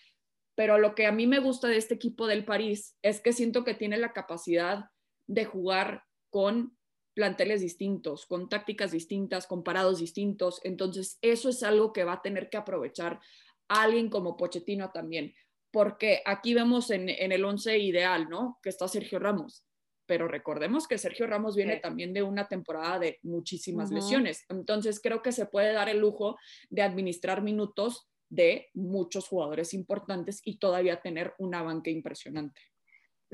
Pero 0.56 0.78
lo 0.78 0.94
que 0.94 1.06
a 1.06 1.12
mí 1.12 1.26
me 1.26 1.38
gusta 1.38 1.68
de 1.68 1.76
este 1.76 1.94
equipo 1.94 2.26
del 2.26 2.44
París 2.44 2.96
es 3.02 3.20
que 3.20 3.32
siento 3.32 3.62
que 3.62 3.74
tiene 3.74 3.98
la 3.98 4.12
capacidad 4.12 4.86
de 5.28 5.44
jugar 5.44 6.02
con 6.30 6.76
planteles 7.14 7.62
distintos, 7.62 8.26
con 8.26 8.48
tácticas 8.48 8.90
distintas, 8.90 9.46
con 9.46 9.62
parados 9.62 10.00
distintos. 10.00 10.60
Entonces, 10.64 11.18
eso 11.22 11.48
es 11.48 11.62
algo 11.62 11.92
que 11.92 12.04
va 12.04 12.14
a 12.14 12.22
tener 12.22 12.50
que 12.50 12.58
aprovechar 12.58 13.20
alguien 13.68 14.08
como 14.08 14.36
Pochettino 14.36 14.90
también, 14.90 15.34
porque 15.70 16.22
aquí 16.24 16.54
vemos 16.54 16.90
en, 16.90 17.08
el 17.08 17.44
once 17.44 17.78
ideal, 17.78 18.28
¿no? 18.28 18.58
Que 18.62 18.70
está 18.70 18.88
Sergio 18.88 19.18
Ramos, 19.18 19.64
pero 20.06 20.28
recordemos 20.28 20.86
que 20.86 20.98
Sergio 20.98 21.26
Ramos 21.26 21.56
viene 21.56 21.76
también 21.76 22.12
de 22.12 22.22
una 22.22 22.48
temporada 22.48 22.98
de 22.98 23.18
muchísimas 23.22 23.90
lesiones, 23.90 24.44
entonces 24.48 25.00
creo 25.00 25.22
que 25.22 25.32
se 25.32 25.46
puede 25.46 25.72
dar 25.72 25.88
el 25.88 25.98
lujo 25.98 26.36
de 26.70 26.82
administrar 26.82 27.42
minutos 27.42 28.08
de 28.28 28.68
muchos 28.74 29.28
jugadores 29.28 29.72
importantes 29.74 30.40
y 30.44 30.58
todavía 30.58 31.00
tener 31.00 31.34
una 31.38 31.62
banca 31.62 31.90
impresionante. 31.90 32.60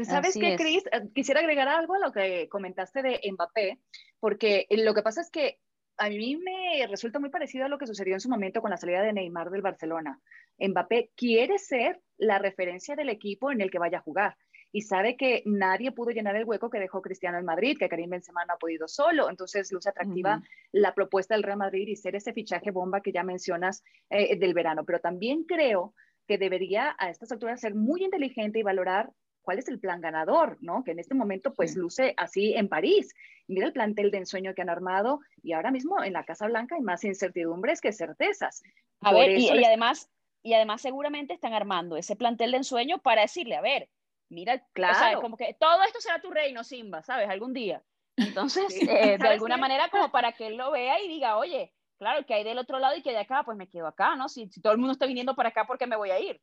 ¿Sabes 0.04 0.36
qué, 0.38 0.56
Cris? 0.56 0.84
Eh, 0.86 1.08
quisiera 1.14 1.40
agregar 1.40 1.68
algo 1.68 1.94
a 1.94 1.98
lo 1.98 2.12
que 2.12 2.48
comentaste 2.48 3.02
de 3.02 3.20
Mbappé, 3.30 3.78
porque 4.20 4.66
lo 4.70 4.94
que 4.94 5.02
pasa 5.02 5.20
es 5.20 5.30
que 5.30 5.58
a 6.02 6.08
mí 6.08 6.36
me 6.36 6.84
resulta 6.88 7.20
muy 7.20 7.30
parecido 7.30 7.64
a 7.64 7.68
lo 7.68 7.78
que 7.78 7.86
sucedió 7.86 8.14
en 8.14 8.20
su 8.20 8.28
momento 8.28 8.60
con 8.60 8.72
la 8.72 8.76
salida 8.76 9.02
de 9.02 9.12
Neymar 9.12 9.50
del 9.50 9.62
Barcelona. 9.62 10.18
Mbappé 10.58 11.12
quiere 11.14 11.60
ser 11.60 12.00
la 12.18 12.40
referencia 12.40 12.96
del 12.96 13.08
equipo 13.08 13.52
en 13.52 13.60
el 13.60 13.70
que 13.70 13.78
vaya 13.78 13.98
a 13.98 14.02
jugar 14.02 14.36
y 14.72 14.80
sabe 14.80 15.16
que 15.16 15.44
nadie 15.46 15.92
pudo 15.92 16.10
llenar 16.10 16.34
el 16.34 16.44
hueco 16.44 16.70
que 16.70 16.80
dejó 16.80 17.02
Cristiano 17.02 17.38
en 17.38 17.44
Madrid, 17.44 17.76
que 17.78 17.88
Karim 17.88 18.10
Benzema 18.10 18.44
no 18.44 18.54
ha 18.54 18.58
podido 18.58 18.88
solo. 18.88 19.30
Entonces 19.30 19.70
luce 19.70 19.90
atractiva 19.90 20.42
la 20.72 20.92
propuesta 20.92 21.34
del 21.34 21.44
Real 21.44 21.58
Madrid 21.58 21.86
y 21.86 21.94
ser 21.94 22.16
ese 22.16 22.32
fichaje 22.32 22.72
bomba 22.72 23.00
que 23.00 23.12
ya 23.12 23.22
mencionas 23.22 23.84
eh, 24.10 24.36
del 24.36 24.54
verano. 24.54 24.84
Pero 24.84 24.98
también 24.98 25.44
creo 25.44 25.94
que 26.26 26.36
debería 26.36 26.96
a 26.98 27.10
estas 27.10 27.30
alturas 27.30 27.60
ser 27.60 27.76
muy 27.76 28.02
inteligente 28.02 28.58
y 28.58 28.64
valorar 28.64 29.12
cuál 29.42 29.58
es 29.58 29.68
el 29.68 29.78
plan 29.78 30.00
ganador, 30.00 30.56
¿no? 30.60 30.84
Que 30.84 30.92
en 30.92 30.98
este 30.98 31.14
momento 31.14 31.52
pues 31.52 31.76
luce 31.76 32.14
así 32.16 32.54
en 32.54 32.68
París. 32.68 33.14
Mira 33.48 33.66
el 33.66 33.72
plantel 33.72 34.10
de 34.10 34.18
ensueño 34.18 34.54
que 34.54 34.62
han 34.62 34.70
armado 34.70 35.20
y 35.42 35.52
ahora 35.52 35.70
mismo 35.70 36.02
en 36.02 36.14
la 36.14 36.24
Casa 36.24 36.46
Blanca 36.46 36.76
hay 36.76 36.80
más 36.80 37.04
incertidumbres 37.04 37.80
que 37.80 37.92
certezas. 37.92 38.62
A 39.00 39.12
ver, 39.12 39.36
y, 39.38 39.48
además, 39.64 40.10
y 40.42 40.54
además 40.54 40.80
seguramente 40.80 41.34
están 41.34 41.52
armando 41.52 41.96
ese 41.96 42.16
plantel 42.16 42.52
de 42.52 42.58
ensueño 42.58 42.98
para 42.98 43.22
decirle, 43.22 43.56
a 43.56 43.60
ver, 43.60 43.88
mira, 44.28 44.64
claro. 44.72 45.20
como 45.20 45.36
que 45.36 45.54
todo 45.58 45.82
esto 45.82 46.00
será 46.00 46.20
tu 46.20 46.30
reino, 46.30 46.64
Simba, 46.64 47.02
¿sabes? 47.02 47.28
Algún 47.28 47.52
día. 47.52 47.82
Entonces, 48.16 48.80
eh, 48.82 49.18
de 49.18 49.28
alguna 49.28 49.56
manera 49.56 49.88
como 49.88 50.10
para 50.10 50.32
que 50.32 50.46
él 50.46 50.56
lo 50.56 50.70
vea 50.70 51.00
y 51.00 51.08
diga, 51.08 51.36
oye, 51.36 51.72
claro, 51.98 52.24
que 52.26 52.34
hay 52.34 52.44
del 52.44 52.58
otro 52.58 52.78
lado 52.78 52.96
y 52.96 53.02
que 53.02 53.10
de 53.10 53.18
acá, 53.18 53.42
pues 53.44 53.56
me 53.56 53.68
quedo 53.68 53.86
acá, 53.86 54.16
¿no? 54.16 54.28
Si, 54.28 54.48
si 54.48 54.60
todo 54.60 54.72
el 54.72 54.78
mundo 54.78 54.92
está 54.92 55.06
viniendo 55.06 55.34
para 55.34 55.50
acá, 55.50 55.66
¿por 55.66 55.78
qué 55.78 55.86
me 55.86 55.96
voy 55.96 56.10
a 56.10 56.20
ir? 56.20 56.40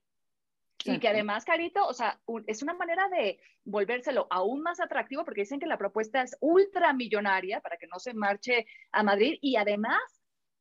Y 0.86 0.99
que 0.99 1.09
además, 1.09 1.45
Carito, 1.45 1.86
o 1.86 1.93
sea, 1.93 2.19
es 2.47 2.63
una 2.63 2.73
manera 2.73 3.07
de 3.09 3.39
volvérselo 3.65 4.27
aún 4.30 4.61
más 4.61 4.80
atractivo 4.80 5.25
porque 5.25 5.41
dicen 5.41 5.59
que 5.59 5.65
la 5.65 5.77
propuesta 5.77 6.21
es 6.21 6.38
ultramillonaria 6.39 7.59
para 7.61 7.77
que 7.77 7.88
no 7.88 7.99
se 7.99 8.13
marche 8.13 8.65
a 8.91 9.03
Madrid 9.03 9.38
y 9.41 9.57
además, 9.57 10.01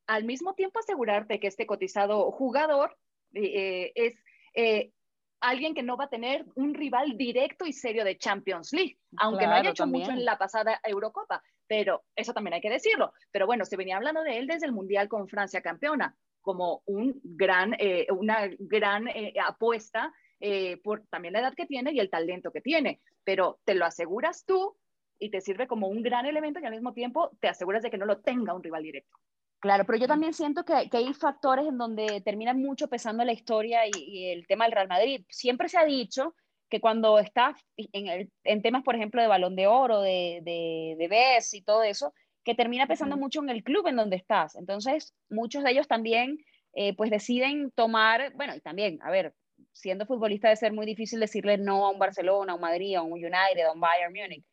al 0.06 0.24
mismo 0.24 0.54
tiempo 0.54 0.80
asegurarte 0.80 1.38
que 1.38 1.46
este 1.46 1.66
cotizado 1.66 2.30
jugador 2.32 2.96
eh, 3.34 3.92
es 3.94 4.14
eh, 4.54 4.92
alguien 5.40 5.74
que 5.74 5.82
no 5.82 5.96
va 5.96 6.04
a 6.04 6.10
tener 6.10 6.44
un 6.56 6.74
rival 6.74 7.16
directo 7.16 7.64
y 7.64 7.72
serio 7.72 8.04
de 8.04 8.18
Champions 8.18 8.72
League, 8.72 8.98
aunque 9.18 9.46
no 9.46 9.52
haya 9.52 9.70
hecho 9.70 9.86
mucho 9.86 10.10
en 10.10 10.24
la 10.24 10.36
pasada 10.36 10.80
Eurocopa, 10.82 11.42
pero 11.66 12.04
eso 12.16 12.32
también 12.32 12.54
hay 12.54 12.60
que 12.60 12.70
decirlo. 12.70 13.12
Pero 13.30 13.46
bueno, 13.46 13.64
se 13.64 13.76
venía 13.76 13.96
hablando 13.96 14.22
de 14.22 14.38
él 14.38 14.46
desde 14.46 14.66
el 14.66 14.72
Mundial 14.72 15.08
con 15.08 15.28
Francia 15.28 15.62
campeona 15.62 16.16
como 16.48 16.80
un 16.86 17.20
gran, 17.22 17.74
eh, 17.78 18.06
una 18.10 18.48
gran 18.58 19.06
eh, 19.08 19.34
apuesta 19.46 20.14
eh, 20.40 20.78
por 20.78 21.06
también 21.10 21.34
la 21.34 21.40
edad 21.40 21.52
que 21.54 21.66
tiene 21.66 21.92
y 21.92 22.00
el 22.00 22.08
talento 22.08 22.50
que 22.50 22.62
tiene, 22.62 23.02
pero 23.22 23.60
te 23.66 23.74
lo 23.74 23.84
aseguras 23.84 24.46
tú 24.46 24.74
y 25.18 25.28
te 25.28 25.42
sirve 25.42 25.66
como 25.66 25.88
un 25.88 26.02
gran 26.02 26.24
elemento 26.24 26.58
y 26.58 26.64
al 26.64 26.72
mismo 26.72 26.94
tiempo 26.94 27.32
te 27.38 27.48
aseguras 27.48 27.82
de 27.82 27.90
que 27.90 27.98
no 27.98 28.06
lo 28.06 28.20
tenga 28.22 28.54
un 28.54 28.62
rival 28.62 28.82
directo. 28.82 29.14
Claro, 29.60 29.84
pero 29.84 29.98
yo 29.98 30.06
también 30.06 30.32
siento 30.32 30.64
que, 30.64 30.88
que 30.88 30.96
hay 30.96 31.12
factores 31.12 31.66
en 31.66 31.76
donde 31.76 32.22
termina 32.22 32.54
mucho 32.54 32.88
pesando 32.88 33.26
la 33.26 33.34
historia 33.34 33.80
y, 33.86 34.30
el 34.30 34.46
tema 34.46 34.64
del 34.64 34.72
Real 34.72 34.88
Madrid. 34.88 35.26
Siempre 35.28 35.68
se 35.68 35.76
ha 35.76 35.84
dicho 35.84 36.34
que 36.70 36.80
cuando 36.80 37.18
estás 37.18 37.62
en, 37.76 38.30
en 38.42 38.62
temas, 38.62 38.84
por 38.84 38.94
ejemplo, 38.94 39.20
de 39.20 39.28
balón 39.28 39.54
de 39.54 39.66
oro, 39.66 40.00
de, 40.00 40.40
de, 40.44 40.96
de 40.96 41.08
BES 41.08 41.52
y 41.52 41.60
todo 41.60 41.82
eso, 41.82 42.14
que 42.48 42.54
termina 42.54 42.86
pesando 42.86 43.18
mucho 43.18 43.42
en 43.42 43.50
el 43.50 43.62
club 43.62 43.86
en 43.88 43.96
donde 43.96 44.16
estás. 44.16 44.56
Entonces, 44.56 45.14
muchos 45.28 45.62
de 45.62 45.72
ellos 45.72 45.86
también, 45.86 46.38
eh, 46.72 46.96
pues 46.96 47.10
deciden 47.10 47.70
tomar, 47.72 48.32
bueno, 48.36 48.56
y 48.56 48.60
también, 48.60 48.98
a 49.02 49.10
ver, 49.10 49.34
siendo 49.74 50.06
futbolista 50.06 50.48
debe 50.48 50.56
ser 50.56 50.72
muy 50.72 50.86
difícil 50.86 51.20
decirle 51.20 51.58
no 51.58 51.84
a 51.84 51.90
un 51.90 51.98
Barcelona, 51.98 52.52
a 52.52 52.54
un 52.54 52.62
Madrid, 52.62 52.94
a 52.94 53.02
un 53.02 53.12
United, 53.12 53.66
a 53.66 53.72
un 53.72 53.80
Bayern 53.80 54.14
Múnich, 54.14 54.46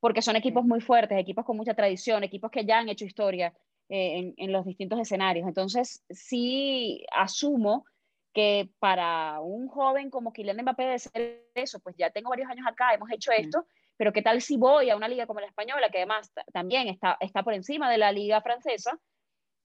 porque 0.00 0.22
son 0.22 0.34
equipos 0.34 0.64
muy 0.64 0.80
fuertes, 0.80 1.18
equipos 1.18 1.44
con 1.44 1.58
mucha 1.58 1.74
tradición, 1.74 2.24
equipos 2.24 2.50
que 2.50 2.64
ya 2.64 2.78
han 2.78 2.88
hecho 2.88 3.04
historia 3.04 3.52
eh, 3.90 4.16
en, 4.16 4.34
en, 4.38 4.50
los 4.50 4.64
distintos 4.64 4.98
escenarios. 4.98 5.46
Entonces, 5.46 6.02
sí 6.08 7.04
asumo 7.12 7.84
que 8.32 8.70
para 8.78 9.40
un 9.42 9.68
joven 9.68 10.08
como 10.08 10.32
Kylian 10.32 10.62
Mbappé 10.62 10.84
debe 10.84 10.98
ser 10.98 11.50
eso, 11.54 11.80
pues 11.80 11.96
ya 11.98 12.08
tengo 12.08 12.30
varios 12.30 12.48
años 12.48 12.66
acá, 12.66 12.94
hemos 12.94 13.12
hecho 13.12 13.30
esto, 13.30 13.66
pero 13.96 14.12
¿qué 14.12 14.22
tal 14.22 14.42
si 14.42 14.56
voy 14.56 14.90
a 14.90 14.96
una 14.96 15.08
liga 15.08 15.26
como 15.26 15.40
la 15.40 15.46
española, 15.46 15.90
que 15.90 15.98
además 15.98 16.32
también 16.52 16.88
está, 16.88 17.16
está 17.20 17.42
por 17.42 17.54
encima 17.54 17.90
de 17.90 17.98
la 17.98 18.12
liga 18.12 18.40
francesa, 18.40 18.98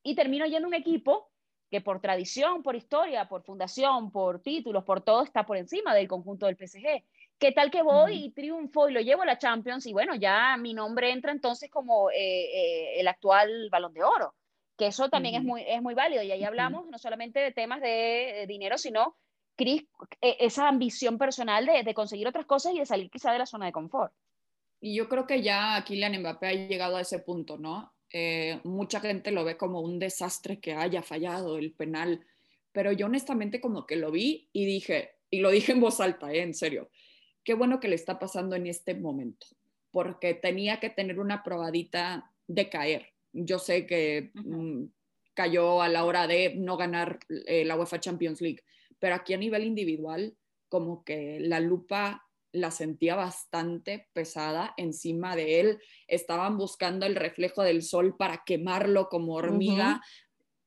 y 0.03 0.15
termino 0.15 0.45
yendo 0.45 0.67
a 0.67 0.69
un 0.69 0.73
equipo 0.73 1.30
que 1.69 1.82
por 1.82 1.99
tradición, 1.99 2.63
por 2.63 2.75
historia, 2.75 3.28
por 3.28 3.43
fundación, 3.43 4.11
por 4.11 4.41
títulos, 4.41 4.84
por 4.84 5.01
todo, 5.01 5.23
está 5.23 5.45
por 5.45 5.57
encima 5.57 5.93
del 5.93 6.07
conjunto 6.07 6.45
del 6.45 6.55
PSG? 6.55 7.03
¿Qué 7.38 7.51
tal 7.51 7.69
que 7.69 7.82
voy 7.82 8.25
y 8.25 8.32
triunfo 8.32 8.89
y 8.89 8.93
lo 8.93 9.01
llevo 9.01 9.23
a 9.23 9.25
la 9.25 9.38
Champions 9.38 9.86
y 9.86 9.93
bueno, 9.93 10.15
ya 10.15 10.55
mi 10.57 10.73
nombre 10.73 11.11
entra 11.11 11.32
entonces 11.32 11.69
como 11.69 12.09
eh, 12.09 12.15
eh, 12.15 12.99
el 12.99 13.07
actual 13.07 13.69
balón 13.69 13.93
de 13.93 14.03
oro? 14.03 14.34
Que 14.78 14.88
eso 14.88 15.09
también 15.09 15.36
es, 15.36 15.43
muy, 15.43 15.63
es 15.67 15.82
muy 15.82 15.93
válido 15.93 16.23
y 16.23 16.32
ahí 16.32 16.43
hablamos 16.43 16.88
no 16.88 16.97
solamente 16.97 17.39
de 17.39 17.51
temas 17.51 17.82
de 17.82 18.45
dinero, 18.47 18.78
sino 18.78 19.17
Cris, 19.58 19.84
e, 20.22 20.38
esa 20.39 20.70
ambición 20.70 21.18
personal 21.18 21.66
de, 21.66 21.93
conseguir 21.93 22.28
otras 22.28 22.45
cosas 22.45 22.74
y 22.74 22.80
de 22.80 22.86
salir 22.86 23.10
quizá 23.10 23.34
de 23.34 23.39
la 23.39 23.45
zona 23.45 23.66
de 23.66 23.72
confort. 23.72 24.14
Y 24.80 24.95
yo 24.95 25.10
creo 25.10 25.26
que 25.26 25.41
ya 25.41 25.84
Kylian 25.86 26.20
Mbappé 26.20 26.47
ha 26.47 26.53
llegado 26.53 26.95
a 26.95 27.01
ese 27.01 27.20
punto, 27.20 27.58
¿no? 27.58 27.93
Eh, 28.14 28.62
mucha 28.64 29.01
gente 29.01 29.32
lo 29.32 29.43
ve 29.43 29.58
como 29.58 29.82
un 29.82 29.99
desastre 29.99 30.60
que 30.60 30.74
haya 30.74 31.01
fallado 31.01 31.58
el 31.58 31.74
penal, 31.74 32.26
pero 32.72 32.91
yo 32.91 33.08
honestamente 33.08 33.60
como 33.60 33.86
que 33.86 33.95
lo 33.95 34.12
vi 34.12 34.49
y 34.53 34.66
dije, 34.66 35.16
y 35.30 35.39
lo 35.39 35.49
dije 35.49 35.74
en 35.74 35.82
voz 35.82 35.99
alta, 35.99 36.32
¿eh? 36.32 36.41
en 36.41 36.53
serio, 36.53 36.89
qué 37.43 37.53
bueno 37.53 37.80
que 37.80 37.88
le 37.88 37.95
está 37.95 38.20
pasando 38.20 38.55
en 38.55 38.68
este 38.68 38.93
momento, 38.93 39.47
porque 39.91 40.36
tenía 40.36 40.80
que 40.80 40.89
tener 40.89 41.20
una 41.20 41.43
probadita 41.43 42.32
de 42.47 42.70
caer. 42.70 43.14
Yo 43.34 43.60
sé 43.60 43.86
que 43.86 44.32
mm, 44.36 44.86
cayó 45.34 45.82
a 45.82 45.89
la 45.89 46.05
hora 46.05 46.28
de 46.28 46.55
no 46.55 46.78
ganar 46.78 47.20
eh, 47.45 47.66
la 47.66 47.76
UEFA 47.76 47.99
Champions 47.99 48.41
League, 48.41 48.64
pero 49.00 49.16
aquí 49.16 49.34
a 49.34 49.38
nivel 49.38 49.64
individual, 49.64 50.36
como 50.70 51.04
que 51.04 51.39
la 51.39 51.60
lupa 51.60 52.24
la 52.52 52.72
sentía 52.72 53.16
bastante 53.16 54.08
pesada 54.14 54.74
encima 54.78 55.36
de 55.36 55.60
él. 55.60 55.82
Estaban 56.08 56.58
buscando 56.58 57.06
el 57.06 57.16
reflejo 57.16 57.64
del 57.64 57.84
sol 57.84 58.16
para 58.18 58.43
quemarlo 58.45 59.10
como 59.10 59.36
hormiga. 59.36 60.02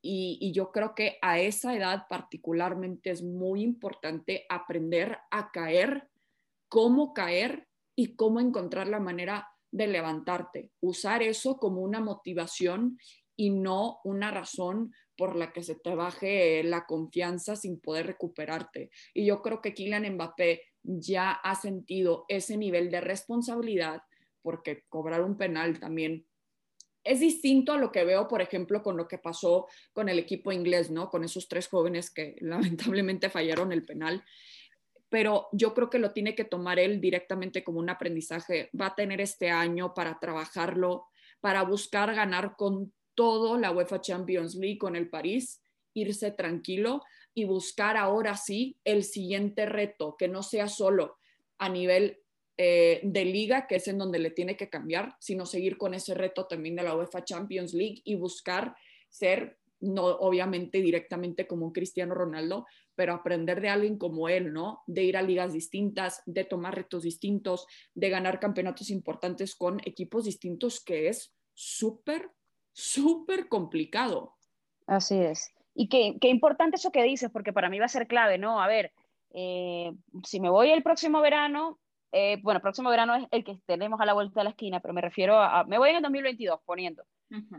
y, 0.03 0.53
yo 0.55 0.73
creo 0.73 0.95
que 0.95 1.19
a 1.21 1.41
esa 1.41 1.77
edad 1.77 2.07
particularmente 2.09 3.11
es 3.11 3.23
muy 3.23 3.63
importante 3.63 4.47
aprender 4.49 5.19
a 5.31 5.51
caer, 5.51 6.09
cómo 6.69 7.13
caer 7.13 7.69
y 7.95 8.15
cómo 8.15 8.41
encontrar 8.41 8.89
la 8.89 9.01
manera 9.01 9.49
de 9.71 9.87
levantarte. 9.87 10.71
Usar 10.81 11.23
eso 11.23 11.59
como 11.59 11.83
una 11.83 12.01
motivación 12.01 12.99
y 13.37 13.51
no 13.51 14.01
una 14.05 14.31
razón 14.31 14.93
por 15.21 15.37
la 15.37 15.53
que 15.53 15.63
se 15.63 15.75
te 15.75 15.95
baje 15.95 16.65
la 16.65 16.87
confianza 16.87 17.55
sin 17.55 17.79
poder 17.79 18.07
recuperarte. 18.07 18.91
Y 19.13 19.27
yo 19.27 19.43
creo 19.43 19.61
que 19.61 19.75
Kylian 19.75 20.15
Mbappé 20.15 20.63
ya 20.83 21.33
ha 21.33 21.55
sentido 21.57 22.25
ese 22.29 22.57
nivel 22.57 22.91
de 22.91 23.03
responsabilidad 23.03 24.01
porque 24.41 24.85
cobrar 24.89 25.21
un 25.21 25.37
penal 25.37 25.79
también 25.79 26.25
es 27.05 27.21
distinto 27.21 27.75
a 27.75 27.77
lo 27.77 27.93
que 27.93 28.05
veo, 28.05 28.29
por 28.29 28.41
ejemplo, 28.41 28.83
con 28.83 28.97
lo 28.97 29.07
que 29.07 29.19
pasó 29.19 29.67
con 29.93 30.09
el 30.09 30.19
equipo 30.19 30.53
inglés, 30.53 30.91
¿no? 30.91 31.11
Con 31.11 31.23
esos 31.23 31.49
tres 31.49 31.69
jóvenes 31.69 32.11
que 32.11 32.37
lamentablemente 32.41 33.29
fallaron 33.29 33.73
el 33.73 33.85
penal. 33.85 34.25
Pero 35.11 35.49
yo 35.53 35.75
creo 35.75 35.91
que 35.91 35.99
lo 35.99 36.13
tiene 36.13 36.35
que 36.35 36.45
tomar 36.45 36.79
él 36.79 36.99
directamente 36.99 37.63
como 37.63 37.79
un 37.79 37.91
aprendizaje. 37.91 38.71
Va 38.81 38.87
a 38.87 38.95
tener 38.95 39.21
este 39.21 39.51
año 39.51 39.93
para 39.93 40.19
trabajarlo, 40.19 41.09
para 41.43 41.63
buscar 41.63 42.15
ganar 42.15 42.57
con 42.57 42.95
todo 43.15 43.59
la 43.59 43.71
UEFA 43.71 44.01
Champions 44.01 44.55
League 44.55 44.79
con 44.79 44.97
el 44.97 45.09
París, 45.09 45.63
irse 45.95 46.31
tranquilo 46.31 47.03
y 47.35 47.45
buscar 47.45 47.97
ahora 47.97 48.37
sí 48.37 48.79
el 48.85 49.05
siguiente 49.05 49.67
reto, 49.67 50.17
que 50.19 50.29
no 50.29 50.43
sea 50.43 50.69
solo 50.69 51.19
a 51.59 51.69
nivel 51.69 52.19
eh, 52.57 53.01
de 53.03 53.25
liga, 53.25 53.67
que 53.67 53.77
es 53.77 53.89
en 53.89 53.99
donde 53.99 54.19
le 54.19 54.31
tiene 54.31 54.57
que 54.57 54.69
cambiar, 54.69 55.17
sino 55.19 55.47
seguir 55.47 55.79
con 55.79 55.95
ese 55.95 56.15
reto 56.15 56.47
también 56.47 56.77
de 56.77 56.83
la 56.83 56.95
UEFA 56.95 57.25
Champions 57.25 57.73
League 57.73 58.03
y 58.05 58.17
buscar 58.17 58.77
ser, 59.09 59.59
no 59.81 60.05
obviamente 60.05 60.83
directamente 60.83 61.47
como 61.47 61.67
un 61.67 61.73
Cristiano 61.73 62.15
Ronaldo, 62.15 62.67
pero 62.95 63.15
aprender 63.15 63.63
de 63.63 63.71
alguien 63.71 63.97
como 63.97 64.29
él, 64.29 64.53
¿no? 64.53 64.83
De 64.87 65.05
ir 65.05 65.17
a 65.17 65.23
ligas 65.23 65.55
distintas, 65.55 66.23
de 66.27 66.45
tomar 66.45 66.75
retos 66.75 67.03
distintos, 67.03 67.67
de 67.95 68.11
ganar 68.11 68.39
campeonatos 68.41 68.91
importantes 68.91 69.55
con 69.55 69.81
equipos 69.87 70.25
distintos, 70.25 70.85
que 70.85 71.09
es 71.09 71.35
súper 71.55 72.31
súper 72.73 73.49
complicado. 73.49 74.37
Así 74.87 75.17
es. 75.17 75.53
Y 75.75 75.89
qué, 75.89 76.17
qué, 76.21 76.29
importante 76.29 76.77
eso 76.77 76.91
que 76.91 77.03
dices, 77.03 77.31
porque 77.31 77.53
para 77.53 77.69
mí 77.69 77.79
va 77.79 77.87
a 77.87 77.89
ser 77.89 78.07
clave, 78.07 78.39
¿no? 78.39 78.61
A 78.61 78.67
ver, 78.67 78.93
eh, 79.33 79.93
si 80.25 80.41
me 80.41 80.51
voy 80.51 80.71
el 80.71 80.83
próximo 80.83 81.21
verano, 81.21 81.79
eh, 82.13 82.39
bueno, 82.43 82.59
el 82.59 82.63
próximo 82.63 82.91
verano 82.91 83.15
es 83.15 83.25
el 83.31 83.45
que 83.45 83.59
tenemos 83.67 84.01
a 84.01 84.05
la 84.05 84.15
vuelta 84.15 84.41
de 84.41 84.45
la 84.45 84.51
esquina, 84.51 84.81
pero 84.81 84.93
me 84.93 85.01
refiero 85.01 85.39
a, 85.39 85.65
me 85.65 85.79
voy 85.79 85.91
en 85.91 85.97
el 85.97 86.03
2022 86.03 86.61
poniendo. 86.65 87.05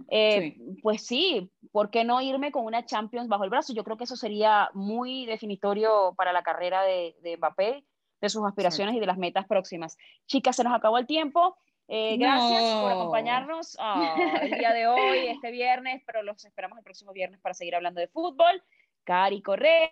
Eh, 0.09 0.57
pues 0.83 1.05
sí, 1.05 1.49
¿por 1.71 1.89
qué 1.89 2.03
no 2.03 2.21
irme 2.21 2.51
con 2.51 2.65
una 2.65 2.85
Champions 2.85 3.29
bajo 3.29 3.45
el 3.45 3.49
brazo? 3.49 3.73
Yo 3.73 3.85
creo 3.85 3.95
que 3.95 4.03
eso 4.03 4.17
sería 4.17 4.69
muy 4.73 5.25
definitorio 5.25 6.13
para 6.17 6.33
la 6.33 6.43
carrera 6.43 6.83
de, 6.83 7.15
de 7.21 7.37
Mbappé, 7.37 7.85
de 8.19 8.29
sus 8.29 8.45
aspiraciones 8.45 8.95
y 8.95 8.99
de 8.99 9.05
las 9.05 9.17
metas 9.17 9.47
próximas. 9.47 9.97
Chicas, 10.27 10.57
se 10.57 10.65
nos 10.65 10.73
acabó 10.73 10.97
el 10.97 11.07
tiempo. 11.07 11.55
Eh, 11.93 12.15
gracias 12.15 12.73
por 12.75 12.89
acompañarnos 12.93 13.75
ah, 13.77 14.15
el 14.43 14.51
día 14.51 14.71
de 14.71 14.87
hoy, 14.87 15.27
este 15.27 15.51
viernes, 15.51 16.01
pero 16.05 16.23
los 16.23 16.45
esperamos 16.45 16.77
el 16.77 16.85
próximo 16.85 17.11
viernes 17.11 17.41
para 17.41 17.53
seguir 17.53 17.75
hablando 17.75 17.99
de 17.99 18.07
fútbol. 18.07 18.63
Cari 19.03 19.41
Correa, 19.41 19.91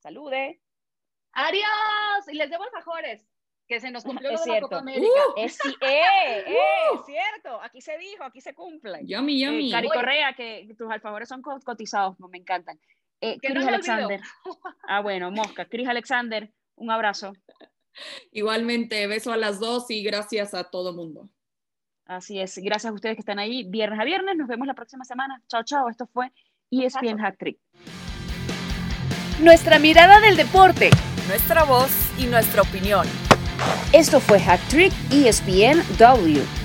salude. 0.00 0.60
Adiós, 1.32 2.28
y 2.30 2.34
les 2.34 2.50
debo 2.50 2.64
alfajores, 2.64 3.26
que 3.66 3.80
se 3.80 3.90
nos 3.90 4.04
cumplió 4.04 4.32
es 4.32 4.46
la 4.46 4.60
Copa 4.60 4.80
América. 4.80 5.08
Uh. 5.34 5.40
es, 5.40 5.58
eh, 5.80 6.44
eh, 6.46 6.54
cierto, 7.06 7.58
aquí 7.62 7.80
se 7.80 7.96
dijo, 7.96 8.22
aquí 8.22 8.42
se 8.42 8.52
cumple. 8.52 8.98
Yummy, 9.06 9.42
yummy. 9.42 9.70
Cari 9.70 9.88
Correa, 9.88 10.34
que 10.34 10.68
tus 10.76 10.90
alfajores 10.90 11.30
son 11.30 11.40
cotizados, 11.40 12.20
me 12.28 12.36
encantan. 12.36 12.78
Chris 13.18 13.66
Alexander. 13.66 14.20
ah, 14.86 15.00
bueno, 15.00 15.30
Mosca. 15.30 15.64
Chris 15.64 15.88
Alexander, 15.88 16.52
un 16.74 16.90
abrazo. 16.90 17.32
Igualmente, 18.30 19.06
beso 19.06 19.32
a 19.32 19.36
las 19.36 19.60
dos 19.60 19.90
y 19.90 20.02
gracias 20.02 20.54
a 20.54 20.64
todo 20.64 20.94
mundo. 20.94 21.28
Así 22.04 22.40
es, 22.40 22.58
gracias 22.58 22.90
a 22.90 22.94
ustedes 22.94 23.16
que 23.16 23.20
están 23.20 23.38
ahí 23.38 23.64
viernes 23.64 24.00
a 24.00 24.04
viernes. 24.04 24.36
Nos 24.36 24.48
vemos 24.48 24.66
la 24.66 24.74
próxima 24.74 25.04
semana. 25.04 25.40
Chao, 25.48 25.62
chao. 25.64 25.88
Esto 25.88 26.06
fue 26.06 26.32
ESPN 26.70 27.18
Hack 27.18 27.38
Trick. 27.38 27.58
Nuestra 29.40 29.78
mirada 29.78 30.20
del 30.20 30.36
deporte, 30.36 30.90
nuestra 31.28 31.64
voz 31.64 31.90
y 32.18 32.26
nuestra 32.26 32.62
opinión. 32.62 33.06
Esto 33.92 34.20
fue 34.20 34.40
Hack 34.40 34.60
Trick 34.68 34.92
ESPN 35.10 35.82
W. 35.98 36.61